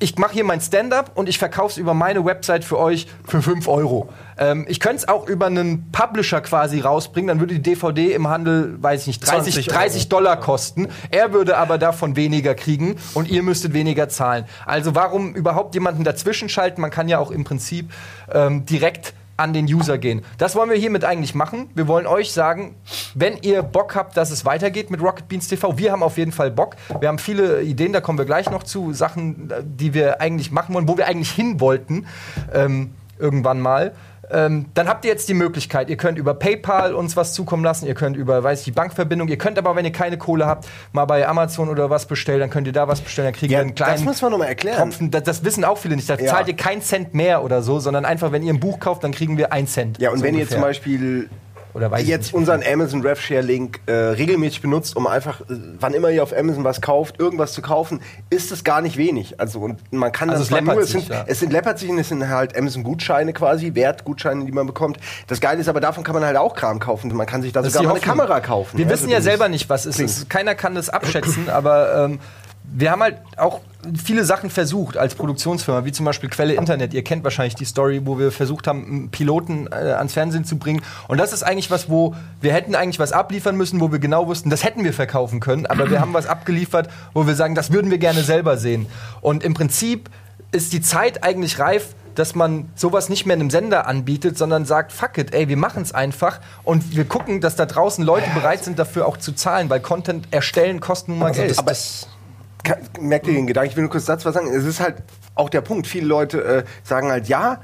ich 0.00 0.16
mache 0.16 0.34
hier 0.34 0.44
mein 0.44 0.60
Stand-up 0.60 1.12
und 1.14 1.28
ich 1.28 1.38
verkaufe 1.38 1.72
es 1.72 1.76
über 1.76 1.94
meine 1.94 2.24
Website 2.24 2.64
für 2.64 2.78
euch 2.78 3.06
für 3.26 3.42
5 3.42 3.66
Euro. 3.68 4.08
Ähm, 4.38 4.64
ich 4.68 4.80
könnte 4.80 4.98
es 4.98 5.08
auch 5.08 5.26
über 5.26 5.46
einen 5.46 5.90
Publisher 5.90 6.40
quasi 6.40 6.80
rausbringen, 6.80 7.28
dann 7.28 7.40
würde 7.40 7.54
die 7.54 7.62
DVD 7.62 8.12
im 8.12 8.28
Handel, 8.28 8.80
weiß 8.80 9.02
ich 9.02 9.06
nicht, 9.08 9.20
30, 9.20 9.54
20 9.54 9.70
Euro. 9.70 9.78
30 9.80 10.08
Dollar 10.08 10.36
kosten. 10.38 10.88
Er 11.10 11.32
würde 11.32 11.56
aber 11.56 11.78
davon 11.78 12.16
weniger 12.16 12.54
kriegen 12.54 12.96
und 13.14 13.28
ihr 13.28 13.42
müsstet 13.42 13.72
weniger 13.72 14.08
zahlen. 14.08 14.44
Also 14.66 14.94
warum 14.94 15.34
überhaupt 15.34 15.74
jemanden 15.74 16.04
dazwischen 16.04 16.48
schalten? 16.48 16.80
Man 16.80 16.90
kann 16.90 17.08
ja 17.08 17.18
auch 17.18 17.30
im 17.30 17.44
Prinzip 17.44 17.90
ähm, 18.32 18.64
direkt 18.66 19.14
an 19.38 19.52
den 19.52 19.66
User 19.66 19.98
gehen. 19.98 20.22
Das 20.36 20.56
wollen 20.56 20.68
wir 20.68 20.76
hiermit 20.76 21.04
eigentlich 21.04 21.34
machen. 21.34 21.70
Wir 21.74 21.86
wollen 21.86 22.06
euch 22.06 22.32
sagen, 22.32 22.74
wenn 23.14 23.38
ihr 23.38 23.62
Bock 23.62 23.94
habt, 23.94 24.16
dass 24.16 24.30
es 24.30 24.44
weitergeht 24.44 24.90
mit 24.90 25.00
Rocket 25.00 25.28
Beans 25.28 25.48
TV, 25.48 25.78
wir 25.78 25.92
haben 25.92 26.02
auf 26.02 26.18
jeden 26.18 26.32
Fall 26.32 26.50
Bock. 26.50 26.76
Wir 27.00 27.08
haben 27.08 27.18
viele 27.18 27.62
Ideen, 27.62 27.92
da 27.92 28.00
kommen 28.00 28.18
wir 28.18 28.24
gleich 28.24 28.50
noch 28.50 28.64
zu, 28.64 28.92
Sachen, 28.92 29.50
die 29.64 29.94
wir 29.94 30.20
eigentlich 30.20 30.50
machen 30.50 30.74
wollen, 30.74 30.88
wo 30.88 30.98
wir 30.98 31.06
eigentlich 31.06 31.30
hin 31.30 31.60
wollten, 31.60 32.06
ähm, 32.52 32.90
irgendwann 33.18 33.60
mal. 33.60 33.92
Ähm, 34.30 34.66
dann 34.74 34.88
habt 34.88 35.04
ihr 35.04 35.10
jetzt 35.10 35.28
die 35.28 35.34
Möglichkeit, 35.34 35.88
ihr 35.90 35.96
könnt 35.96 36.18
über 36.18 36.34
PayPal 36.34 36.94
uns 36.94 37.16
was 37.16 37.32
zukommen 37.32 37.64
lassen, 37.64 37.86
ihr 37.86 37.94
könnt 37.94 38.16
über, 38.16 38.42
weiß 38.42 38.58
ich, 38.60 38.64
die 38.66 38.70
Bankverbindung, 38.72 39.28
ihr 39.28 39.38
könnt 39.38 39.58
aber, 39.58 39.74
wenn 39.76 39.84
ihr 39.84 39.92
keine 39.92 40.18
Kohle 40.18 40.46
habt, 40.46 40.68
mal 40.92 41.04
bei 41.06 41.26
Amazon 41.26 41.68
oder 41.68 41.88
was 41.90 42.06
bestellen, 42.06 42.40
dann 42.40 42.50
könnt 42.50 42.66
ihr 42.66 42.72
da 42.72 42.88
was 42.88 43.00
bestellen, 43.00 43.26
dann 43.26 43.34
kriegt 43.34 43.50
ihr 43.52 43.60
einen 43.60 43.74
kleinen 43.74 43.92
das 43.94 44.04
muss 44.04 44.20
man 44.22 44.30
noch 44.32 44.38
mal 44.38 44.44
erklären. 44.46 44.90
Tropfen. 44.90 45.10
Das, 45.10 45.22
das 45.22 45.44
wissen 45.44 45.64
auch 45.64 45.78
viele 45.78 45.96
nicht. 45.96 46.08
Da 46.10 46.14
Ja. 46.16 46.26
zahlt 46.26 46.48
ihr 46.48 46.56
keinen 46.56 46.82
Cent 46.82 47.14
mehr 47.14 47.42
oder 47.42 47.62
so, 47.62 47.80
sondern 47.80 48.04
einfach, 48.04 48.32
wenn 48.32 48.42
ihr 48.42 48.52
ein 48.52 48.60
Buch 48.60 48.80
kauft, 48.80 49.02
dann 49.04 49.12
kriegen 49.12 49.38
wir 49.38 49.52
einen 49.52 49.66
Cent. 49.66 49.98
Ja, 49.98 50.10
und 50.10 50.18
so 50.18 50.24
wenn 50.24 50.34
ihr 50.34 50.40
ungefähr. 50.40 50.56
zum 50.58 50.62
Beispiel 50.62 51.30
Oder 51.78 51.90
weiß 51.92 52.06
jetzt 52.08 52.34
unseren 52.34 52.62
Amazon 52.62 53.02
RevShare 53.02 53.40
Link 53.40 53.80
äh, 53.86 53.92
regelmäßig 53.92 54.60
benutzt, 54.60 54.96
um 54.96 55.06
einfach, 55.06 55.40
äh, 55.42 55.44
wann 55.78 55.94
immer 55.94 56.10
ihr 56.10 56.22
auf 56.24 56.36
Amazon 56.36 56.64
was 56.64 56.80
kauft, 56.80 57.20
irgendwas 57.20 57.52
zu 57.52 57.62
kaufen, 57.62 58.00
ist 58.30 58.50
es 58.50 58.64
gar 58.64 58.80
nicht 58.82 58.96
wenig. 58.96 59.40
Also 59.40 59.60
und 59.60 59.92
man 59.92 60.10
kann 60.10 60.28
Also 60.28 60.42
das 60.42 60.50
es 60.50 60.64
nur, 60.64 60.80
es 60.80 60.90
sind, 60.90 61.08
ja. 61.08 61.24
es 61.26 61.38
sind 61.38 61.52
läppert 61.52 61.78
sich 61.78 61.88
und 61.88 61.98
es 61.98 62.08
sind 62.08 62.28
halt 62.28 62.56
Amazon 62.56 62.82
Gutscheine 62.82 63.32
quasi, 63.32 63.74
Wertgutscheine, 63.74 64.44
die 64.44 64.52
man 64.52 64.66
bekommt. 64.66 64.98
Das 65.28 65.40
Geile 65.40 65.60
ist 65.60 65.68
aber, 65.68 65.80
davon 65.80 66.02
kann 66.02 66.14
man 66.14 66.24
halt 66.24 66.36
auch 66.36 66.54
Kram 66.56 66.80
kaufen. 66.80 67.14
Man 67.14 67.26
kann 67.26 67.42
sich 67.42 67.52
da 67.52 67.60
Das 67.62 67.68
ist 67.68 67.78
sogar 67.78 67.92
eine. 67.92 68.00
Kamera 68.00 68.40
kaufen. 68.40 68.76
Wir 68.76 68.86
ja, 68.86 68.90
wissen 68.90 69.08
ja 69.08 69.20
selber 69.20 69.48
nicht, 69.48 69.68
was 69.68 69.86
es 69.86 69.96
Klingt. 69.96 70.10
ist. 70.10 70.28
Keiner 70.28 70.56
kann 70.56 70.74
das 70.74 70.88
abschätzen, 70.88 71.48
aber 71.48 72.04
ähm, 72.04 72.18
wir 72.64 72.90
haben 72.90 73.02
halt 73.02 73.18
auch 73.36 73.60
viele 73.96 74.24
Sachen 74.24 74.50
versucht 74.50 74.96
als 74.96 75.14
Produktionsfirma, 75.14 75.84
wie 75.84 75.92
zum 75.92 76.04
Beispiel 76.04 76.28
Quelle 76.28 76.54
Internet. 76.54 76.94
Ihr 76.94 77.04
kennt 77.04 77.22
wahrscheinlich 77.24 77.54
die 77.54 77.64
Story, 77.64 78.02
wo 78.04 78.18
wir 78.18 78.32
versucht 78.32 78.66
haben, 78.66 78.84
einen 78.86 79.08
Piloten 79.10 79.68
äh, 79.68 79.74
ans 79.92 80.12
Fernsehen 80.14 80.44
zu 80.44 80.58
bringen. 80.58 80.82
Und 81.06 81.18
das 81.18 81.32
ist 81.32 81.42
eigentlich 81.44 81.70
was, 81.70 81.88
wo 81.88 82.14
wir 82.40 82.52
hätten 82.52 82.74
eigentlich 82.74 82.98
was 82.98 83.12
abliefern 83.12 83.56
müssen, 83.56 83.80
wo 83.80 83.92
wir 83.92 83.98
genau 84.00 84.26
wussten, 84.26 84.50
das 84.50 84.64
hätten 84.64 84.82
wir 84.84 84.92
verkaufen 84.92 85.38
können, 85.40 85.66
aber 85.66 85.90
wir 85.90 86.00
haben 86.00 86.12
was 86.12 86.26
abgeliefert, 86.26 86.88
wo 87.14 87.26
wir 87.26 87.34
sagen, 87.34 87.54
das 87.54 87.72
würden 87.72 87.90
wir 87.90 87.98
gerne 87.98 88.22
selber 88.22 88.56
sehen. 88.56 88.86
Und 89.20 89.44
im 89.44 89.54
Prinzip 89.54 90.10
ist 90.50 90.72
die 90.72 90.80
Zeit 90.80 91.22
eigentlich 91.22 91.58
reif, 91.60 91.94
dass 92.16 92.34
man 92.34 92.68
sowas 92.74 93.08
nicht 93.08 93.26
mehr 93.26 93.36
einem 93.36 93.48
Sender 93.48 93.86
anbietet, 93.86 94.36
sondern 94.36 94.64
sagt, 94.64 94.90
fuck 94.90 95.18
it, 95.18 95.32
ey, 95.32 95.48
wir 95.48 95.56
machen 95.56 95.82
es 95.82 95.92
einfach 95.94 96.40
und 96.64 96.96
wir 96.96 97.04
gucken, 97.04 97.40
dass 97.40 97.54
da 97.54 97.64
draußen 97.64 98.04
Leute 98.04 98.28
bereit 98.34 98.64
sind, 98.64 98.76
dafür 98.80 99.06
auch 99.06 99.18
zu 99.18 99.32
zahlen, 99.32 99.70
weil 99.70 99.78
Content 99.78 100.26
erstellen 100.32 100.80
kostet 100.80 101.10
nun 101.10 101.20
mal 101.20 101.26
Also 101.26 101.42
Geld. 101.42 101.50
das- 101.52 101.58
aber 101.58 102.17
Ka- 102.64 102.78
merkt 103.00 103.26
ihr 103.26 103.34
den 103.34 103.46
Gedanken? 103.46 103.70
Ich 103.70 103.76
will 103.76 103.82
nur 103.82 103.90
kurz 103.90 104.06
Satz 104.06 104.24
was 104.24 104.34
sagen. 104.34 104.48
Es 104.52 104.64
ist 104.64 104.80
halt 104.80 104.96
auch 105.34 105.48
der 105.48 105.60
Punkt. 105.60 105.86
Viele 105.86 106.06
Leute 106.06 106.42
äh, 106.44 106.64
sagen 106.82 107.10
halt 107.10 107.28
ja, 107.28 107.60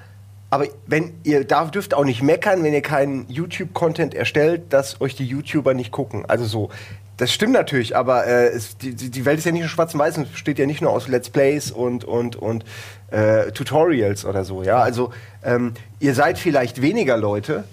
aber 0.51 0.67
wenn 0.87 1.15
ihr 1.25 1.45
darf, 1.45 1.71
dürft 1.73 1.95
auch 1.95 2.05
nicht 2.05 2.23
meckern, 2.23 2.63
wenn 2.63 2.73
ihr 2.73 2.83
keinen 2.83 3.29
YouTube-Content 3.29 4.15
erstellt, 4.15 4.73
dass 4.73 5.01
euch 5.01 5.17
die 5.17 5.27
YouTuber 5.27 5.75
nicht 5.75 5.91
gucken. 5.91 6.25
Also 6.27 6.45
so. 6.45 6.71
Das 7.17 7.33
stimmt 7.33 7.53
natürlich, 7.53 7.97
aber 7.97 8.27
äh, 8.27 8.49
es, 8.49 8.77
die, 8.77 8.93
die 8.95 9.25
Welt 9.25 9.39
ist 9.39 9.45
ja 9.45 9.53
nicht 9.53 9.61
nur 9.61 9.69
schwarz 9.69 9.95
und 9.95 10.01
weiß, 10.01 10.19
es 10.19 10.29
besteht 10.29 10.59
ja 10.59 10.67
nicht 10.67 10.81
nur 10.83 10.91
aus 10.91 11.07
Let's 11.07 11.31
Plays 11.31 11.71
und, 11.71 12.05
und, 12.05 12.35
und 12.35 12.65
äh, 13.13 13.53
Tutorials 13.53 14.25
oder 14.25 14.45
so. 14.45 14.65
Ja, 14.65 14.79
also 14.79 15.13
ähm, 15.45 15.75
ihr 16.01 16.15
seid 16.15 16.39
vielleicht 16.41 16.83
weniger 16.83 17.17
Leute, 17.17 17.65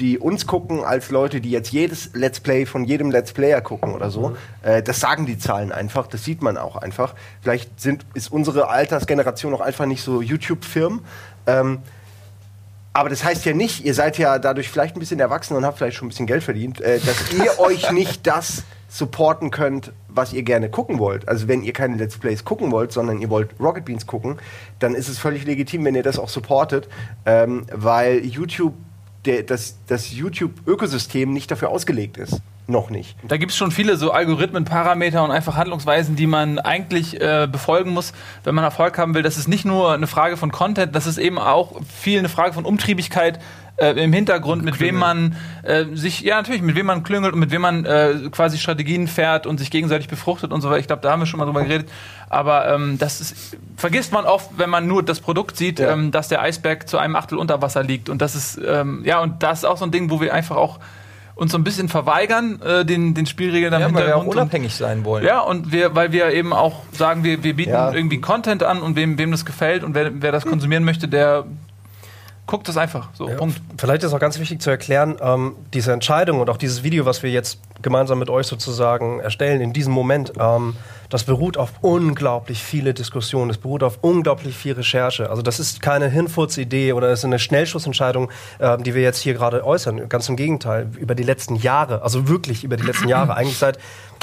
die 0.00 0.18
uns 0.18 0.46
gucken, 0.46 0.84
als 0.84 1.10
Leute, 1.10 1.40
die 1.40 1.50
jetzt 1.50 1.72
jedes 1.72 2.10
Let's 2.14 2.40
Play 2.40 2.66
von 2.66 2.84
jedem 2.84 3.10
Let's 3.10 3.32
Player 3.32 3.60
gucken 3.60 3.94
oder 3.94 4.10
so. 4.10 4.36
Äh, 4.62 4.82
das 4.82 5.00
sagen 5.00 5.26
die 5.26 5.38
Zahlen 5.38 5.72
einfach, 5.72 6.06
das 6.06 6.24
sieht 6.24 6.42
man 6.42 6.56
auch 6.56 6.76
einfach. 6.76 7.14
Vielleicht 7.40 7.80
sind, 7.80 8.04
ist 8.14 8.30
unsere 8.30 8.68
Altersgeneration 8.68 9.54
auch 9.54 9.60
einfach 9.60 9.86
nicht 9.86 10.02
so 10.02 10.22
YouTube-Firmen. 10.22 11.00
Ähm, 11.46 11.78
aber 12.94 13.08
das 13.08 13.24
heißt 13.24 13.44
ja 13.46 13.54
nicht, 13.54 13.84
ihr 13.84 13.94
seid 13.94 14.18
ja 14.18 14.38
dadurch 14.38 14.68
vielleicht 14.68 14.96
ein 14.96 15.00
bisschen 15.00 15.20
erwachsen 15.20 15.56
und 15.56 15.64
habt 15.64 15.78
vielleicht 15.78 15.96
schon 15.96 16.06
ein 16.06 16.10
bisschen 16.10 16.26
Geld 16.26 16.42
verdient, 16.42 16.80
äh, 16.80 16.98
dass 17.00 17.32
ihr 17.38 17.58
euch 17.58 17.90
nicht 17.90 18.26
das 18.26 18.64
supporten 18.92 19.50
könnt, 19.50 19.92
was 20.08 20.34
ihr 20.34 20.42
gerne 20.42 20.68
gucken 20.68 20.98
wollt. 20.98 21.26
Also 21.26 21.48
wenn 21.48 21.62
ihr 21.62 21.72
keine 21.72 21.96
Let's 21.96 22.18
Plays 22.18 22.44
gucken 22.44 22.70
wollt, 22.70 22.92
sondern 22.92 23.20
ihr 23.20 23.30
wollt 23.30 23.50
Rocket 23.58 23.86
Beans 23.86 24.06
gucken, 24.06 24.38
dann 24.78 24.94
ist 24.94 25.08
es 25.08 25.18
völlig 25.18 25.46
legitim, 25.46 25.84
wenn 25.86 25.94
ihr 25.94 26.02
das 26.02 26.18
auch 26.18 26.28
supportet, 26.28 26.88
ähm, 27.24 27.64
weil 27.72 28.22
YouTube, 28.26 28.74
der, 29.24 29.42
das, 29.42 29.76
das 29.86 30.12
YouTube-Ökosystem 30.12 31.32
nicht 31.32 31.50
dafür 31.50 31.70
ausgelegt 31.70 32.16
ist. 32.18 32.40
Noch 32.68 32.90
nicht. 32.90 33.16
Da 33.26 33.38
gibt 33.38 33.50
es 33.50 33.58
schon 33.58 33.72
viele 33.72 33.96
so 33.96 34.12
Algorithmen, 34.12 34.64
Parameter 34.64 35.24
und 35.24 35.32
einfach 35.32 35.56
Handlungsweisen, 35.56 36.14
die 36.14 36.28
man 36.28 36.60
eigentlich 36.60 37.20
äh, 37.20 37.48
befolgen 37.50 37.90
muss, 37.90 38.12
wenn 38.44 38.54
man 38.54 38.62
Erfolg 38.64 38.96
haben 38.98 39.14
will. 39.14 39.22
Das 39.22 39.36
ist 39.36 39.48
nicht 39.48 39.64
nur 39.64 39.92
eine 39.92 40.06
Frage 40.06 40.36
von 40.36 40.52
Content, 40.52 40.94
das 40.94 41.06
ist 41.06 41.18
eben 41.18 41.38
auch 41.38 41.80
viel 41.92 42.20
eine 42.20 42.28
Frage 42.28 42.52
von 42.52 42.64
Umtriebigkeit 42.64 43.40
äh, 43.78 43.90
im 44.02 44.12
Hintergrund, 44.12 44.64
mit 44.64 44.78
wem 44.78 44.94
man 44.96 45.34
äh, 45.64 45.86
sich, 45.94 46.20
ja 46.20 46.36
natürlich, 46.36 46.62
mit 46.62 46.76
wem 46.76 46.86
man 46.86 47.02
klüngelt 47.02 47.32
und 47.34 47.40
mit 47.40 47.50
wem 47.50 47.62
man 47.62 47.84
äh, 47.84 48.14
quasi 48.30 48.58
Strategien 48.58 49.08
fährt 49.08 49.46
und 49.46 49.58
sich 49.58 49.70
gegenseitig 49.70 50.06
befruchtet 50.08 50.52
und 50.52 50.60
so 50.60 50.68
weiter. 50.68 50.78
Ich 50.78 50.86
glaube, 50.86 51.02
da 51.02 51.10
haben 51.10 51.20
wir 51.20 51.26
schon 51.26 51.38
mal 51.38 51.46
drüber 51.46 51.62
geredet. 51.64 51.90
Aber 52.30 52.72
ähm, 52.72 52.96
das 52.98 53.20
ist, 53.20 53.56
vergisst 53.76 54.12
man 54.12 54.24
oft, 54.24 54.50
wenn 54.56 54.70
man 54.70 54.86
nur 54.86 55.02
das 55.02 55.18
Produkt 55.20 55.56
sieht, 55.56 55.80
Ja. 55.80 55.92
ähm, 55.92 56.12
dass 56.12 56.28
der 56.28 56.42
Eisberg 56.42 56.88
zu 56.88 56.98
einem 56.98 57.16
Achtel 57.16 57.38
unter 57.38 57.60
Wasser 57.60 57.82
liegt. 57.82 58.08
Und 58.08 58.22
das 58.22 58.36
ist, 58.36 58.60
ähm, 58.64 59.02
ja, 59.04 59.20
und 59.20 59.42
das 59.42 59.60
ist 59.60 59.64
auch 59.64 59.78
so 59.78 59.84
ein 59.84 59.90
Ding, 59.90 60.10
wo 60.10 60.20
wir 60.20 60.32
einfach 60.32 60.56
auch 60.56 60.78
uns 61.34 61.52
so 61.52 61.58
ein 61.58 61.64
bisschen 61.64 61.88
verweigern, 61.88 62.60
äh, 62.62 62.84
den, 62.84 63.14
den 63.14 63.26
Spielregeln 63.26 63.72
am 63.74 63.80
ja, 63.80 63.86
weil 63.86 63.94
wir 63.94 64.00
auch 64.16 64.20
Hintergrund. 64.22 64.36
unabhängig 64.36 64.74
sein 64.74 65.04
wollen. 65.04 65.24
ja, 65.24 65.40
und 65.40 65.72
wir, 65.72 65.94
weil 65.94 66.12
wir 66.12 66.30
eben 66.32 66.52
auch 66.52 66.82
sagen, 66.92 67.24
wir, 67.24 67.42
wir 67.42 67.54
bieten 67.56 67.70
Ja. 67.72 67.92
irgendwie 67.92 68.20
Content 68.20 68.62
an 68.62 68.82
und 68.82 68.96
wem, 68.96 69.18
wem 69.18 69.30
das 69.30 69.44
gefällt 69.44 69.82
und 69.84 69.94
wer, 69.94 70.10
wer 70.22 70.32
das 70.32 70.44
konsumieren 70.44 70.84
möchte, 70.84 71.08
der 71.08 71.44
guckt 72.46 72.68
das 72.68 72.76
einfach. 72.76 73.08
So, 73.14 73.28
Ja, 73.28 73.36
Punkt. 73.36 73.60
Vielleicht 73.78 74.02
ist 74.02 74.12
auch 74.12 74.18
ganz 74.20 74.38
wichtig 74.38 74.60
zu 74.60 74.68
erklären, 74.70 75.16
ähm, 75.22 75.54
diese 75.72 75.92
Entscheidung 75.92 76.40
und 76.40 76.50
auch 76.50 76.56
dieses 76.58 76.82
Video, 76.82 77.06
was 77.06 77.22
wir 77.22 77.30
jetzt 77.30 77.60
gemeinsam 77.82 78.18
mit 78.18 78.30
euch 78.30 78.46
sozusagen 78.46 79.20
erstellen, 79.20 79.60
in 79.60 79.72
diesem 79.72 79.92
Moment, 79.92 80.32
ähm, 80.38 80.76
das 81.12 81.24
beruht 81.24 81.58
auf 81.58 81.72
unglaublich 81.82 82.62
viele 82.62 82.94
Diskussionen, 82.94 83.50
es 83.50 83.58
beruht 83.58 83.82
auf 83.82 83.98
unglaublich 84.00 84.56
viel 84.56 84.72
Recherche. 84.72 85.28
Also 85.28 85.42
das 85.42 85.60
ist 85.60 85.82
keine 85.82 86.08
Hinfurz-Idee 86.08 86.94
oder 86.94 87.08
es 87.10 87.18
ist 87.18 87.24
eine 87.26 87.38
Schnellschussentscheidung, 87.38 88.30
ähm, 88.60 88.82
die 88.82 88.94
wir 88.94 89.02
jetzt 89.02 89.18
hier 89.18 89.34
gerade 89.34 89.66
äußern. 89.66 90.08
Ganz 90.08 90.28
im 90.28 90.36
Gegenteil, 90.36 90.88
über 90.98 91.14
die 91.14 91.22
letzten 91.22 91.56
Jahre, 91.56 92.02
also 92.02 92.28
wirklich 92.28 92.64
über 92.64 92.76
die 92.76 92.84
letzten 92.84 93.08
Jahre, 93.08 93.34
eigentlich 93.34 93.58
seit, 93.58 93.78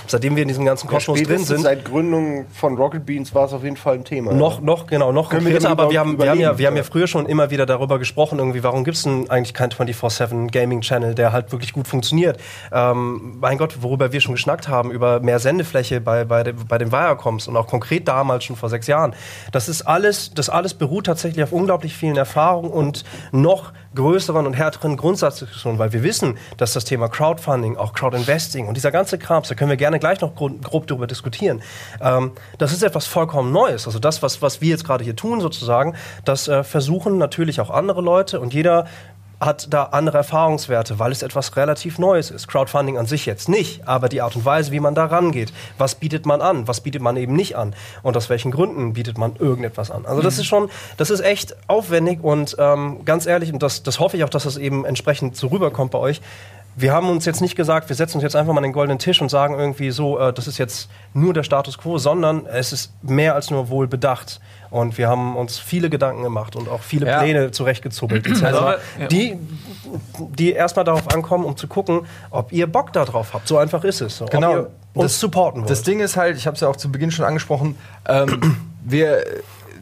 seitdem 0.07 0.35
wir 0.35 0.41
in 0.41 0.47
diesem 0.47 0.65
ganzen 0.65 0.87
Kosmos 0.87 1.17
drin 1.17 1.25
Spätestens 1.25 1.47
sind. 1.47 1.61
Seit 1.61 1.85
Gründung 1.85 2.45
von 2.53 2.75
Rocket 2.75 3.05
Beans 3.05 3.35
war 3.35 3.45
es 3.45 3.53
auf 3.53 3.63
jeden 3.63 3.77
Fall 3.77 3.95
ein 3.95 4.03
Thema. 4.03 4.33
Noch, 4.33 4.61
noch, 4.61 4.87
genau, 4.87 5.11
noch 5.11 5.29
Können 5.29 5.45
wir 5.45 5.51
konkreter, 5.51 5.75
darüber 5.75 5.83
aber 5.83 5.91
wir 5.91 5.99
haben, 5.99 6.17
wir, 6.17 6.29
haben 6.29 6.39
ja, 6.39 6.57
wir 6.57 6.67
haben 6.67 6.77
ja 6.77 6.83
früher 6.83 7.07
schon 7.07 7.25
immer 7.27 7.51
wieder 7.51 7.65
darüber 7.65 7.99
gesprochen, 7.99 8.39
irgendwie, 8.39 8.63
warum 8.63 8.83
gibt 8.83 8.97
es 8.97 9.03
denn 9.03 9.29
eigentlich 9.29 9.53
keinen 9.53 9.71
24-7 9.71 10.51
Gaming-Channel, 10.51 11.15
der 11.15 11.31
halt 11.31 11.51
wirklich 11.51 11.73
gut 11.73 11.87
funktioniert? 11.87 12.39
Ähm, 12.71 13.37
mein 13.49 13.57
Gott, 13.57 13.81
worüber 13.81 14.11
wir 14.11 14.21
schon 14.21 14.35
geschnackt 14.35 14.67
haben, 14.67 14.91
über 14.91 15.21
mehr 15.21 15.39
Sendefläche 15.39 16.01
bei, 16.01 16.23
bei, 16.23 16.53
bei 16.53 16.77
den 16.77 16.91
Viacoms 16.91 17.47
und 17.47 17.57
auch 17.57 17.65
konkret 17.65 18.07
damals 18.07 18.43
schon 18.43 18.55
vor 18.55 18.69
sechs 18.69 18.85
Jahren. 18.85 19.15
Das 19.51 19.67
ist 19.67 19.81
alles, 19.81 20.35
das 20.35 20.49
alles 20.49 20.75
beruht 20.75 21.07
tatsächlich 21.07 21.41
auf 21.43 21.51
unglaublich 21.51 21.95
vielen 21.95 22.15
Erfahrungen 22.15 22.69
und 22.69 23.03
noch 23.31 23.73
größeren 23.95 24.45
und 24.45 24.53
härteren 24.53 24.97
Grundsatzdiskussionen, 24.97 25.79
weil 25.79 25.93
wir 25.93 26.03
wissen, 26.03 26.37
dass 26.57 26.73
das 26.73 26.85
Thema 26.85 27.07
Crowdfunding, 27.09 27.75
auch 27.75 27.93
Crowdinvesting 27.93 28.67
und 28.67 28.77
dieser 28.77 28.91
ganze 28.91 29.17
Krams, 29.17 29.47
da 29.47 29.55
können 29.55 29.71
wir 29.71 29.77
gerne 29.77 29.97
gleich 29.97 30.21
noch 30.21 30.35
gro- 30.35 30.51
grob 30.61 30.85
darüber 30.85 31.07
diskutieren, 31.07 31.63
ähm, 32.01 32.33
das 32.59 32.71
ist 32.71 32.83
etwas 32.83 33.07
vollkommen 33.07 33.51
Neues. 33.51 33.87
Also 33.87 33.97
das, 33.97 34.21
was, 34.21 34.43
was 34.43 34.61
wir 34.61 34.69
jetzt 34.69 34.85
gerade 34.85 35.03
hier 35.03 35.15
tun 35.15 35.41
sozusagen, 35.41 35.95
das 36.23 36.47
äh, 36.47 36.63
versuchen 36.63 37.17
natürlich 37.17 37.61
auch 37.61 37.71
andere 37.71 38.01
Leute 38.01 38.39
und 38.39 38.53
jeder 38.53 38.85
hat 39.39 39.73
da 39.73 39.83
andere 39.83 40.17
Erfahrungswerte, 40.17 40.99
weil 40.99 41.11
es 41.11 41.21
etwas 41.21 41.55
relativ 41.55 41.97
Neues 41.97 42.29
ist. 42.29 42.47
Crowdfunding 42.47 42.97
an 42.97 43.05
sich 43.05 43.25
jetzt 43.25 43.47
nicht, 43.47 43.87
aber 43.87 44.09
die 44.09 44.21
Art 44.21 44.35
und 44.35 44.43
Weise, 44.43 44.71
wie 44.71 44.79
man 44.79 44.95
da 44.95 45.05
rangeht. 45.05 45.53
Was 45.77 45.95
bietet 45.95 46.25
man 46.25 46.41
an? 46.41 46.67
Was 46.67 46.81
bietet 46.81 47.01
man 47.01 47.15
eben 47.15 47.33
nicht 47.33 47.55
an? 47.55 47.73
Und 48.03 48.17
aus 48.17 48.29
welchen 48.29 48.51
Gründen 48.51 48.93
bietet 48.93 49.17
man 49.17 49.35
irgendetwas 49.37 49.91
an? 49.91 50.05
Also 50.05 50.21
das 50.21 50.37
ist 50.37 50.45
schon, 50.45 50.69
das 50.97 51.09
ist 51.09 51.21
echt 51.21 51.55
aufwendig 51.67 52.21
und 52.21 52.57
ähm, 52.59 53.05
ganz 53.05 53.25
ehrlich, 53.25 53.53
und 53.53 53.63
das, 53.63 53.83
das 53.83 53.99
hoffe 53.99 54.17
ich 54.17 54.23
auch, 54.23 54.29
dass 54.29 54.43
das 54.43 54.57
eben 54.57 54.83
entsprechend 54.85 55.37
so 55.37 55.47
rüberkommt 55.47 55.91
bei 55.91 55.99
euch. 55.99 56.21
Wir 56.75 56.93
haben 56.93 57.09
uns 57.09 57.25
jetzt 57.25 57.41
nicht 57.41 57.55
gesagt, 57.55 57.89
wir 57.89 57.95
setzen 57.95 58.17
uns 58.17 58.23
jetzt 58.23 58.35
einfach 58.35 58.53
mal 58.53 58.59
an 58.59 58.63
den 58.63 58.73
goldenen 58.73 58.99
Tisch 58.99 59.21
und 59.21 59.29
sagen 59.29 59.57
irgendwie 59.57 59.91
so, 59.91 60.19
äh, 60.19 60.31
das 60.31 60.47
ist 60.47 60.57
jetzt 60.57 60.89
nur 61.13 61.33
der 61.33 61.43
Status 61.43 61.77
quo, 61.77 61.97
sondern 61.97 62.45
es 62.45 62.71
ist 62.71 62.93
mehr 63.03 63.35
als 63.35 63.49
nur 63.49 63.69
wohl 63.69 63.87
bedacht. 63.87 64.39
Und 64.71 64.97
wir 64.97 65.07
haben 65.07 65.35
uns 65.35 65.57
viele 65.57 65.89
Gedanken 65.89 66.21
gemacht 66.23 66.55
und 66.55 66.69
auch 66.69 66.81
viele 66.81 67.07
Ja. 67.07 67.19
Pläne 67.21 67.51
zurechtgezubbelt, 67.51 68.27
etc. 68.27 68.43
Also, 68.43 68.59
ja. 68.99 69.07
Die, 69.07 69.37
die 70.37 70.51
erstmal 70.51 70.85
darauf 70.85 71.11
ankommen, 71.13 71.45
um 71.45 71.57
zu 71.57 71.67
gucken, 71.67 72.01
ob 72.29 72.51
ihr 72.51 72.67
Bock 72.67 72.93
darauf 72.93 73.33
habt. 73.33 73.47
So 73.47 73.57
einfach 73.57 73.83
ist 73.83 74.01
es. 74.01 74.17
So, 74.17 74.25
Genau. 74.25 74.51
Ob 74.51 74.55
ihr 74.57 74.69
uns 74.93 75.13
Das- 75.13 75.19
supporten 75.19 75.61
wollt. 75.61 75.69
Das 75.71 75.81
Ding 75.83 75.99
ist 76.01 76.17
halt, 76.17 76.37
ich 76.37 76.45
habe 76.45 76.55
es 76.55 76.61
ja 76.61 76.67
auch 76.67 76.75
zu 76.75 76.91
Beginn 76.91 77.09
schon 77.11 77.25
angesprochen, 77.25 77.77
ähm, 78.07 78.57
wir, 78.83 79.23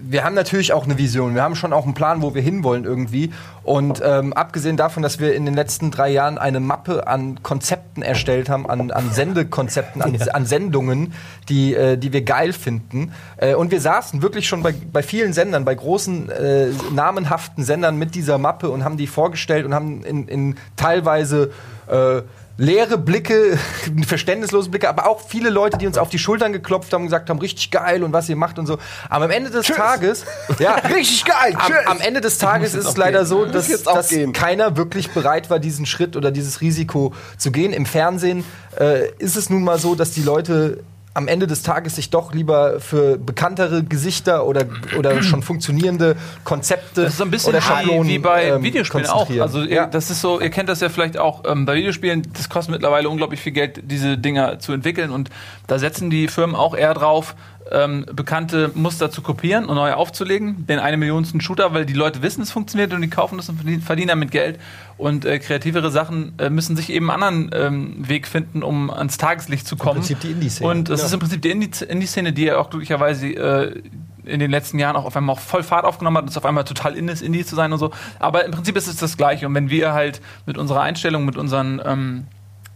wir 0.09 0.23
haben 0.23 0.35
natürlich 0.35 0.73
auch 0.73 0.85
eine 0.85 0.97
Vision. 0.97 1.35
Wir 1.35 1.43
haben 1.43 1.55
schon 1.55 1.73
auch 1.73 1.85
einen 1.85 1.93
Plan, 1.93 2.21
wo 2.21 2.33
wir 2.33 2.41
hinwollen 2.41 2.85
irgendwie. 2.85 3.31
Und 3.63 4.01
ähm, 4.03 4.33
abgesehen 4.33 4.77
davon, 4.77 5.03
dass 5.03 5.19
wir 5.19 5.33
in 5.35 5.45
den 5.45 5.53
letzten 5.53 5.91
drei 5.91 6.09
Jahren 6.09 6.37
eine 6.37 6.59
Mappe 6.59 7.07
an 7.07 7.43
Konzepten 7.43 8.01
erstellt 8.01 8.49
haben, 8.49 8.69
an, 8.69 8.91
an 8.91 9.11
Sendekonzepten, 9.11 10.01
an, 10.01 10.17
an 10.33 10.45
Sendungen, 10.45 11.13
die, 11.49 11.73
äh, 11.73 11.97
die 11.97 12.13
wir 12.13 12.21
geil 12.21 12.53
finden. 12.53 13.11
Äh, 13.37 13.55
und 13.55 13.71
wir 13.71 13.81
saßen 13.81 14.21
wirklich 14.21 14.47
schon 14.47 14.63
bei, 14.63 14.73
bei 14.91 15.03
vielen 15.03 15.33
Sendern, 15.33 15.65
bei 15.65 15.75
großen, 15.75 16.29
äh, 16.29 16.67
namenhaften 16.93 17.63
Sendern 17.63 17.97
mit 17.97 18.15
dieser 18.15 18.37
Mappe 18.37 18.69
und 18.69 18.83
haben 18.83 18.97
die 18.97 19.07
vorgestellt 19.07 19.65
und 19.65 19.73
haben 19.73 20.03
in, 20.03 20.27
in 20.27 20.55
teilweise 20.75 21.51
äh, 21.87 22.21
leere 22.57 22.97
Blicke, 22.97 23.57
verständnislose 24.07 24.69
Blicke, 24.69 24.89
aber 24.89 25.07
auch 25.07 25.21
viele 25.21 25.49
Leute, 25.49 25.77
die 25.77 25.87
uns 25.87 25.97
auf 25.97 26.09
die 26.09 26.19
Schultern 26.19 26.53
geklopft 26.53 26.91
haben 26.91 27.01
und 27.01 27.07
gesagt 27.07 27.29
haben, 27.29 27.39
richtig 27.39 27.71
geil 27.71 28.03
und 28.03 28.13
was 28.13 28.27
ihr 28.29 28.35
macht 28.35 28.59
und 28.59 28.65
so. 28.65 28.77
Aber 29.09 29.25
am 29.25 29.31
Ende 29.31 29.49
des 29.49 29.67
Tages, 29.67 30.25
ja, 30.59 30.75
Richtig 30.75 31.25
geil, 31.25 31.53
am, 31.55 31.67
tschüss. 31.67 31.87
am 31.87 31.99
Ende 32.01 32.21
des 32.21 32.37
Tages 32.37 32.73
ist 32.73 32.85
es 32.85 32.97
leider 32.97 33.25
so, 33.25 33.45
dass, 33.45 33.67
jetzt 33.67 33.87
auch 33.87 33.95
dass 33.95 34.13
keiner 34.33 34.77
wirklich 34.77 35.11
bereit 35.11 35.49
war, 35.49 35.59
diesen 35.59 35.85
Schritt 35.85 36.15
oder 36.15 36.31
dieses 36.31 36.61
Risiko 36.61 37.13
zu 37.37 37.51
gehen. 37.51 37.73
Im 37.73 37.85
Fernsehen 37.85 38.43
äh, 38.79 39.09
ist 39.19 39.35
es 39.35 39.49
nun 39.49 39.63
mal 39.63 39.77
so, 39.79 39.95
dass 39.95 40.11
die 40.11 40.23
Leute 40.23 40.83
am 41.17 41.27
Ende 41.27 41.47
des 41.47 41.63
Tages 41.63 41.95
sich 41.95 42.11
doch 42.11 42.31
lieber 42.31 42.79
für 42.79 43.17
bekanntere 43.17 43.83
Gesichter 43.83 44.45
oder, 44.45 44.65
oder 44.99 45.23
schon 45.23 45.41
funktionierende 45.41 46.15
Konzepte 46.43 47.01
Das 47.01 47.13
ist 47.13 47.17
so 47.17 47.23
ein 47.23 47.31
bisschen 47.31 47.49
oder 47.49 47.57
wie, 47.57 47.63
Schablonen 47.63 48.07
wie 48.07 48.19
bei 48.19 48.49
ähm, 48.49 48.61
Videospielen 48.61 49.07
auch. 49.07 49.27
Also 49.41 49.63
ihr, 49.63 49.75
ja. 49.75 49.85
das 49.87 50.11
ist 50.11 50.21
so, 50.21 50.39
ihr 50.39 50.51
kennt 50.51 50.69
das 50.69 50.79
ja 50.79 50.89
vielleicht 50.89 51.17
auch 51.17 51.43
ähm, 51.47 51.65
bei 51.65 51.73
Videospielen, 51.73 52.21
das 52.33 52.49
kostet 52.49 52.73
mittlerweile 52.73 53.09
unglaublich 53.09 53.39
viel 53.39 53.51
Geld, 53.51 53.81
diese 53.89 54.15
Dinger 54.15 54.59
zu 54.59 54.73
entwickeln 54.73 55.09
und 55.09 55.31
da 55.65 55.79
setzen 55.79 56.11
die 56.11 56.27
Firmen 56.27 56.55
auch 56.55 56.77
eher 56.77 56.93
drauf, 56.93 57.33
ähm, 57.71 58.05
bekannte 58.13 58.71
Muster 58.73 59.11
zu 59.11 59.21
kopieren 59.21 59.65
und 59.65 59.75
neu 59.75 59.93
aufzulegen, 59.93 60.65
den 60.67 60.79
eine 60.79 60.97
Millionsten 60.97 61.41
Shooter, 61.41 61.73
weil 61.73 61.85
die 61.85 61.93
Leute 61.93 62.21
wissen, 62.21 62.41
es 62.41 62.51
funktioniert 62.51 62.93
und 62.93 63.01
die 63.01 63.09
kaufen 63.09 63.37
das 63.37 63.49
und 63.49 63.59
verdienen- 63.81 64.07
damit 64.07 64.31
Geld. 64.31 64.59
Und 64.97 65.25
äh, 65.25 65.37
kreativere 65.37 65.91
Sachen 65.91 66.33
äh, 66.39 66.49
müssen 66.49 66.75
sich 66.75 66.89
eben 66.89 67.11
einen 67.11 67.23
anderen 67.23 67.51
ähm, 67.53 68.09
Weg 68.09 68.27
finden, 68.27 68.63
um 68.63 68.89
ans 68.89 69.17
Tageslicht 69.17 69.67
zu 69.67 69.75
kommen. 69.75 69.99
Prinzip 69.99 70.19
die 70.21 70.31
Indie-Szene. 70.31 70.69
Und 70.69 70.89
das 70.89 71.06
ist 71.09 71.13
im 71.13 71.19
Prinzip 71.19 71.41
die 71.41 71.51
Indie- 71.51 71.83
Indie-Szene, 71.83 72.33
die 72.33 72.45
ja 72.45 72.57
auch 72.57 72.69
glücklicherweise 72.69 73.27
äh, 73.27 73.81
in 74.25 74.39
den 74.39 74.51
letzten 74.51 74.79
Jahren 74.79 74.95
auch 74.95 75.05
auf 75.05 75.15
einmal 75.15 75.35
auch 75.35 75.39
voll 75.39 75.63
Fahrt 75.63 75.85
aufgenommen 75.85 76.17
hat 76.17 76.23
und 76.23 76.29
es 76.29 76.37
auf 76.37 76.45
einmal 76.45 76.65
total 76.65 76.95
in 76.95 77.07
ist, 77.07 77.21
Indie 77.21 77.45
zu 77.45 77.55
sein 77.55 77.71
und 77.71 77.79
so. 77.79 77.91
Aber 78.19 78.45
im 78.45 78.51
Prinzip 78.51 78.75
ist 78.75 78.87
es 78.87 78.97
das 78.97 79.17
Gleiche. 79.17 79.47
Und 79.47 79.55
wenn 79.55 79.69
wir 79.69 79.93
halt 79.93 80.21
mit 80.45 80.57
unserer 80.57 80.81
Einstellung, 80.81 81.25
mit 81.25 81.37
unseren 81.37 81.81
ähm, 81.85 82.27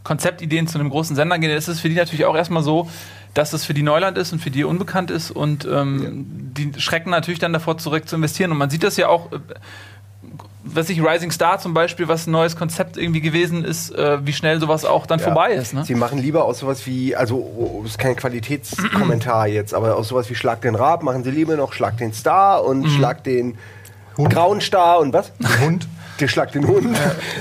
Konzeptideen 0.03 0.67
zu 0.67 0.79
einem 0.79 0.89
großen 0.89 1.15
Sender 1.15 1.37
gehen, 1.39 1.51
ist 1.51 1.67
es 1.67 1.79
für 1.79 1.89
die 1.89 1.95
natürlich 1.95 2.25
auch 2.25 2.35
erstmal 2.35 2.63
so, 2.63 2.89
dass 3.33 3.53
es 3.53 3.63
für 3.65 3.73
die 3.73 3.83
Neuland 3.83 4.17
ist 4.17 4.33
und 4.33 4.39
für 4.39 4.51
die 4.51 4.63
unbekannt 4.63 5.11
ist 5.11 5.31
und 5.31 5.65
ähm, 5.65 6.25
die 6.53 6.73
schrecken 6.79 7.11
natürlich 7.11 7.39
dann 7.39 7.53
davor 7.53 7.77
zurück 7.77 8.07
zu 8.07 8.15
investieren. 8.15 8.51
Und 8.51 8.57
man 8.57 8.69
sieht 8.69 8.83
das 8.83 8.97
ja 8.97 9.07
auch, 9.07 9.31
äh, 9.31 9.39
was 10.73 10.89
ich 10.89 11.01
Rising 11.03 11.31
Star 11.31 11.59
zum 11.59 11.73
Beispiel, 11.73 12.07
was 12.07 12.27
ein 12.27 12.31
neues 12.31 12.55
Konzept 12.55 12.97
irgendwie 12.97 13.21
gewesen 13.21 13.63
ist, 13.65 13.93
äh, 13.95 14.25
wie 14.25 14.33
schnell 14.33 14.59
sowas 14.59 14.85
auch 14.85 15.05
dann 15.05 15.19
vorbei 15.19 15.51
ist. 15.53 15.73
Ne? 15.73 15.83
Sie 15.85 15.95
machen 15.95 16.19
lieber 16.19 16.45
aus 16.45 16.59
sowas 16.59 16.85
wie, 16.87 17.15
also 17.15 17.37
oh, 17.37 17.79
das 17.83 17.91
ist 17.91 17.97
kein 17.97 18.15
Qualitätskommentar 18.15 19.47
jetzt, 19.47 19.73
aber 19.73 19.95
aus 19.95 20.07
sowas 20.07 20.29
wie 20.29 20.35
Schlag 20.35 20.61
den 20.61 20.75
Rab 20.75 21.03
machen 21.03 21.23
sie 21.23 21.31
lieber 21.31 21.55
noch 21.55 21.73
Schlag 21.73 21.97
den 21.97 22.13
Star 22.13 22.63
und 22.63 22.87
Schlag 22.87 23.23
den 23.23 23.57
grauen 24.15 24.61
Star 24.61 24.99
und 24.99 25.13
was? 25.13 25.31
Hund. 25.61 25.87
Der 26.19 26.27
Schlag 26.27 26.51
den 26.51 26.67
Hund. 26.67 26.95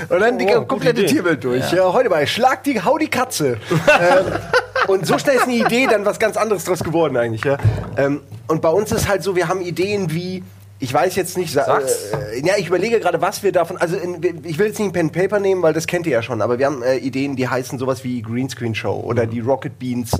Und 0.09 0.19
dann 0.19 0.39
die 0.39 0.47
Oh, 0.47 0.61
komplette. 0.61 1.05
Tierwelt 1.05 1.43
durch. 1.43 1.71
Ja. 1.71 1.93
heute 1.93 2.09
bei 2.09 2.25
Schlag 2.25 2.63
die, 2.63 2.81
hau 2.81 2.97
die 2.97 3.09
Katze. 3.09 3.57
ähm, 3.69 4.25
und 4.87 5.05
so 5.05 5.19
schnell 5.19 5.35
ist 5.35 5.43
eine 5.43 5.53
Idee 5.53 5.85
dann 5.87 6.03
was 6.03 6.17
ganz 6.17 6.35
anderes 6.35 6.63
draus 6.63 6.83
geworden 6.83 7.15
eigentlich. 7.15 7.43
Ja. 7.43 7.57
Ähm, 7.97 8.21
und 8.47 8.61
bei 8.63 8.69
uns 8.69 8.91
ist 8.91 9.07
halt 9.07 9.21
so, 9.21 9.35
wir 9.35 9.47
haben 9.47 9.61
Ideen 9.61 10.11
wie, 10.11 10.43
ich 10.81 10.93
weiß 10.93 11.15
jetzt 11.15 11.37
nicht, 11.37 11.53
sa- 11.53 11.63
Sag's. 11.65 12.11
äh, 12.33 12.45
ja, 12.45 12.55
ich 12.57 12.67
überlege 12.67 12.99
gerade, 12.99 13.21
was 13.21 13.43
wir 13.43 13.51
davon, 13.51 13.77
also 13.77 13.95
in, 13.95 14.21
ich 14.43 14.57
will 14.59 14.67
jetzt 14.67 14.79
nicht 14.79 14.89
ein 14.89 14.91
Pen 14.93 15.09
Paper 15.11 15.39
nehmen, 15.39 15.61
weil 15.61 15.73
das 15.73 15.87
kennt 15.87 16.05
ihr 16.07 16.11
ja 16.13 16.21
schon, 16.23 16.41
aber 16.41 16.59
wir 16.59 16.65
haben 16.65 16.81
äh, 16.83 16.97
Ideen, 16.97 17.35
die 17.35 17.47
heißen 17.47 17.79
sowas 17.79 18.03
wie 18.03 18.21
Greenscreen 18.21 18.75
Show 18.75 18.99
oder 18.99 19.25
die 19.27 19.39
Rocket 19.39 19.77
Beans. 19.79 20.11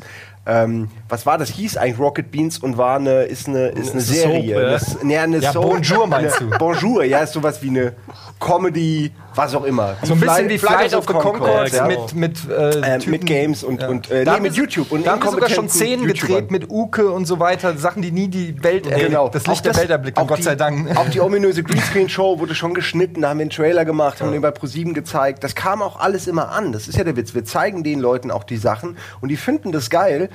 Ähm, 0.45 0.89
was 1.09 1.25
war 1.27 1.37
das? 1.37 1.49
Hieß 1.49 1.77
eigentlich 1.77 1.99
Rocket 1.99 2.31
Beans 2.31 2.57
und 2.59 2.77
war 2.77 2.95
eine, 2.95 3.23
ist 3.23 3.47
eine, 3.47 3.67
ist 3.69 3.81
eine 3.83 3.91
eine 3.91 4.01
Serie. 4.01 4.41
Soap, 4.55 4.63
ja. 4.63 4.69
Das- 4.71 5.03
nee, 5.03 5.17
eine 5.17 5.37
Ja, 5.39 5.51
Soap. 5.51 5.63
Bonjour 5.71 6.07
meinst 6.07 6.41
Eine- 6.41 6.49
du? 6.51 6.57
Bonjour, 6.57 7.03
ja, 7.03 7.19
ist 7.19 7.33
sowas 7.33 7.61
wie 7.61 7.69
eine 7.69 7.93
Comedy, 8.39 9.11
was 9.35 9.55
auch 9.55 9.63
immer. 9.63 9.95
So 10.03 10.13
ein 10.13 10.19
bisschen 10.19 10.49
wie 10.49 10.57
Flight 10.57 10.93
of 10.93 11.05
the 11.07 11.13
Concords 11.13 11.71
ja, 11.73 11.85
mit, 11.87 12.13
mit, 12.15 12.49
äh, 12.49 12.69
äh, 12.69 12.97
Typen. 12.99 13.11
mit 13.11 13.25
Games 13.25 13.63
und, 13.63 13.81
Ja. 13.81 13.87
und 13.89 14.09
äh, 14.11 14.25
nee, 14.25 14.39
mit 14.39 14.55
YouTube 14.55 14.91
und 14.91 15.05
Da 15.05 15.11
haben 15.13 15.23
wir 15.23 15.31
sogar 15.31 15.49
schon 15.49 15.69
Szenen 15.69 16.05
gedreht 16.07 16.51
mit 16.51 16.69
Uke 16.69 17.09
und 17.11 17.25
so 17.25 17.39
weiter, 17.39 17.77
Sachen, 17.77 18.01
die 18.01 18.11
nie 18.11 18.27
die 18.27 18.61
Welt 18.63 18.87
äh, 18.87 18.99
Genau. 18.99 19.29
das 19.29 19.47
Licht 19.47 19.65
der 19.65 19.75
Welt 19.75 19.89
erblicken, 19.89 20.27
Gott 20.27 20.39
die, 20.39 20.43
sei 20.43 20.55
Dank. 20.55 20.97
Auch 20.97 21.09
die 21.09 21.19
ominöse 21.21 21.63
Greenscreen-Show 21.63 22.39
wurde 22.39 22.55
schon 22.55 22.73
geschnitten, 22.73 23.21
da 23.21 23.29
haben 23.29 23.39
wir 23.39 23.43
einen 23.43 23.49
Trailer 23.51 23.85
gemacht, 23.85 24.21
haben 24.21 24.31
den 24.31 24.41
bei 24.41 24.51
ProSieben 24.51 24.93
gezeigt. 24.93 25.43
Das 25.43 25.55
kam 25.55 25.81
auch 25.81 25.99
alles 25.99 26.27
immer 26.27 26.51
an. 26.51 26.71
Das 26.71 26.87
ist 26.87 26.97
ja 26.97 27.03
der 27.03 27.15
Witz. 27.15 27.33
Wir 27.33 27.45
zeigen 27.45 27.83
den 27.83 27.99
Leuten 27.99 28.31
auch 28.31 28.43
die 28.43 28.57
Sachen 28.57 28.97
und 29.21 29.29
die 29.29 29.37
finden 29.37 29.71
das 29.71 29.89
geil. 29.89 30.29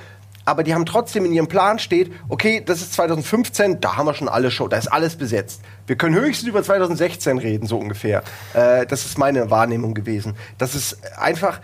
Aber 0.47 0.63
die 0.63 0.75
haben 0.75 0.87
trotzdem 0.87 1.25
in 1.25 1.33
ihrem 1.33 1.49
Plan 1.49 1.79
steht, 1.81 2.13
okay, 2.29 2.63
das 2.65 2.81
ist 2.81 2.95
2015, 2.95 3.81
da 3.81 3.97
haben 3.97 4.07
wir 4.07 4.15
schon 4.15 4.29
alle 4.29 4.53
Show, 4.53 4.69
da 4.69 4.79
ist 4.79 4.87
alles 4.87 5.17
besetzt. 5.17 5.61
Wir 5.89 5.97
können 5.97 6.15
höchstens 6.15 6.49
über 6.49 6.63
2016 6.63 7.39
reden, 7.39 7.67
so 7.67 7.77
ungefähr. 7.77 8.23
Äh, 8.55 8.87
das 8.87 9.05
ist 9.05 9.19
meine 9.19 9.51
Wahrnehmung 9.51 9.93
gewesen. 9.93 10.37
Das 10.57 10.77
ist 10.77 10.99
einfach, 11.19 11.61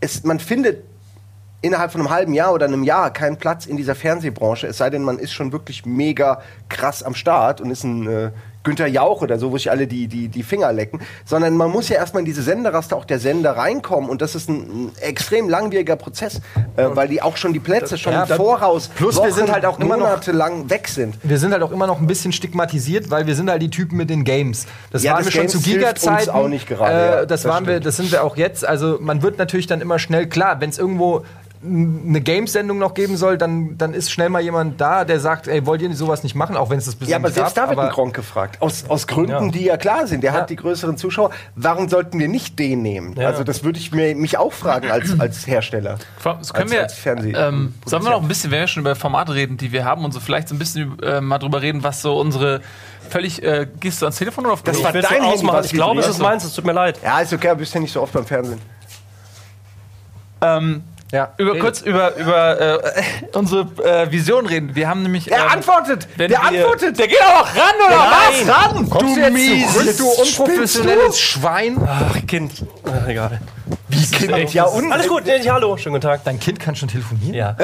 es, 0.00 0.24
man 0.24 0.40
findet 0.40 0.82
innerhalb 1.60 1.92
von 1.92 2.00
einem 2.00 2.10
halben 2.10 2.34
Jahr 2.34 2.54
oder 2.54 2.66
einem 2.66 2.82
Jahr 2.82 3.12
keinen 3.12 3.36
Platz 3.36 3.66
in 3.66 3.76
dieser 3.76 3.94
Fernsehbranche, 3.94 4.66
es 4.66 4.78
sei 4.78 4.88
denn, 4.88 5.02
man 5.02 5.18
ist 5.18 5.32
schon 5.32 5.52
wirklich 5.52 5.84
mega 5.84 6.40
krass 6.70 7.02
am 7.02 7.14
Start 7.14 7.60
und 7.60 7.70
ist 7.70 7.84
ein 7.84 8.06
äh, 8.08 8.30
Günther 8.64 8.86
Jauch 8.86 9.22
oder 9.22 9.38
so, 9.38 9.50
wo 9.52 9.58
sich 9.58 9.70
alle 9.70 9.86
die, 9.86 10.06
die, 10.08 10.28
die 10.28 10.42
Finger 10.42 10.72
lecken, 10.72 11.00
sondern 11.24 11.56
man 11.56 11.70
muss 11.70 11.88
ja 11.88 11.96
erstmal 11.96 12.20
in 12.20 12.26
diese 12.26 12.42
Senderraster 12.42 12.96
auch 12.96 13.04
der 13.04 13.18
Sender 13.18 13.56
reinkommen 13.56 14.08
und 14.08 14.22
das 14.22 14.34
ist 14.34 14.48
ein, 14.48 14.86
ein 14.86 14.92
extrem 15.00 15.48
langwieriger 15.48 15.96
Prozess, 15.96 16.36
äh, 16.76 16.84
weil 16.94 17.08
die 17.08 17.22
auch 17.22 17.36
schon 17.36 17.52
die 17.52 17.60
Plätze 17.60 17.98
schon 17.98 18.12
Ja, 18.12 18.26
Voraus 18.26 18.88
plus 18.88 19.22
wir 19.22 19.32
sind 19.32 19.50
halt 19.52 19.64
auch 19.66 19.78
immer 19.80 19.96
noch- 19.96 20.06
monatelang 20.06 20.68
weg 20.70 20.88
sind. 20.88 21.16
Wir 21.22 21.38
sind 21.38 21.52
halt 21.52 21.62
auch 21.62 21.72
immer 21.72 21.86
noch 21.86 22.00
ein 22.00 22.06
bisschen 22.06 22.32
stigmatisiert, 22.32 23.10
weil 23.10 23.26
wir 23.26 23.34
sind 23.34 23.50
halt 23.50 23.62
die 23.62 23.70
Typen 23.70 23.96
mit 23.96 24.10
den 24.10 24.24
Games. 24.24 24.66
Das 24.90 25.02
Ja, 25.02 25.12
waren 25.12 25.18
das 25.18 25.26
wir 25.26 25.32
schon 25.32 25.40
Games 25.42 25.52
zu 25.52 25.58
hilft 25.58 25.84
uns 25.86 26.00
Giga-Zeiten. 26.02 26.30
auch 26.30 26.48
nicht 26.48 26.68
gerade, 26.68 27.22
Äh, 27.22 27.26
das, 27.26 27.42
das 27.42 27.44
waren 27.50 27.66
wir, 27.66 27.72
stimmt. 27.74 27.86
das 27.86 27.96
sind 27.96 28.12
wir 28.12 28.24
auch 28.24 28.36
jetzt. 28.36 28.64
Also 28.64 28.98
man 29.00 29.22
wird 29.22 29.38
natürlich 29.38 29.66
dann 29.66 29.80
immer 29.80 29.98
schnell 29.98 30.28
klar, 30.28 30.60
wenn 30.60 30.70
es 30.70 30.78
irgendwo 30.78 31.24
eine 31.64 32.20
Games-Sendung 32.20 32.78
noch 32.78 32.94
geben 32.94 33.16
soll, 33.16 33.38
dann, 33.38 33.78
dann 33.78 33.94
ist 33.94 34.10
schnell 34.10 34.28
mal 34.30 34.42
jemand 34.42 34.80
da, 34.80 35.04
der 35.04 35.20
sagt, 35.20 35.46
ey, 35.46 35.64
wollt 35.64 35.80
ihr 35.80 35.94
sowas 35.94 36.24
nicht 36.24 36.34
machen, 36.34 36.56
auch 36.56 36.70
wenn 36.70 36.78
es 36.78 36.86
das 36.86 36.96
bis 36.96 37.08
Ja, 37.08 37.18
aber 37.18 37.30
selbst 37.30 37.56
da 37.56 37.62
gab, 37.62 37.70
wird 37.70 37.78
ein 37.78 37.84
aber- 37.86 37.94
Gronk 37.94 38.14
gefragt. 38.14 38.60
Aus, 38.60 38.84
aus 38.88 39.06
Gründen, 39.06 39.30
Ja. 39.46 39.48
die 39.52 39.64
ja 39.66 39.76
klar 39.76 40.06
sind. 40.08 40.22
Der 40.24 40.32
Ja. 40.32 40.40
hat 40.40 40.50
die 40.50 40.56
größeren 40.56 40.96
Zuschauer. 40.96 41.30
Warum 41.54 41.88
sollten 41.88 42.18
wir 42.18 42.26
nicht 42.28 42.58
den 42.58 42.82
nehmen? 42.82 43.14
Ja. 43.16 43.28
Also 43.28 43.44
das 43.44 43.62
würde 43.62 43.78
ich 43.78 43.92
mir, 43.92 44.14
mich 44.16 44.38
auch 44.38 44.52
fragen 44.52 44.90
als, 44.90 45.18
als 45.20 45.46
Hersteller. 45.46 45.98
Das 46.24 46.52
können 46.52 46.64
Als- 46.64 46.72
wir, 46.72 46.82
als 46.82 46.94
Fernseh- 46.98 47.36
ähm, 47.48 47.74
sollen 47.86 48.02
wir 48.02 48.10
noch 48.10 48.22
ein 48.22 48.28
bisschen, 48.28 48.50
wenn 48.50 48.60
wir 48.60 48.66
schon 48.66 48.80
über 48.80 48.96
Formate 48.96 49.34
reden, 49.34 49.56
die 49.56 49.70
wir 49.70 49.84
haben 49.84 50.04
und 50.04 50.12
so 50.12 50.18
vielleicht 50.20 50.48
so 50.48 50.54
ein 50.56 50.58
bisschen 50.58 50.98
äh, 51.00 51.20
mal 51.20 51.38
drüber 51.38 51.62
reden, 51.62 51.84
was 51.84 52.02
so 52.02 52.18
unsere 52.18 52.60
völlig, 53.08 53.42
äh, 53.42 53.68
gehst 53.78 54.02
du 54.02 54.06
ans 54.06 54.16
Telefon 54.16 54.44
oder 54.46 54.54
auf 54.54 54.62
Das 54.62 54.82
war 54.82 54.92
dein 54.92 55.02
so 55.02 55.08
Handy, 55.10 55.26
ausmachen. 55.28 55.64
Ich 55.64 55.72
glaube, 55.72 56.00
es 56.00 56.08
ist 56.08 56.18
meins, 56.18 56.42
es 56.44 56.54
tut 56.54 56.64
mir 56.64 56.72
leid. 56.72 56.98
Ja, 57.04 57.20
ist 57.20 57.32
okay, 57.32 57.48
du 57.50 57.56
bist 57.56 57.72
ja 57.74 57.80
nicht 57.80 57.92
so 57.92 58.02
oft 58.02 58.12
beim 58.12 58.24
Fernsehen. 58.26 58.60
ähm, 60.40 60.82
Ja, 61.12 61.34
über, 61.36 61.50
redet. 61.50 61.62
kurz 61.62 61.80
über, 61.82 62.16
über 62.16 62.60
äh, 62.60 62.78
unsere 63.34 63.68
äh, 63.84 64.10
Vision 64.10 64.46
reden. 64.46 64.74
Wir 64.74 64.88
haben 64.88 65.02
nämlich. 65.02 65.30
Ähm, 65.30 65.36
antwortet! 65.48 66.08
wenn 66.16 66.30
Der 66.30 66.40
wir- 66.40 66.46
antwortet! 66.62 66.98
Der 66.98 67.06
geht 67.06 67.20
auch 67.22 67.46
ran, 67.46 67.74
oder 67.86 67.96
Nein! 67.96 68.46
was? 68.46 68.48
Ran! 68.74 68.90
Kommst 68.90 69.16
du, 69.16 69.20
jetzt 69.20 69.32
mieses 69.32 69.96
du 69.98 70.08
unprofessionelles 70.08 71.20
Schwein? 71.20 71.76
Ach, 71.86 72.16
Kind. 72.26 72.64
Ach, 72.84 73.06
egal. 73.06 73.40
Wie 73.88 74.06
Kind? 74.06 74.54
Ja, 74.54 74.64
und? 74.64 74.90
Alles 74.90 75.06
gut, 75.06 75.26
ja, 75.26 75.52
hallo, 75.52 75.76
schönen 75.76 75.94
guten 75.96 76.06
Tag. 76.08 76.24
Dein 76.24 76.40
Kind 76.40 76.58
kann 76.58 76.74
schon 76.74 76.88
telefonieren? 76.88 77.34
Ja. 77.34 77.56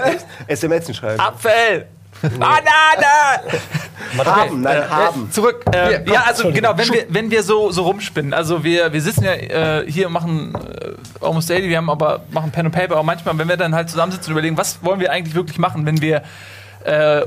SMS 0.47 0.95
schreiben. 0.95 1.19
Apfel! 1.19 1.87
Banane! 2.39 3.59
Haben, 4.25 4.61
nein, 4.63 4.91
haben. 4.91 5.31
Zurück. 5.31 5.65
Ähm, 5.73 5.89
Hier, 5.89 5.99
komm. 6.05 6.15
ja, 6.15 6.23
also 6.27 6.51
genau, 6.51 6.77
wenn 6.77 6.89
wir, 6.89 7.07
wenn 7.09 7.31
wir 7.31 7.43
so, 7.43 7.71
so 7.71 7.83
rumspinnen, 7.83 8.33
also 8.33 8.65
wir, 8.65 8.93
wir 8.93 9.03
sitzen 9.03 9.25
ja 9.25 9.33
äh, 9.33 9.91
hier 9.91 10.07
und 10.07 10.13
machen 10.15 10.55
äh, 10.55 11.25
Almost 11.25 11.51
Daily, 11.51 11.69
wir 11.69 11.77
haben 11.77 11.91
aber 11.91 12.25
machen 12.31 12.51
Pen 12.51 12.67
and 12.67 12.75
Paper, 12.75 12.95
aber 12.95 13.03
manchmal, 13.03 13.37
wenn 13.39 13.49
wir 13.49 13.57
dann 13.57 13.75
halt 13.75 13.91
zusammensitzen 13.91 14.33
und 14.33 14.33
überlegen, 14.33 14.57
was 14.57 14.83
wollen 14.83 15.01
wir 15.01 15.13
eigentlich 15.13 15.35
wirklich 15.35 15.59
machen, 15.59 15.85
wenn 15.85 16.01
wir 16.01 16.23
äh, 16.85 17.23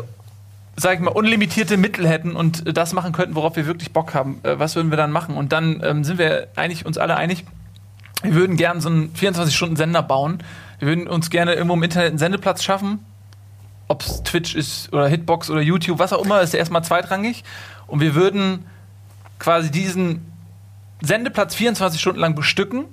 sag 0.76 0.96
ich 0.96 1.00
mal, 1.02 1.12
unlimitierte 1.12 1.78
Mittel 1.78 2.08
hätten 2.08 2.36
und 2.36 2.78
das 2.78 2.94
machen 2.94 3.12
könnten, 3.12 3.36
worauf 3.36 3.56
wir 3.56 3.68
wirklich 3.68 3.92
Bock 3.94 4.14
haben, 4.14 4.40
äh, 4.44 4.58
was 4.58 4.76
würden 4.76 4.92
wir 4.92 4.98
dann 4.98 5.12
machen? 5.12 5.36
Und 5.36 5.52
dann 5.52 5.82
ähm, 5.84 6.04
sind 6.04 6.18
wir 6.18 6.48
eigentlich 6.56 6.86
uns 6.86 6.98
alle 6.98 7.16
einig, 7.16 7.46
wir 8.24 8.36
würden 8.36 8.56
gerne 8.56 8.82
so 8.82 8.90
einen 8.90 9.14
24-Stunden-Sender 9.14 10.04
bauen. 10.04 10.44
Wir 10.80 10.88
würden 10.90 11.08
uns 11.08 11.30
gerne 11.30 11.54
irgendwo 11.54 11.74
im 11.74 11.84
Internet 11.84 12.10
einen 12.10 12.18
Sendeplatz 12.20 12.64
schaffen. 12.64 13.00
Ob 13.92 14.04
es 14.04 14.24
Twitch 14.24 14.56
ist 14.56 14.94
oder 14.94 15.06
Hitbox 15.10 15.50
oder 15.50 15.60
YouTube, 15.60 16.00
was 16.00 16.14
auch 16.14 16.24
immer, 16.24 16.40
ist 16.40 16.54
erstmal 16.54 16.82
zweitrangig. 16.82 17.44
Und 17.88 18.00
wir 18.00 18.16
würden 18.16 18.66
quasi 19.38 19.70
diesen 19.70 20.32
Sendeplatz 21.02 21.56
24 21.56 22.00
Stunden 22.00 22.22
lang 22.22 22.34
bestücken 22.34 22.86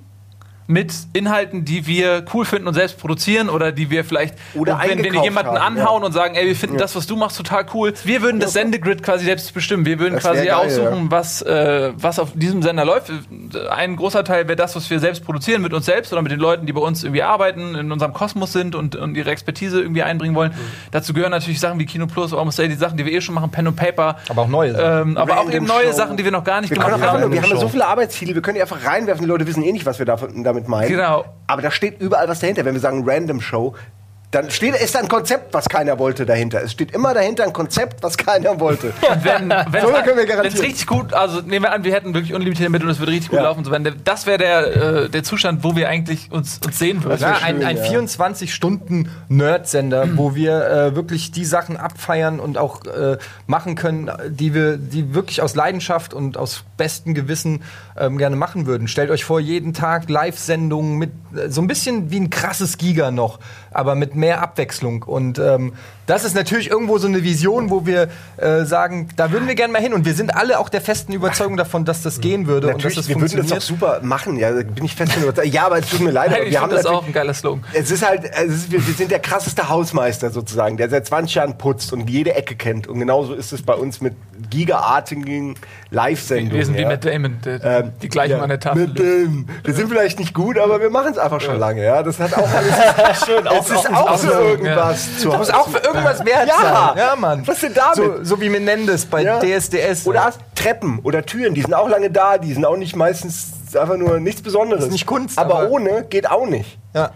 mit 0.69 0.93
Inhalten, 1.13 1.65
die 1.65 1.87
wir 1.87 2.23
cool 2.31 2.45
finden 2.45 2.67
und 2.67 2.75
selbst 2.75 2.99
produzieren 2.99 3.49
oder 3.49 3.71
die 3.71 3.89
wir 3.89 4.05
vielleicht, 4.05 4.35
Oder 4.53 4.79
wenn, 4.85 5.03
wir 5.03 5.23
jemanden 5.23 5.59
haben, 5.59 5.79
anhauen 5.79 6.01
ja. 6.03 6.05
und 6.05 6.11
sagen, 6.13 6.35
ey, 6.35 6.45
wir 6.45 6.55
finden 6.55 6.77
das, 6.77 6.95
was 6.95 7.07
du 7.07 7.15
machst, 7.15 7.37
total 7.37 7.65
cool. 7.73 7.91
Wir 8.03 8.21
würden 8.21 8.39
das 8.39 8.53
Sendegrid 8.53 9.01
quasi 9.01 9.25
selbst 9.25 9.51
bestimmen. 9.55 9.83
Wir 9.85 9.97
würden 9.97 10.13
Das 10.13 10.23
quasi 10.23 10.45
geil, 10.45 10.53
aussuchen, 10.53 11.09
was, 11.09 11.41
äh, 11.41 11.91
was 11.95 12.19
auf 12.19 12.33
diesem 12.35 12.61
Sender 12.61 12.85
läuft. 12.85 13.11
Ein 13.71 13.95
großer 13.95 14.23
Teil 14.23 14.47
wäre 14.47 14.55
das, 14.57 14.75
was 14.75 14.87
wir 14.91 14.99
selbst 14.99 15.25
produzieren 15.25 15.63
mit 15.63 15.73
uns 15.73 15.87
selbst 15.87 16.13
oder 16.13 16.21
mit 16.21 16.31
den 16.31 16.39
Leuten, 16.39 16.67
die 16.67 16.73
bei 16.73 16.81
uns 16.81 17.03
irgendwie 17.03 17.23
arbeiten, 17.23 17.73
in 17.73 17.91
unserem 17.91 18.13
Kosmos 18.13 18.53
sind 18.53 18.75
und, 18.75 18.95
und 18.95 19.15
ihre 19.15 19.31
Expertise 19.31 19.81
irgendwie 19.81 20.03
einbringen 20.03 20.35
wollen. 20.35 20.53
Dazu 20.91 21.13
gehören 21.13 21.31
natürlich 21.31 21.59
Sachen 21.59 21.79
wie 21.79 21.87
Kino 21.87 22.05
Plus, 22.05 22.31
Almost 22.31 22.59
Daily, 22.59 22.69
die 22.69 22.75
Sachen, 22.75 22.95
die 22.95 23.05
wir 23.07 23.11
eh 23.13 23.21
schon 23.21 23.33
machen, 23.33 23.49
Pen 23.49 23.65
und 23.67 23.75
Paper. 23.75 24.17
Aber 24.29 24.43
auch 24.43 24.47
neue 24.47 24.73
Sachen. 24.73 25.09
Ähm, 25.09 25.17
aber 25.17 25.39
auch 25.39 25.49
eben 25.51 25.65
neue 25.65 25.87
Show. 25.87 25.93
Sachen, 25.93 26.15
die 26.15 26.23
wir 26.23 26.31
noch 26.31 26.43
gar 26.43 26.61
nicht 26.61 26.69
Wir, 26.69 26.77
gemacht 26.77 27.01
haben. 27.01 27.21
nur, 27.21 27.31
wir 27.31 27.41
haben 27.41 27.49
ja 27.49 27.57
so 27.57 27.69
viele 27.69 27.87
Arbeitstitel, 27.87 28.35
wir 28.35 28.43
können 28.43 28.55
die 28.55 28.61
einfach 28.61 28.85
reinwerfen, 28.85 29.23
die 29.23 29.27
Leute 29.27 29.47
wissen 29.47 29.63
eh 29.63 29.71
nicht, 29.71 29.87
was 29.87 29.97
wir 29.97 30.05
davon- 30.05 30.43
damit 30.43 30.58
meinen. 30.67 30.89
Genau. 30.89 31.25
Aber 31.47 31.61
da 31.61 31.71
steht 31.71 32.01
überall 32.01 32.27
was 32.27 32.39
dahinter. 32.39 32.65
Wenn 32.65 32.73
wir 32.73 32.81
sagen 32.81 33.03
Random 33.07 33.41
Show, 33.41 33.75
dann 34.31 34.51
steht, 34.51 34.75
ist 34.75 34.93
da 34.93 34.99
ein 34.99 35.07
Konzept, 35.07 35.53
was 35.55 35.67
keiner 35.67 35.97
wollte 35.97 36.23
dahinter. 36.25 36.61
Es 36.61 36.73
steht 36.73 36.91
immer 36.91 37.13
dahinter 37.15 37.45
ein 37.45 37.53
Konzept, 37.53 38.03
was 38.03 38.15
keiner 38.17 38.59
wollte. 38.59 38.93
Wenn 39.23 39.49
wenn 39.49 39.81
So 39.81 39.87
können 39.91 40.05
wir 40.05 40.15
wenn 40.17 40.27
garantieren. 40.27 40.53
es 40.53 40.61
richtig 40.61 40.85
gut, 40.87 41.13
also 41.13 41.41
nehmen 41.41 41.65
wir 41.65 41.71
an, 41.71 41.83
wir 41.83 41.93
hätten 41.93 42.13
wirklich 42.13 42.33
unlimitierte 42.35 42.71
Mittel 42.71 42.85
und 42.85 42.91
es 42.91 42.99
würde 42.99 43.11
richtig 43.11 43.31
gut 43.31 43.39
Ja. 43.39 43.45
laufen. 43.45 43.63
So, 43.65 43.71
wenn 43.71 43.83
der, 43.83 43.93
das 44.03 44.27
wäre 44.27 44.37
der, 44.37 44.75
äh, 45.05 45.09
der 45.09 45.23
Zustand, 45.23 45.63
wo 45.63 45.75
wir 45.75 45.89
eigentlich 45.89 46.31
uns, 46.31 46.59
uns 46.63 46.77
sehen 46.77 47.03
würden. 47.03 47.19
Ja, 47.21 47.29
wär 47.29 47.43
ein, 47.43 47.55
schön, 47.57 47.65
ein 47.65 47.77
ja. 47.77 47.83
24-Stunden-Nerd-Sender, 47.83 50.17
wo 50.17 50.35
wir 50.35 50.65
äh, 50.69 50.95
wirklich 50.95 51.31
die 51.31 51.45
Sachen 51.45 51.77
abfeiern 51.77 52.39
und 52.39 52.57
auch 52.57 52.85
äh, 52.85 53.17
machen 53.47 53.75
können, 53.75 54.11
die 54.29 54.53
wir, 54.53 54.77
die 54.77 55.13
wirklich 55.13 55.41
aus 55.41 55.55
Leidenschaft 55.55 56.13
und 56.13 56.37
aus 56.37 56.63
bestem 56.77 57.13
Gewissen 57.13 57.63
ähm, 57.97 58.17
gerne 58.17 58.35
machen 58.35 58.65
würden. 58.65 58.87
Stellt 58.87 59.11
euch 59.11 59.25
vor, 59.25 59.39
jeden 59.39 59.73
Tag 59.73 60.09
Live-Sendungen 60.09 60.97
mit 60.97 61.11
äh, 61.35 61.49
so 61.49 61.61
ein 61.61 61.67
bisschen 61.67 62.11
wie 62.11 62.19
ein 62.19 62.29
krasses 62.29 62.77
Giga 62.77 63.11
noch, 63.11 63.39
aber 63.71 63.95
mit 63.95 64.15
mehr 64.19 64.41
Abwechslung. 64.41 65.03
Und 65.03 65.39
ähm, 65.39 65.73
das 66.05 66.23
ist 66.25 66.35
natürlich 66.35 66.69
irgendwo 66.69 66.97
so 66.97 67.07
eine 67.07 67.23
Vision, 67.23 67.69
wo 67.69 67.85
wir 67.85 68.09
äh, 68.37 68.65
sagen, 68.65 69.09
da 69.15 69.31
würden 69.31 69.47
wir 69.47 69.55
gerne 69.55 69.71
mal 69.73 69.81
hin. 69.81 69.93
Und 69.93 70.05
wir 70.05 70.13
sind 70.13 70.35
alle 70.35 70.59
auch 70.59 70.69
der 70.69 70.81
festen 70.81 71.13
Überzeugung 71.13 71.55
davon, 71.57 71.85
dass 71.85 72.01
das 72.01 72.19
gehen 72.19 72.47
würde 72.47 72.67
und 72.67 72.73
dass 72.75 72.95
Natürlich, 72.95 72.97
das 72.97 73.07
wir 73.09 73.21
würden 73.21 73.47
das 73.47 73.51
auch 73.57 73.61
super 73.61 73.99
machen, 74.01 74.37
ja, 74.37 74.51
da 74.51 74.63
bin 74.63 74.85
ich 74.85 74.95
fest 74.95 75.15
überzeugt. 75.17 75.47
Ja, 75.53 75.65
aber 75.67 75.79
es 75.79 75.89
tut 75.89 76.01
mir 76.01 76.11
leid, 76.11 76.29
aber 76.33 76.43
ich 76.43 76.51
wir 76.51 76.61
haben 76.61 76.69
finde 76.69 76.75
das 76.77 76.85
natürlich- 76.85 77.03
auch 77.03 77.07
ein 77.07 77.13
geiler 77.13 77.33
Slogan. 77.33 77.63
Es 77.73 77.91
ist 77.91 78.05
halt, 78.07 78.23
es 78.25 78.53
ist, 78.53 78.71
wir, 78.71 78.85
wir 78.85 78.93
sind 78.93 79.11
der 79.11 79.19
krasseste 79.19 79.69
Hausmeister 79.69 80.29
sozusagen, 80.31 80.77
der 80.77 80.89
seit 80.89 81.05
20 81.07 81.35
Jahren 81.35 81.57
putzt 81.57 81.93
und 81.93 82.09
jede 82.09 82.33
Ecke 82.35 82.55
kennt. 82.55 82.87
Und 82.87 82.99
genauso 82.99 83.33
ist 83.33 83.51
es 83.53 83.61
bei 83.61 83.73
uns 83.75 84.01
mit 84.01 84.15
gigaartigen 84.49 85.55
Live-Sendungen. 85.91 86.57
Wir 86.57 86.65
sind 86.65 86.77
wie 86.77 86.81
ja. 86.81 86.87
Matt 86.89 87.05
Damon, 87.05 87.37
der, 87.43 87.63
Ähm, 87.63 87.91
die 88.01 88.09
gleichen 88.09 88.37
ja, 88.37 88.41
an 88.43 88.49
der 88.49 88.59
Tafel. 88.59 88.87
Mit 88.87 88.99
dem. 88.99 89.47
Wir 89.63 89.73
sind 89.73 89.89
vielleicht 89.89 90.19
nicht 90.19 90.33
gut, 90.33 90.57
aber 90.57 90.81
wir 90.81 90.89
machen 90.89 91.11
es 91.11 91.17
einfach 91.17 91.41
schon 91.41 91.57
lange. 91.59 91.83
Ja, 91.83 92.03
das 92.03 92.19
hat 92.19 92.33
auch 92.33 92.49
alles. 92.49 92.73
Schön, 93.25 93.45
es 93.47 93.69
ist 93.69 93.89
auch 93.93 94.08
so 94.17 94.27
irgendwas. 94.31 95.17
zu 95.19 95.27
muss 95.29 95.49
auch 95.49 95.69
für 95.69 95.79
irgendwas 95.79 96.25
wert 96.25 96.47
Ja. 96.47 96.55
sein. 96.95 96.97
Ja, 96.97 97.15
Mann. 97.15 97.47
Was 97.47 97.59
denn 97.59 97.73
damit? 97.73 97.95
So, 97.95 98.23
so 98.23 98.41
wie 98.41 98.49
Menendez 98.49 99.05
bei 99.05 99.21
Ja. 99.23 99.39
DSDS. 99.39 100.05
Oder 100.07 100.33
Treppen 100.55 100.99
oder 101.03 101.25
Türen, 101.25 101.53
die 101.53 101.61
sind 101.61 101.73
auch 101.73 101.87
lange 101.89 102.09
da, 102.11 102.37
die 102.37 102.53
sind 102.53 102.65
auch 102.65 102.77
nicht 102.77 102.95
meistens 102.95 103.51
einfach 103.75 103.97
nur 103.97 104.19
nichts 104.19 104.41
Besonderes. 104.41 104.85
ist 104.85 104.91
nicht 104.91 105.05
Kunst, 105.05 105.37
aber, 105.37 105.59
aber- 105.59 105.69
ohne 105.69 106.03
geht 106.09 106.29
auch 106.29 106.45
nicht. 106.47 106.77
ja. 106.93 107.11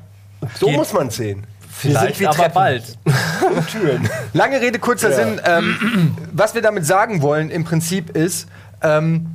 So 0.60 0.70
muss 0.70 0.92
man 0.92 1.10
sehen. 1.10 1.46
Vielleicht 1.72 2.20
wie 2.20 2.28
aber 2.28 2.50
bald. 2.50 2.84
Und 3.56 3.68
Türen. 3.70 4.10
Lange 4.34 4.60
Rede, 4.62 4.78
kurzer 4.78 5.10
Ja. 5.10 5.16
Sinn. 5.16 5.42
Ähm, 5.46 6.18
was 6.34 6.54
wir 6.54 6.62
damit 6.62 6.86
sagen 6.86 7.22
wollen 7.22 7.50
im 7.50 7.64
Prinzip 7.64 8.16
ist, 8.16 8.48
ähm, 8.82 9.28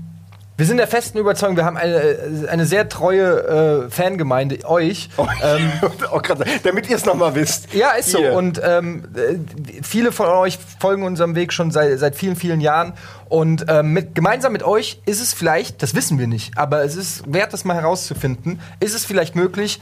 wir 0.58 0.66
sind 0.66 0.78
der 0.78 0.88
festen 0.88 1.18
Überzeugung, 1.18 1.56
wir 1.56 1.64
haben 1.64 1.76
eine, 1.76 2.48
eine 2.50 2.66
sehr 2.66 2.88
treue 2.88 3.86
äh, 3.86 3.90
Fangemeinde, 3.90 4.58
euch. 4.64 5.08
Ähm, 5.40 5.70
oh, 6.12 6.18
krass. 6.18 6.40
Damit 6.64 6.90
ihr 6.90 6.96
es 6.96 7.04
nochmal 7.04 7.36
wisst. 7.36 7.72
ja, 7.72 7.92
ist 7.92 8.10
so. 8.10 8.18
Ihr. 8.18 8.32
Und 8.32 8.60
ähm, 8.64 9.04
äh, 9.14 9.36
viele 9.84 10.10
von 10.10 10.26
euch 10.26 10.58
folgen 10.80 11.04
unserem 11.04 11.36
Weg 11.36 11.52
schon 11.52 11.70
seit, 11.70 11.96
seit 12.00 12.16
vielen, 12.16 12.34
vielen 12.34 12.60
Jahren. 12.60 12.94
Und 13.28 13.66
ähm, 13.68 13.92
mit, 13.92 14.16
gemeinsam 14.16 14.52
mit 14.52 14.64
euch 14.64 15.00
ist 15.06 15.20
es 15.20 15.32
vielleicht, 15.32 15.80
das 15.80 15.94
wissen 15.94 16.18
wir 16.18 16.26
nicht, 16.26 16.58
aber 16.58 16.82
es 16.82 16.96
ist 16.96 17.32
wert, 17.32 17.52
das 17.52 17.64
mal 17.64 17.74
herauszufinden, 17.74 18.60
ist 18.80 18.96
es 18.96 19.04
vielleicht 19.04 19.36
möglich, 19.36 19.80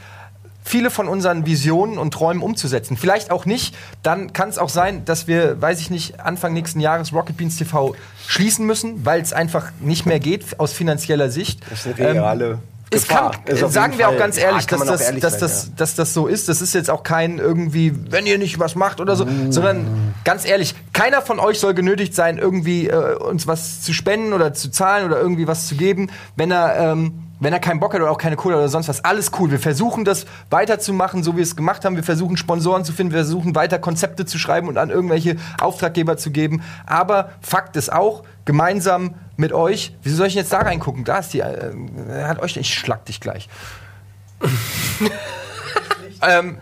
viele 0.67 0.91
von 0.91 1.07
unseren 1.07 1.45
Visionen 1.45 1.97
und 1.97 2.13
Träumen 2.13 2.43
umzusetzen. 2.43 2.97
Vielleicht 2.97 3.31
auch 3.31 3.45
nicht. 3.45 3.75
Dann 4.03 4.33
kann 4.33 4.49
es 4.49 4.57
auch 4.57 4.69
sein, 4.69 5.05
dass 5.05 5.27
wir, 5.27 5.61
weiß 5.61 5.79
ich 5.79 5.89
nicht, 5.89 6.19
Anfang 6.19 6.53
nächsten 6.53 6.79
Jahres 6.79 7.13
Rocket 7.13 7.37
Beans 7.37 7.55
TV 7.55 7.95
schließen 8.27 8.65
müssen, 8.65 9.05
weil 9.05 9.21
es 9.21 9.33
einfach 9.33 9.71
nicht 9.79 10.05
mehr 10.05 10.19
geht 10.19 10.59
aus 10.59 10.73
finanzieller 10.73 11.29
Sicht. 11.29 11.61
Das 11.69 11.85
ist 11.85 11.99
eine 11.99 12.13
reale 12.15 12.59
Es 12.89 13.07
Gefahr. 13.07 13.31
kann, 13.45 13.69
sagen 13.69 13.97
wir 13.97 14.09
auch 14.09 14.17
ganz 14.17 14.37
Ja, 14.37 14.49
ehrlich, 14.49 14.67
kann 14.67 14.79
dass, 14.79 14.87
das, 14.89 15.01
ehrlich 15.01 15.21
dass, 15.21 15.33
sein, 15.33 15.41
das, 15.41 15.75
dass 15.75 15.95
das 15.95 16.13
so 16.13 16.27
ist. 16.27 16.49
Das 16.49 16.61
ist 16.61 16.73
jetzt 16.73 16.89
auch 16.89 17.03
kein 17.03 17.37
irgendwie, 17.37 17.93
wenn 18.09 18.25
ihr 18.25 18.37
nicht 18.37 18.59
was 18.59 18.75
macht 18.75 18.99
oder 18.99 19.15
so, 19.15 19.25
sondern 19.49 20.13
ganz 20.25 20.45
ehrlich, 20.45 20.75
keiner 20.93 21.21
von 21.21 21.39
euch 21.39 21.59
soll 21.59 21.73
genötigt 21.73 22.13
sein, 22.13 22.37
irgendwie 22.37 22.87
äh, 22.87 23.15
uns 23.15 23.47
was 23.47 23.81
zu 23.81 23.93
spenden 23.93 24.33
oder 24.33 24.53
zu 24.53 24.69
zahlen 24.69 25.05
oder 25.05 25.19
irgendwie 25.19 25.47
was 25.47 25.67
zu 25.67 25.75
geben, 25.75 26.09
wenn 26.35 26.51
er, 26.51 26.75
ähm, 26.91 27.23
wenn 27.39 27.53
er 27.53 27.59
keinen 27.59 27.79
Bock 27.79 27.93
hat 27.93 28.01
oder 28.01 28.11
auch 28.11 28.17
keine 28.17 28.35
Kohle 28.35 28.57
oder 28.57 28.69
sonst 28.69 28.87
was. 28.87 29.03
Alles 29.05 29.31
cool. 29.39 29.51
Wir 29.51 29.59
versuchen 29.59 30.05
das 30.05 30.25
weiterzumachen, 30.49 31.23
so 31.23 31.33
wie 31.33 31.37
wir 31.37 31.43
es 31.43 31.55
gemacht 31.55 31.85
haben. 31.85 31.95
Wir 31.95 32.03
versuchen 32.03 32.37
Sponsoren 32.37 32.83
zu 32.83 32.93
finden, 32.93 33.13
wir 33.13 33.19
versuchen 33.19 33.55
weiter 33.55 33.79
Konzepte 33.79 34.25
zu 34.25 34.37
schreiben 34.39 34.67
und 34.67 34.77
an 34.77 34.89
irgendwelche 34.89 35.37
Auftraggeber 35.59 36.17
zu 36.17 36.31
geben. 36.31 36.63
Aber 36.85 37.31
Fakt 37.41 37.75
ist 37.75 37.91
auch, 37.91 38.23
gemeinsam 38.45 39.15
mit 39.35 39.53
euch, 39.53 39.95
wieso 40.03 40.17
soll 40.17 40.27
ich 40.27 40.35
jetzt 40.35 40.51
da 40.51 40.59
reingucken? 40.59 41.03
Da 41.03 41.19
ist 41.19 41.33
die, 41.33 41.41
äh, 41.41 41.71
er 42.09 42.27
hat 42.27 42.41
euch, 42.41 42.57
ich 42.57 42.73
schlag 42.73 43.05
dich 43.05 43.19
gleich. 43.19 43.49
ähm, 46.27 46.57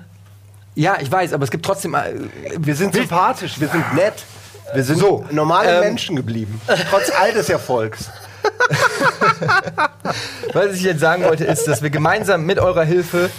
ja, 0.75 0.97
ich 0.99 1.11
weiß, 1.11 1.33
aber 1.33 1.43
es 1.43 1.51
gibt 1.51 1.65
trotzdem. 1.65 1.93
Äh, 1.93 2.13
Wir 2.57 2.75
sind 2.75 2.93
sympathisch, 2.93 3.59
wir 3.59 3.69
sind 3.69 3.93
nett. 3.95 4.23
Wir 4.73 4.83
sind 4.83 4.97
So, 4.99 5.25
normale 5.31 5.75
ähm, 5.75 5.79
Menschen 5.81 6.15
geblieben. 6.15 6.59
Trotz 6.89 7.11
all 7.11 7.31
des 7.31 7.49
Erfolgs. 7.49 8.09
was 10.53 10.75
ich 10.75 10.83
jetzt 10.83 10.99
sagen 10.99 11.23
wollte, 11.23 11.45
ist, 11.45 11.67
dass 11.67 11.81
wir 11.81 11.89
gemeinsam 11.89 12.45
mit 12.45 12.59
eurer 12.59 12.83
Hilfe 12.83 13.29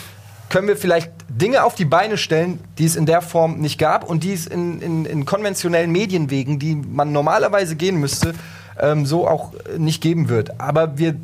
können 0.49 0.69
wir 0.69 0.77
vielleicht 0.77 1.11
Dinge 1.29 1.65
auf 1.65 1.75
die 1.75 1.85
Beine 1.85 2.17
stellen, 2.17 2.61
die 2.79 2.85
es 2.85 2.97
in 2.97 3.07
der 3.07 3.21
Form 3.21 3.59
nicht 3.59 3.79
gab 3.79 4.09
und 4.09 4.23
die 4.23 4.33
es 4.33 4.47
in, 4.47 4.81
in, 4.81 5.05
in 5.05 5.25
konventionellen 5.25 5.91
Medienwegen, 5.91 6.59
die 6.59 6.77
man 6.77 7.13
normalerweise 7.13 7.77
gehen 7.77 7.97
müsste, 7.97 8.35
ähm, 8.81 9.07
so 9.07 9.27
auch 9.27 9.53
nicht 9.77 10.03
geben 10.03 10.29
wird. 10.29 10.61
Aber 10.61 10.99
wir 10.99 11.17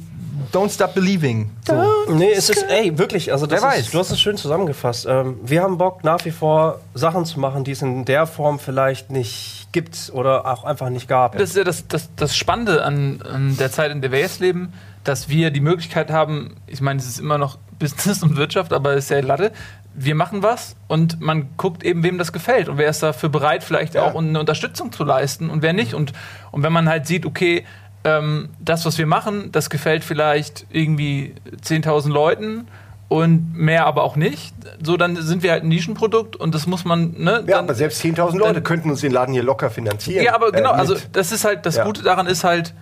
don't 0.52 0.70
stop 0.70 0.94
believing. 0.94 1.50
So. 1.66 1.74
Nee, 2.08 2.32
es 2.32 2.48
ist, 2.48 2.64
ey, 2.68 2.96
wirklich, 2.98 3.32
also 3.32 3.46
das 3.46 3.62
Wer 3.62 3.68
ist, 3.70 3.78
weiß. 3.78 3.90
du 3.90 3.98
hast 3.98 4.10
es 4.10 4.20
schön 4.20 4.36
zusammengefasst. 4.36 5.06
Ähm, 5.08 5.38
wir 5.42 5.62
haben 5.62 5.78
Bock, 5.78 6.04
nach 6.04 6.24
wie 6.24 6.30
vor 6.30 6.80
Sachen 6.94 7.24
zu 7.24 7.40
machen, 7.40 7.64
die 7.64 7.72
es 7.72 7.82
in 7.82 8.04
der 8.04 8.26
Form 8.26 8.58
vielleicht 8.58 9.10
nicht 9.10 9.68
gibt 9.72 10.10
oder 10.14 10.46
auch 10.46 10.64
einfach 10.64 10.90
nicht 10.90 11.08
gab. 11.08 11.36
Das 11.36 11.50
ist 11.50 11.56
ja 11.56 11.64
das, 11.64 11.86
das, 11.88 12.10
das 12.16 12.36
Spannende 12.36 12.84
an, 12.84 13.22
an 13.22 13.56
der 13.56 13.70
Zeit, 13.72 13.90
in 13.90 14.00
der 14.00 14.12
wir 14.12 14.20
jetzt 14.20 14.40
leben, 14.40 14.72
dass 15.04 15.28
wir 15.28 15.50
die 15.50 15.60
Möglichkeit 15.60 16.10
haben, 16.10 16.56
ich 16.66 16.80
meine, 16.80 17.00
es 17.00 17.06
ist 17.06 17.18
immer 17.18 17.38
noch 17.38 17.58
Business 17.78 18.22
und 18.22 18.36
Wirtschaft, 18.36 18.72
aber 18.72 18.92
es 18.92 19.04
ist 19.04 19.10
ja 19.10 19.20
Latte. 19.20 19.52
Wir 19.94 20.14
machen 20.14 20.42
was 20.42 20.76
und 20.88 21.20
man 21.20 21.50
guckt 21.58 21.84
eben, 21.84 22.02
wem 22.02 22.16
das 22.16 22.32
gefällt 22.32 22.68
und 22.68 22.78
wer 22.78 22.88
ist 22.88 23.02
dafür 23.02 23.28
bereit, 23.28 23.62
vielleicht 23.62 23.96
auch 23.98 24.14
eine 24.14 24.40
Unterstützung 24.40 24.90
zu 24.90 25.04
leisten 25.04 25.50
und 25.50 25.60
wer 25.60 25.74
nicht. 25.74 25.92
Und, 25.92 26.12
und 26.50 26.62
wenn 26.62 26.72
man 26.72 26.88
halt 26.88 27.06
sieht, 27.06 27.26
okay, 27.26 27.64
ähm, 28.04 28.48
das, 28.58 28.84
was 28.84 28.98
wir 28.98 29.06
machen, 29.06 29.50
das 29.52 29.70
gefällt 29.70 30.02
vielleicht 30.04 30.66
irgendwie 30.70 31.34
10.000 31.62 32.10
Leuten 32.10 32.66
und 33.08 33.54
mehr 33.54 33.86
aber 33.86 34.02
auch 34.04 34.16
nicht, 34.16 34.54
so 34.82 34.96
dann 34.96 35.16
sind 35.16 35.42
wir 35.42 35.52
halt 35.52 35.62
ein 35.64 35.68
Nischenprodukt 35.68 36.34
und 36.34 36.54
das 36.54 36.66
muss 36.66 36.84
man, 36.84 37.12
ne? 37.18 37.32
Ja, 37.46 37.56
dann- 37.56 37.64
aber 37.66 37.74
selbst 37.74 38.00
10.000 38.00 38.38
Leute 38.38 38.54
dann- 38.54 38.62
könnten 38.64 38.90
uns 38.90 39.02
den 39.02 39.12
Laden 39.12 39.32
hier 39.34 39.42
locker 39.42 39.70
finanzieren. 39.70 40.24
ja, 40.24 40.34
aber 40.34 40.48
Äh, 40.48 40.52
genau, 40.52 40.70
mit- 40.72 40.80
also 40.80 40.96
das 41.12 41.30
ist 41.32 41.44
halt, 41.44 41.64
das 41.66 41.76
Ja. 41.76 41.84
Gute 41.84 42.02
daran 42.02 42.26
ist 42.26 42.42
halt, 42.42 42.72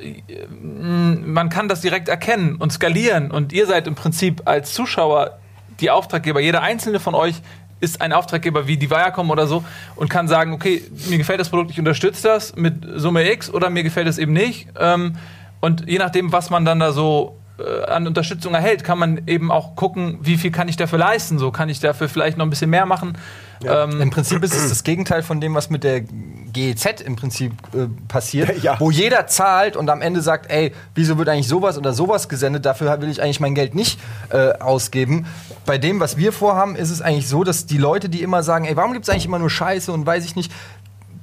äh, 0.00 0.46
man 0.50 1.48
kann 1.48 1.68
das 1.68 1.80
direkt 1.80 2.08
erkennen 2.08 2.56
und 2.56 2.72
skalieren 2.72 3.30
und 3.30 3.52
ihr 3.52 3.66
seid 3.66 3.86
im 3.86 3.94
Prinzip 3.94 4.42
als 4.44 4.72
Zuschauer 4.74 5.38
die 5.80 5.90
Auftraggeber. 5.90 6.40
Jeder 6.40 6.62
einzelne 6.62 7.00
von 7.00 7.14
euch 7.14 7.36
ist 7.80 8.00
ein 8.00 8.12
Auftraggeber 8.12 8.66
wie 8.66 8.76
die 8.76 8.90
Viacom 8.90 9.30
oder 9.30 9.46
so 9.46 9.64
und 9.96 10.08
kann 10.08 10.28
sagen, 10.28 10.52
okay, 10.52 10.82
mir 11.08 11.18
gefällt 11.18 11.40
das 11.40 11.48
Produkt, 11.48 11.70
ich 11.70 11.78
unterstütze 11.78 12.28
das 12.28 12.54
mit 12.56 12.74
Summe 12.96 13.30
X 13.32 13.52
oder 13.52 13.70
mir 13.70 13.82
gefällt 13.82 14.06
es 14.06 14.18
eben 14.18 14.32
nicht. 14.32 14.68
Ähm, 14.78 15.16
und 15.60 15.88
je 15.88 15.98
nachdem, 15.98 16.32
was 16.32 16.50
man 16.50 16.64
dann 16.64 16.80
da 16.80 16.92
so 16.92 17.39
an 17.86 18.06
Unterstützung 18.06 18.54
erhält, 18.54 18.84
kann 18.84 18.98
man 18.98 19.22
eben 19.26 19.50
auch 19.50 19.76
gucken, 19.76 20.18
wie 20.22 20.36
viel 20.36 20.50
kann 20.50 20.68
ich 20.68 20.76
dafür 20.76 20.98
leisten. 20.98 21.38
So 21.38 21.50
kann 21.50 21.68
ich 21.68 21.80
dafür 21.80 22.08
vielleicht 22.08 22.38
noch 22.38 22.46
ein 22.46 22.50
bisschen 22.50 22.70
mehr 22.70 22.86
machen. 22.86 23.16
Ähm, 23.62 24.00
Im 24.00 24.10
Prinzip 24.10 24.42
ist 24.42 24.54
es 24.54 24.70
das 24.70 24.84
Gegenteil 24.84 25.22
von 25.22 25.40
dem, 25.40 25.54
was 25.54 25.68
mit 25.68 25.84
der 25.84 26.00
GEZ 26.00 27.02
im 27.04 27.16
Prinzip 27.16 27.52
äh, 27.74 27.86
passiert, 28.08 28.50
Ja. 28.62 28.80
wo 28.80 28.90
jeder 28.90 29.26
zahlt 29.26 29.76
und 29.76 29.90
am 29.90 30.00
Ende 30.00 30.22
sagt, 30.22 30.50
ey, 30.50 30.72
wieso 30.94 31.18
wird 31.18 31.28
eigentlich 31.28 31.48
sowas 31.48 31.76
oder 31.76 31.92
sowas 31.92 32.28
gesendet? 32.30 32.64
Dafür 32.64 33.00
will 33.02 33.10
ich 33.10 33.22
eigentlich 33.22 33.40
mein 33.40 33.54
Geld 33.54 33.74
nicht 33.74 34.00
äh, 34.30 34.52
ausgeben. 34.54 35.26
Bei 35.66 35.76
dem, 35.76 36.00
was 36.00 36.16
wir 36.16 36.32
vorhaben, 36.32 36.74
ist 36.74 36.90
es 36.90 37.02
eigentlich 37.02 37.28
so, 37.28 37.44
dass 37.44 37.66
die 37.66 37.76
Leute, 37.76 38.08
die 38.08 38.22
immer 38.22 38.42
sagen, 38.42 38.64
ey, 38.64 38.76
warum 38.76 38.94
gibt 38.94 39.04
es 39.04 39.10
eigentlich 39.10 39.26
immer 39.26 39.38
nur 39.38 39.50
Scheiße 39.50 39.92
und 39.92 40.06
weiß 40.06 40.24
ich 40.24 40.36
nicht, 40.36 40.50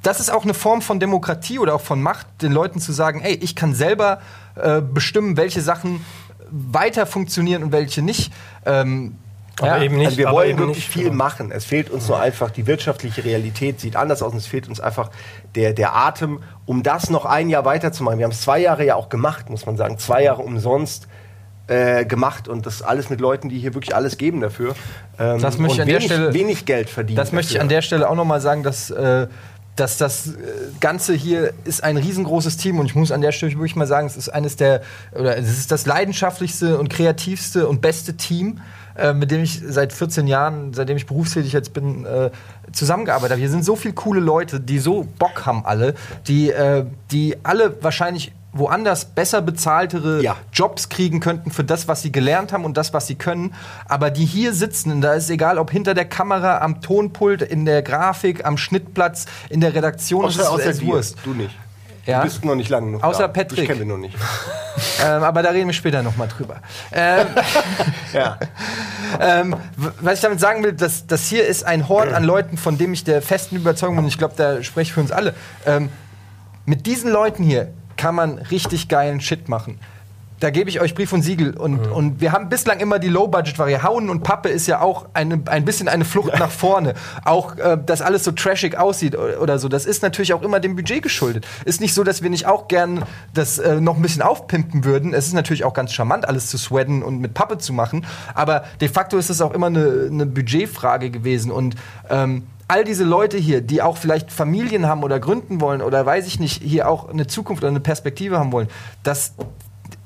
das 0.04 0.20
ist 0.20 0.30
auch 0.32 0.44
eine 0.44 0.54
Form 0.54 0.84
von 0.84 1.00
Demokratie 1.00 1.58
oder 1.58 1.74
auch 1.74 1.82
von 1.82 2.02
Macht, 2.02 2.28
den 2.44 2.52
Leuten 2.52 2.80
zu 2.80 2.92
sagen, 2.94 3.20
ey, 3.22 3.34
ich 3.34 3.56
kann 3.56 3.74
selber 3.74 4.20
äh, 4.56 4.80
bestimmen, 4.80 5.38
welche 5.38 5.62
Sachen 5.62 6.02
weiter 6.52 7.06
funktionieren 7.06 7.64
und 7.64 7.72
welche 7.72 8.02
nicht. 8.02 8.32
Ähm, 8.66 9.16
Aber 9.60 9.82
eben 9.82 9.96
nicht. 9.98 10.06
Also 10.08 10.18
wir 10.18 10.32
wollen 10.32 10.58
wirklich 10.58 10.78
nicht, 10.78 10.90
viel 10.90 11.04
genau. 11.06 11.16
machen. 11.16 11.52
Es 11.52 11.66
fehlt 11.66 11.90
uns 11.90 12.08
nur 12.08 12.20
einfach, 12.20 12.52
die 12.52 12.68
wirtschaftliche 12.68 13.24
Realität 13.26 13.80
sieht 13.80 13.96
anders 13.96 14.22
aus 14.22 14.32
und 14.32 14.38
es 14.38 14.48
fehlt 14.48 14.68
uns 14.70 14.80
einfach 14.80 15.10
der, 15.56 15.74
der 15.74 15.96
Atem, 15.96 16.42
um 16.66 16.84
das 16.84 17.10
noch 17.10 17.26
ein 17.26 17.50
Jahr 17.50 17.66
weiterzumachen. 17.66 18.20
Wir 18.20 18.26
haben 18.26 18.32
es 18.32 18.42
zwei 18.42 18.60
Jahre 18.60 18.86
ja 18.86 18.96
auch 18.96 19.10
gemacht, 19.10 19.50
muss 19.50 19.66
man 19.66 19.78
sagen. 19.78 19.98
Zwei 19.98 20.24
Jahre 20.24 20.42
umsonst 20.44 21.08
äh, 21.68 22.06
gemacht 22.06 22.48
und 22.48 22.66
das 22.66 22.82
alles 22.82 23.10
mit 23.10 23.20
Leuten, 23.20 23.50
die 23.50 23.58
hier 23.60 23.74
wirklich 23.74 23.94
alles 23.96 24.18
geben 24.18 24.42
dafür. 24.42 24.74
Ähm, 25.20 25.40
Das 25.42 25.58
möchte 25.58 25.76
ich 25.76 25.82
an 25.82 25.88
der 25.88 25.96
wenig, 25.98 26.06
Stelle- 26.12 26.34
wenig 26.34 26.66
Geld 26.66 26.90
verdienen. 26.90 27.18
Das 27.18 27.32
möchte 27.32 27.50
ich 27.52 27.56
dafür. 27.56 27.62
an 27.64 27.70
der 27.70 27.82
Stelle 27.82 28.10
auch 28.10 28.16
noch 28.16 28.26
mal 28.26 28.40
sagen, 28.40 28.64
dass, 28.64 28.90
äh, 28.90 29.28
dass 29.78 29.98
das 29.98 30.28
äh, 30.28 30.32
Ganze 30.80 31.14
hier 31.14 31.54
ist 31.64 31.84
ein 31.84 31.98
riesengroßes 31.98 32.58
Team 32.58 32.80
und 32.80 32.88
ich 32.88 32.96
muss 32.96 33.12
an 33.12 33.22
der 33.22 33.32
Stelle 33.32 33.54
wirklich 33.54 33.76
mal 33.76 33.88
sagen, 33.88 34.08
es 34.08 34.18
ist 34.18 34.30
eines 34.30 34.56
der 34.56 34.82
oder 35.14 35.38
es 35.38 35.48
ist 35.50 35.72
das 35.72 35.86
leidenschaftlichste 35.86 36.78
und 36.78 36.90
kreativste 36.90 37.68
und 37.68 37.82
beste 37.82 38.18
Team, 38.18 38.60
äh, 38.98 39.14
mit 39.14 39.32
dem 39.32 39.44
ich 39.44 39.62
seit 39.66 39.94
14 39.94 40.28
Jahren, 40.28 40.74
seitdem 40.74 40.98
ich 40.98 41.06
berufstätig 41.06 41.54
jetzt 41.54 41.74
bin, 41.74 42.06
äh, 42.06 42.32
zusammengearbeitet 42.72 43.32
habe. 43.32 43.40
Hier 43.40 43.50
sind 43.50 43.64
so 43.64 43.76
viele 43.76 43.94
coole 43.94 44.20
Leute, 44.20 44.60
die 44.60 44.80
so 44.80 45.08
Bock 45.18 45.46
haben 45.46 45.66
alle, 45.66 45.94
die, 46.28 46.52
äh, 46.52 46.86
die 47.12 47.38
alle 47.44 47.82
wahrscheinlich 47.82 48.34
woanders 48.58 49.06
besser 49.06 49.42
bezahltere 49.42 50.22
Ja. 50.22 50.36
Jobs 50.54 50.90
kriegen 50.90 51.20
könnten 51.20 51.52
für 51.52 51.64
das, 51.64 51.88
was 51.88 52.02
sie 52.02 52.12
gelernt 52.12 52.54
haben 52.54 52.66
und 52.66 52.78
das, 52.78 52.94
was 52.94 53.08
sie 53.08 53.16
können. 53.16 53.54
Aber 53.88 54.10
die 54.12 54.26
hier 54.26 54.54
sitzen, 54.54 54.92
und 54.92 55.02
da 55.02 55.14
ist 55.14 55.30
egal, 55.30 55.58
ob 55.58 55.72
hinter 55.72 55.94
der 55.94 56.06
Kamera, 56.06 56.60
am 56.60 56.82
Tonpult, 56.82 57.42
in 57.42 57.66
der 57.66 57.82
Grafik, 57.82 58.46
am 58.46 58.58
Schnittplatz, 58.58 59.26
in 59.50 59.62
der 59.62 59.74
Redaktion, 59.74 60.26
Außer, 60.26 60.40
das 60.40 60.48
außer 60.48 60.66
ist 60.72 60.82
dir. 60.82 60.88
Wurst. 60.88 61.18
Du 61.24 61.34
nicht. 61.34 61.56
Ja. 62.06 62.20
Du 62.20 62.24
bist 62.28 62.46
noch 62.46 62.56
nicht 62.56 62.70
lange 62.70 62.86
genug 62.86 63.04
Außer 63.04 63.24
da. 63.24 63.28
Patrick. 63.28 63.60
Ich 63.60 63.68
kenne 63.68 63.80
den 63.80 63.90
noch 63.90 63.98
nicht. 63.98 64.16
ähm, 65.04 65.24
aber 65.24 65.44
da 65.44 65.50
reden 65.50 65.68
wir 65.68 65.74
später 65.74 66.02
noch 66.04 66.16
mal 66.16 66.28
drüber. 66.28 66.62
Ähm, 66.94 67.28
Ja. 68.14 68.38
ähm, 69.20 69.56
was 70.00 70.14
ich 70.16 70.22
damit 70.22 70.40
sagen 70.40 70.64
will, 70.64 70.72
dass 70.72 71.06
das 71.06 71.28
hier 71.28 71.46
ist 71.46 71.66
ein 71.66 71.90
Hort 71.90 72.14
an 72.14 72.24
Leuten, 72.24 72.58
von 72.58 72.78
dem 72.78 72.94
ich 72.94 73.04
der 73.04 73.22
festen 73.22 73.58
Überzeugung 73.58 73.98
bin, 73.98 74.08
ich 74.08 74.18
glaube, 74.18 74.36
da 74.38 74.64
spreche 74.64 74.88
ich 74.90 74.94
für 74.94 75.02
uns 75.02 75.12
alle. 75.12 75.34
Ähm, 75.66 75.90
mit 76.66 76.86
diesen 76.86 77.12
Leuten 77.12 77.44
hier 77.44 77.74
kann 77.98 78.16
man 78.16 78.38
richtig 78.38 78.88
geilen 78.88 79.22
Shit 79.22 79.50
machen. 79.50 79.80
Da 80.40 80.52
gebe 80.52 80.70
ich 80.70 80.80
euch 80.80 80.94
Brief 80.94 81.14
und 81.14 81.24
Siegel. 81.24 81.58
Und, 81.58 81.80
und 81.88 82.22
wir 82.22 82.32
haben 82.32 82.50
bislang 82.50 82.80
immer 82.80 83.00
die 83.00 83.08
Low-Budget-Variante. 83.08 83.88
Hauen 83.88 84.10
und 84.10 84.22
Pappe 84.22 84.50
ist 84.50 84.68
ja 84.68 84.82
auch 84.82 85.08
eine, 85.14 85.42
ein 85.48 85.66
bisschen 85.66 85.88
eine 85.88 86.06
Flucht 86.06 86.38
nach 86.38 86.52
vorne. 86.52 86.94
Auch, 87.26 87.58
äh, 87.58 87.78
dass 87.84 88.04
alles 88.04 88.24
so 88.24 88.32
trashig 88.32 88.78
aussieht 88.78 89.18
oder 89.18 89.58
so. 89.58 89.68
Das 89.68 89.86
ist 89.86 90.04
natürlich 90.04 90.34
auch 90.34 90.44
immer 90.44 90.60
dem 90.60 90.76
Budget 90.76 91.02
geschuldet. 91.02 91.48
Ist 91.66 91.82
nicht 91.82 91.94
so, 91.94 92.04
dass 92.04 92.22
wir 92.22 92.30
nicht 92.30 92.46
auch 92.46 92.68
gern 92.68 93.04
das 93.34 93.58
äh, 93.58 93.82
noch 93.82 93.96
ein 93.96 94.02
bisschen 94.04 94.22
aufpimpen 94.22 94.86
würden. 94.86 95.14
Es 95.16 95.26
ist 95.26 95.34
natürlich 95.34 95.64
auch 95.64 95.74
ganz 95.74 95.92
charmant, 95.92 96.28
alles 96.28 96.48
zu 96.48 96.60
sweaten 96.60 97.02
und 97.02 97.20
mit 97.20 97.34
Pappe 97.34 97.58
zu 97.58 97.74
machen. 97.74 98.06
Aber 98.36 98.64
de 98.80 98.90
facto 98.90 99.18
ist 99.18 99.32
es 99.32 99.42
auch 99.42 99.54
immer 99.54 99.68
eine, 99.68 100.08
eine 100.12 100.28
Budgetfrage 100.28 101.10
gewesen. 101.10 101.52
Und 101.52 101.76
ähm, 102.12 102.44
all 102.68 102.84
diese 102.84 103.04
Leute 103.04 103.38
hier, 103.38 103.62
die 103.62 103.82
auch 103.82 103.98
vielleicht 103.98 104.32
Familien 104.32 104.88
haben 104.88 105.04
oder 105.04 105.20
gründen 105.20 105.62
wollen 105.62 105.82
oder 105.82 106.06
weiß 106.06 106.28
ich 106.28 106.40
nicht, 106.40 106.62
hier 106.62 106.90
auch 106.90 107.10
eine 107.10 107.28
Zukunft 107.28 107.64
oder 107.64 107.70
eine 107.70 107.80
Perspektive 107.80 108.38
haben 108.40 108.52
wollen, 108.52 108.68
das 109.04 109.34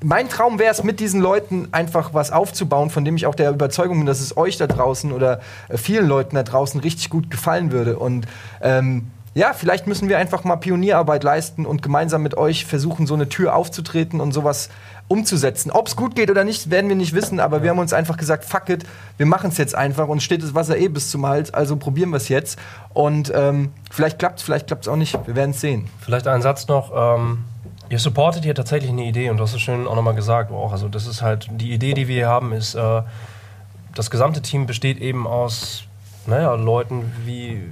mein 0.04 0.30
Traum 0.30 0.58
wäre 0.58 0.72
es, 0.72 0.84
mit 0.84 1.00
diesen 1.00 1.22
Leuten 1.22 1.68
einfach 1.72 2.14
was 2.14 2.32
aufzubauen, 2.32 2.90
von 2.90 3.06
dem 3.06 3.16
ich 3.16 3.28
auch 3.28 3.36
der 3.36 3.52
Überzeugung 3.52 4.00
bin, 4.00 4.08
dass 4.08 4.20
es 4.20 4.36
euch 4.36 4.58
da 4.58 4.68
draußen 4.68 5.12
oder 5.12 5.42
äh, 5.70 5.78
vielen 5.78 6.08
Leuten 6.08 6.36
da 6.36 6.44
draußen 6.44 6.80
richtig 6.80 7.10
gut 7.10 7.30
gefallen 7.30 7.72
würde. 7.72 8.00
Und 8.00 8.28
ähm, 8.62 9.12
ja, 9.34 9.54
vielleicht 9.54 9.88
müssen 9.88 10.10
wir 10.10 10.18
einfach 10.18 10.44
mal 10.44 10.58
Pionierarbeit 10.58 11.24
leisten 11.24 11.66
und 11.66 11.82
gemeinsam 11.82 12.24
mit 12.24 12.36
euch 12.36 12.66
versuchen, 12.66 13.06
so 13.08 13.14
eine 13.14 13.30
Tür 13.30 13.56
aufzutreten 13.56 14.20
und 14.20 14.34
sowas 14.34 14.70
umzusetzen. 15.12 15.72
Ob 15.72 15.88
es 15.88 15.98
gut 15.98 16.16
geht 16.16 16.32
oder 16.32 16.46
nicht, 16.46 16.72
werden 16.72 16.88
wir 16.88 16.96
nicht 16.96 17.14
wissen, 17.14 17.42
aber 17.42 17.64
wir 17.64 17.70
haben 17.70 17.80
uns 17.80 17.92
einfach 17.92 18.16
gesagt, 18.16 18.46
fuck 18.46 18.70
it, 18.70 18.86
wir 19.18 19.26
machen 19.26 19.50
es 19.50 19.58
jetzt 19.58 19.76
einfach 19.76 20.08
und 20.08 20.24
steht 20.24 20.42
das 20.42 20.56
Wasser 20.56 20.78
eh 20.78 20.88
bis 20.88 21.12
zum 21.12 21.26
Hals, 21.28 21.54
also 21.54 21.76
probieren 21.76 22.12
wir 22.12 22.18
es 22.18 22.30
jetzt. 22.30 22.58
Und 22.94 23.30
ähm, 23.36 23.74
vielleicht 23.92 24.20
klappt 24.20 24.40
es, 24.40 24.44
vielleicht 24.44 24.68
klappt 24.68 24.86
es 24.86 24.88
auch 24.88 24.96
nicht. 24.96 25.20
Wir 25.28 25.36
werden 25.36 25.52
es 25.52 25.60
sehen. 25.60 25.90
Vielleicht 26.00 26.28
ein 26.28 26.42
Satz 26.42 26.70
noch. 26.70 26.92
Ähm, 26.96 27.44
ihr 27.90 28.00
supportet 28.00 28.46
hier 28.46 28.56
tatsächlich 28.56 28.90
eine 28.90 29.04
Idee 29.04 29.30
und 29.30 29.36
du 29.36 29.44
hast 29.44 29.54
es 29.54 29.60
schön 29.60 29.86
auch 29.86 29.96
nochmal 29.96 30.16
gesagt. 30.16 30.50
Auch. 30.50 30.72
Also 30.72 30.88
das 30.88 31.06
ist 31.08 31.22
halt 31.22 31.50
die 31.52 31.74
Idee, 31.74 31.94
die 31.94 32.08
wir 32.08 32.16
hier 32.16 32.30
haben, 32.30 32.54
ist 32.54 32.76
äh, 32.76 33.02
das 33.94 34.10
gesamte 34.10 34.42
Team 34.42 34.66
besteht 34.66 35.02
eben 35.02 35.28
aus, 35.28 35.84
naja, 36.26 36.54
Leuten 36.54 37.12
wie 37.26 37.64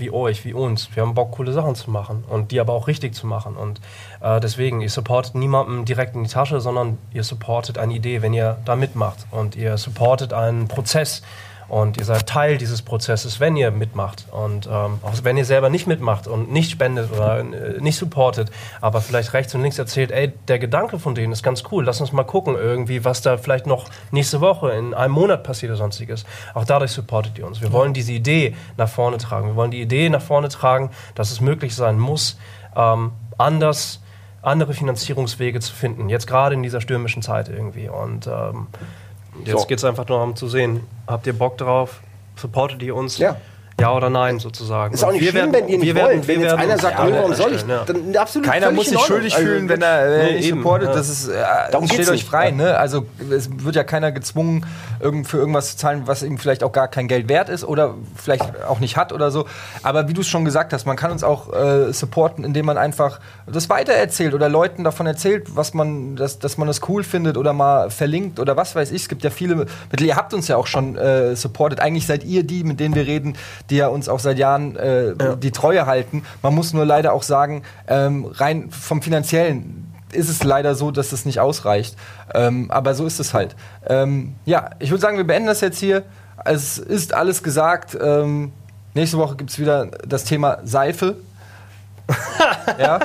wie 0.00 0.10
euch, 0.10 0.44
wie 0.44 0.52
uns. 0.52 0.88
Wir 0.94 1.02
haben 1.02 1.14
Bock, 1.14 1.32
coole 1.32 1.52
Sachen 1.52 1.74
zu 1.74 1.90
machen 1.90 2.24
und 2.28 2.52
die 2.52 2.60
aber 2.60 2.72
auch 2.72 2.86
richtig 2.86 3.14
zu 3.14 3.26
machen. 3.26 3.56
Und 3.56 3.80
äh, 4.20 4.40
deswegen, 4.40 4.80
ihr 4.80 4.90
supportet 4.90 5.34
niemandem 5.34 5.84
direkt 5.84 6.14
in 6.14 6.24
die 6.24 6.30
Tasche, 6.30 6.60
sondern 6.60 6.98
ihr 7.12 7.24
supportet 7.24 7.78
eine 7.78 7.94
Idee, 7.94 8.22
wenn 8.22 8.34
ihr 8.34 8.58
da 8.64 8.76
mitmacht. 8.76 9.26
Und 9.30 9.56
ihr 9.56 9.76
supportet 9.78 10.32
einen 10.32 10.68
Prozess. 10.68 11.22
Und 11.68 11.98
ihr 11.98 12.04
seid 12.04 12.26
Teil 12.26 12.56
dieses 12.56 12.80
Prozesses, 12.80 13.40
wenn 13.40 13.56
ihr 13.56 13.70
mitmacht. 13.70 14.24
Und 14.30 14.66
ähm, 14.66 14.98
auch 15.02 15.12
wenn 15.22 15.36
ihr 15.36 15.44
selber 15.44 15.68
nicht 15.68 15.86
mitmacht 15.86 16.26
und 16.26 16.50
nicht 16.50 16.70
spendet 16.70 17.12
oder 17.12 17.40
äh, 17.40 17.80
nicht 17.80 17.98
supportet, 17.98 18.50
aber 18.80 19.00
vielleicht 19.00 19.34
rechts 19.34 19.54
und 19.54 19.62
links 19.62 19.78
erzählt, 19.78 20.10
ey, 20.10 20.32
der 20.48 20.58
Gedanke 20.58 20.98
von 20.98 21.14
denen 21.14 21.32
ist 21.32 21.42
ganz 21.42 21.64
cool, 21.70 21.84
lass 21.84 22.00
uns 22.00 22.12
mal 22.12 22.24
gucken 22.24 22.54
irgendwie, 22.54 23.04
was 23.04 23.20
da 23.20 23.36
vielleicht 23.36 23.66
noch 23.66 23.86
nächste 24.10 24.40
Woche, 24.40 24.70
in 24.70 24.94
einem 24.94 25.12
Monat 25.12 25.44
passiert 25.44 25.70
oder 25.70 25.78
sonstiges. 25.78 26.24
Auch 26.54 26.64
dadurch 26.64 26.92
supportet 26.92 27.38
ihr 27.38 27.46
uns. 27.46 27.60
Wir 27.60 27.72
wollen 27.72 27.92
diese 27.92 28.12
Idee 28.12 28.56
nach 28.78 28.88
vorne 28.88 29.18
tragen. 29.18 29.48
Wir 29.48 29.56
wollen 29.56 29.70
die 29.70 29.82
Idee 29.82 30.08
nach 30.08 30.22
vorne 30.22 30.48
tragen, 30.48 30.90
dass 31.14 31.30
es 31.30 31.40
möglich 31.40 31.74
sein 31.74 31.98
muss, 31.98 32.38
ähm, 32.76 33.12
anders 33.36 34.00
andere 34.40 34.72
Finanzierungswege 34.72 35.60
zu 35.60 35.74
finden. 35.74 36.08
Jetzt 36.08 36.26
gerade 36.26 36.54
in 36.54 36.62
dieser 36.62 36.80
stürmischen 36.80 37.22
Zeit 37.22 37.48
irgendwie. 37.48 37.88
Und 37.88 38.26
ähm, 38.26 38.68
jetzt 39.44 39.60
So. 39.60 39.66
geht 39.66 39.78
es 39.78 39.84
einfach 39.84 40.08
nur 40.08 40.22
um 40.22 40.36
zu 40.36 40.48
sehen, 40.48 40.80
habt 41.06 41.26
ihr 41.26 41.32
Bock 41.32 41.58
drauf? 41.58 42.00
Supportet 42.36 42.82
ihr 42.82 42.94
uns? 42.94 43.18
Ja. 43.18 43.36
Ja 43.80 43.92
oder 43.94 44.10
nein, 44.10 44.40
sozusagen. 44.40 44.92
Ist 44.92 45.04
auch 45.04 45.12
nicht 45.12 45.20
wir 45.22 45.30
schlimm, 45.30 45.52
werden- 45.52 45.54
wenn 45.54 45.68
ihr 45.68 45.78
nicht 45.78 45.86
wir 45.86 45.94
werden- 45.94 46.06
wollt. 46.16 46.26
wir 46.28 46.34
Wenn 46.34 46.42
jetzt 46.42 46.50
werden 46.50 46.70
einer 46.70 46.78
sagt, 46.80 46.98
ja, 46.98 47.12
warum 47.12 47.34
soll 47.34 47.52
ich? 47.52 47.64
ja. 47.64 47.84
Dann 47.84 48.16
absolut 48.16 48.48
Keiner 48.48 48.72
muss 48.72 48.88
sich 48.88 48.98
schuldig 49.00 49.34
Also, 49.36 49.46
fühlen, 49.46 49.68
wenn 49.68 49.82
er 49.82 50.04
äh, 50.06 50.24
Nee, 50.24 50.36
nicht 50.38 50.48
eben, 50.48 50.58
supportet. 50.58 50.88
ja. 50.88 50.94
Das 50.96 51.08
ist, 51.08 51.28
äh, 51.28 51.34
Darum 51.70 51.86
steht 51.86 52.00
euch 52.08 52.10
nicht. 52.10 52.28
frei. 52.28 52.50
Ne? 52.50 52.76
Also 52.76 53.06
es 53.30 53.48
wird 53.62 53.76
ja 53.76 53.84
keiner 53.84 54.10
gezwungen, 54.10 54.66
irgend, 54.98 55.28
für 55.28 55.36
irgendwas 55.38 55.70
zu 55.70 55.76
zahlen, 55.76 56.02
was 56.06 56.24
ihm 56.24 56.38
vielleicht 56.38 56.64
auch 56.64 56.72
gar 56.72 56.88
kein 56.88 57.06
Geld 57.06 57.28
wert 57.28 57.48
ist 57.50 57.62
oder 57.62 57.94
vielleicht 58.16 58.64
auch 58.68 58.80
nicht 58.80 58.96
hat 58.96 59.12
oder 59.12 59.30
so. 59.30 59.46
Aber 59.84 60.08
wie 60.08 60.12
du 60.12 60.22
es 60.22 60.26
schon 60.28 60.44
gesagt 60.44 60.72
hast, 60.72 60.84
man 60.84 60.96
kann 60.96 61.12
uns 61.12 61.22
auch 61.22 61.52
äh, 61.52 61.92
supporten, 61.92 62.42
indem 62.42 62.66
man 62.66 62.78
einfach 62.78 63.20
das 63.46 63.70
weitererzählt 63.70 64.34
oder 64.34 64.48
Leuten 64.48 64.82
davon 64.82 65.06
erzählt, 65.06 65.54
was 65.54 65.72
man, 65.72 66.16
dass, 66.16 66.40
dass 66.40 66.58
man 66.58 66.66
das 66.66 66.80
cool 66.88 67.04
findet 67.04 67.36
oder 67.36 67.52
mal 67.52 67.90
verlinkt 67.90 68.40
oder 68.40 68.56
was 68.56 68.74
weiß 68.74 68.90
ich. 68.90 69.02
Es 69.02 69.08
gibt 69.08 69.22
ja 69.22 69.30
viele 69.30 69.54
Mittel. 69.54 70.04
Ihr 70.06 70.16
habt 70.16 70.34
uns 70.34 70.48
ja 70.48 70.56
auch 70.56 70.66
schon 70.66 70.96
äh, 70.96 71.36
supportet. 71.36 71.78
Eigentlich 71.78 72.06
seid 72.08 72.24
ihr 72.24 72.42
die, 72.42 72.64
mit 72.64 72.80
denen 72.80 72.96
wir 72.96 73.06
reden, 73.06 73.36
die 73.70 73.76
ja 73.76 73.88
uns 73.88 74.08
auch 74.08 74.20
seit 74.20 74.38
Jahren 74.38 74.76
äh, 74.76 75.14
die 75.36 75.50
Treue 75.50 75.86
halten. 75.86 76.24
Man 76.42 76.54
muss 76.54 76.72
nur 76.72 76.84
leider 76.84 77.12
auch 77.12 77.22
sagen, 77.22 77.62
ähm, 77.86 78.26
rein 78.26 78.70
vom 78.70 79.02
finanziellen 79.02 79.84
ist 80.12 80.28
es 80.28 80.42
leider 80.42 80.74
so, 80.74 80.90
dass 80.90 81.12
es 81.12 81.24
nicht 81.24 81.40
ausreicht. 81.40 81.96
Ähm, 82.34 82.70
aber 82.70 82.94
so 82.94 83.06
ist 83.06 83.20
es 83.20 83.34
halt. 83.34 83.56
Ähm, 83.86 84.34
ja, 84.44 84.70
ich 84.78 84.90
würde 84.90 85.00
sagen, 85.00 85.16
wir 85.16 85.26
beenden 85.26 85.48
das 85.48 85.60
jetzt 85.60 85.78
hier. 85.78 86.02
Es 86.44 86.78
ist 86.78 87.12
alles 87.12 87.42
gesagt. 87.42 87.96
Ähm, 88.00 88.52
nächste 88.94 89.18
Woche 89.18 89.36
gibt 89.36 89.50
es 89.50 89.58
wieder 89.58 89.86
das 90.06 90.24
Thema 90.24 90.58
Seife. 90.64 91.16
ja, 92.78 93.00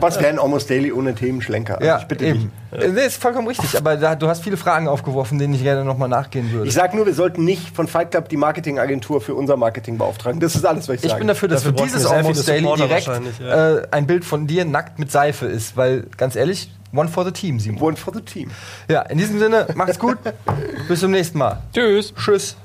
Was 0.00 0.18
wäre 0.18 0.28
ein 0.28 0.38
Almost 0.38 0.68
Daily 0.70 0.92
ohne 0.92 1.14
Themenschlenker? 1.14 1.82
ja, 1.84 1.98
ich 1.98 2.04
bitte 2.04 2.26
eben. 2.26 2.52
Äh, 2.72 2.88
Nee, 2.88 3.06
ist 3.06 3.20
vollkommen 3.20 3.48
richtig. 3.48 3.76
Aber 3.76 3.96
da, 3.96 4.14
du 4.14 4.28
hast 4.28 4.42
viele 4.44 4.56
Fragen 4.56 4.86
aufgeworfen, 4.86 5.38
denen 5.38 5.54
ich 5.54 5.62
gerne 5.62 5.84
nochmal 5.84 6.08
nachgehen 6.08 6.50
würde. 6.52 6.64
dich. 6.64 6.68
Ich 6.70 6.74
sag 6.74 6.94
nur, 6.94 7.06
wir 7.06 7.14
sollten 7.14 7.44
nicht 7.44 7.74
von 7.74 7.86
Fight 7.88 8.10
Club 8.10 8.28
die 8.28 8.36
Marketingagentur 8.36 9.20
für 9.20 9.34
unser 9.34 9.56
Marketing 9.56 9.96
beauftragen. 9.98 10.40
Das 10.40 10.54
ist 10.54 10.64
alles, 10.66 10.88
was 10.88 10.96
ich 10.96 11.04
Ich 11.04 11.08
sage. 11.10 11.20
bin 11.20 11.28
dafür, 11.28 11.48
dass 11.48 11.62
Dafür 11.64 11.78
für 11.78 11.84
dieses 11.84 12.06
Almost 12.06 12.46
Daily 12.48 12.68
direkt 12.76 13.10
ja. 13.40 13.76
äh, 13.76 13.88
ein 13.90 14.06
Bild 14.06 14.24
von 14.24 14.46
dir 14.46 14.64
nackt 14.64 14.98
mit 14.98 15.10
Seife 15.10 15.46
ist. 15.46 15.76
Weil, 15.76 16.04
ganz 16.16 16.36
ehrlich, 16.36 16.70
one 16.94 17.08
for 17.08 17.24
the 17.24 17.32
team, 17.32 17.58
Simon. 17.58 17.80
One 17.82 17.96
for 17.96 18.12
the 18.14 18.20
team. 18.20 18.50
Ja, 18.88 19.02
in 19.02 19.18
diesem 19.18 19.38
Sinne, 19.38 19.66
macht's 19.74 19.98
gut. 19.98 20.18
Bis 20.88 21.00
zum 21.00 21.10
nächsten 21.12 21.38
Mal. 21.38 21.62
Tschüss. 21.72 22.12
Tschüss. 22.14 22.56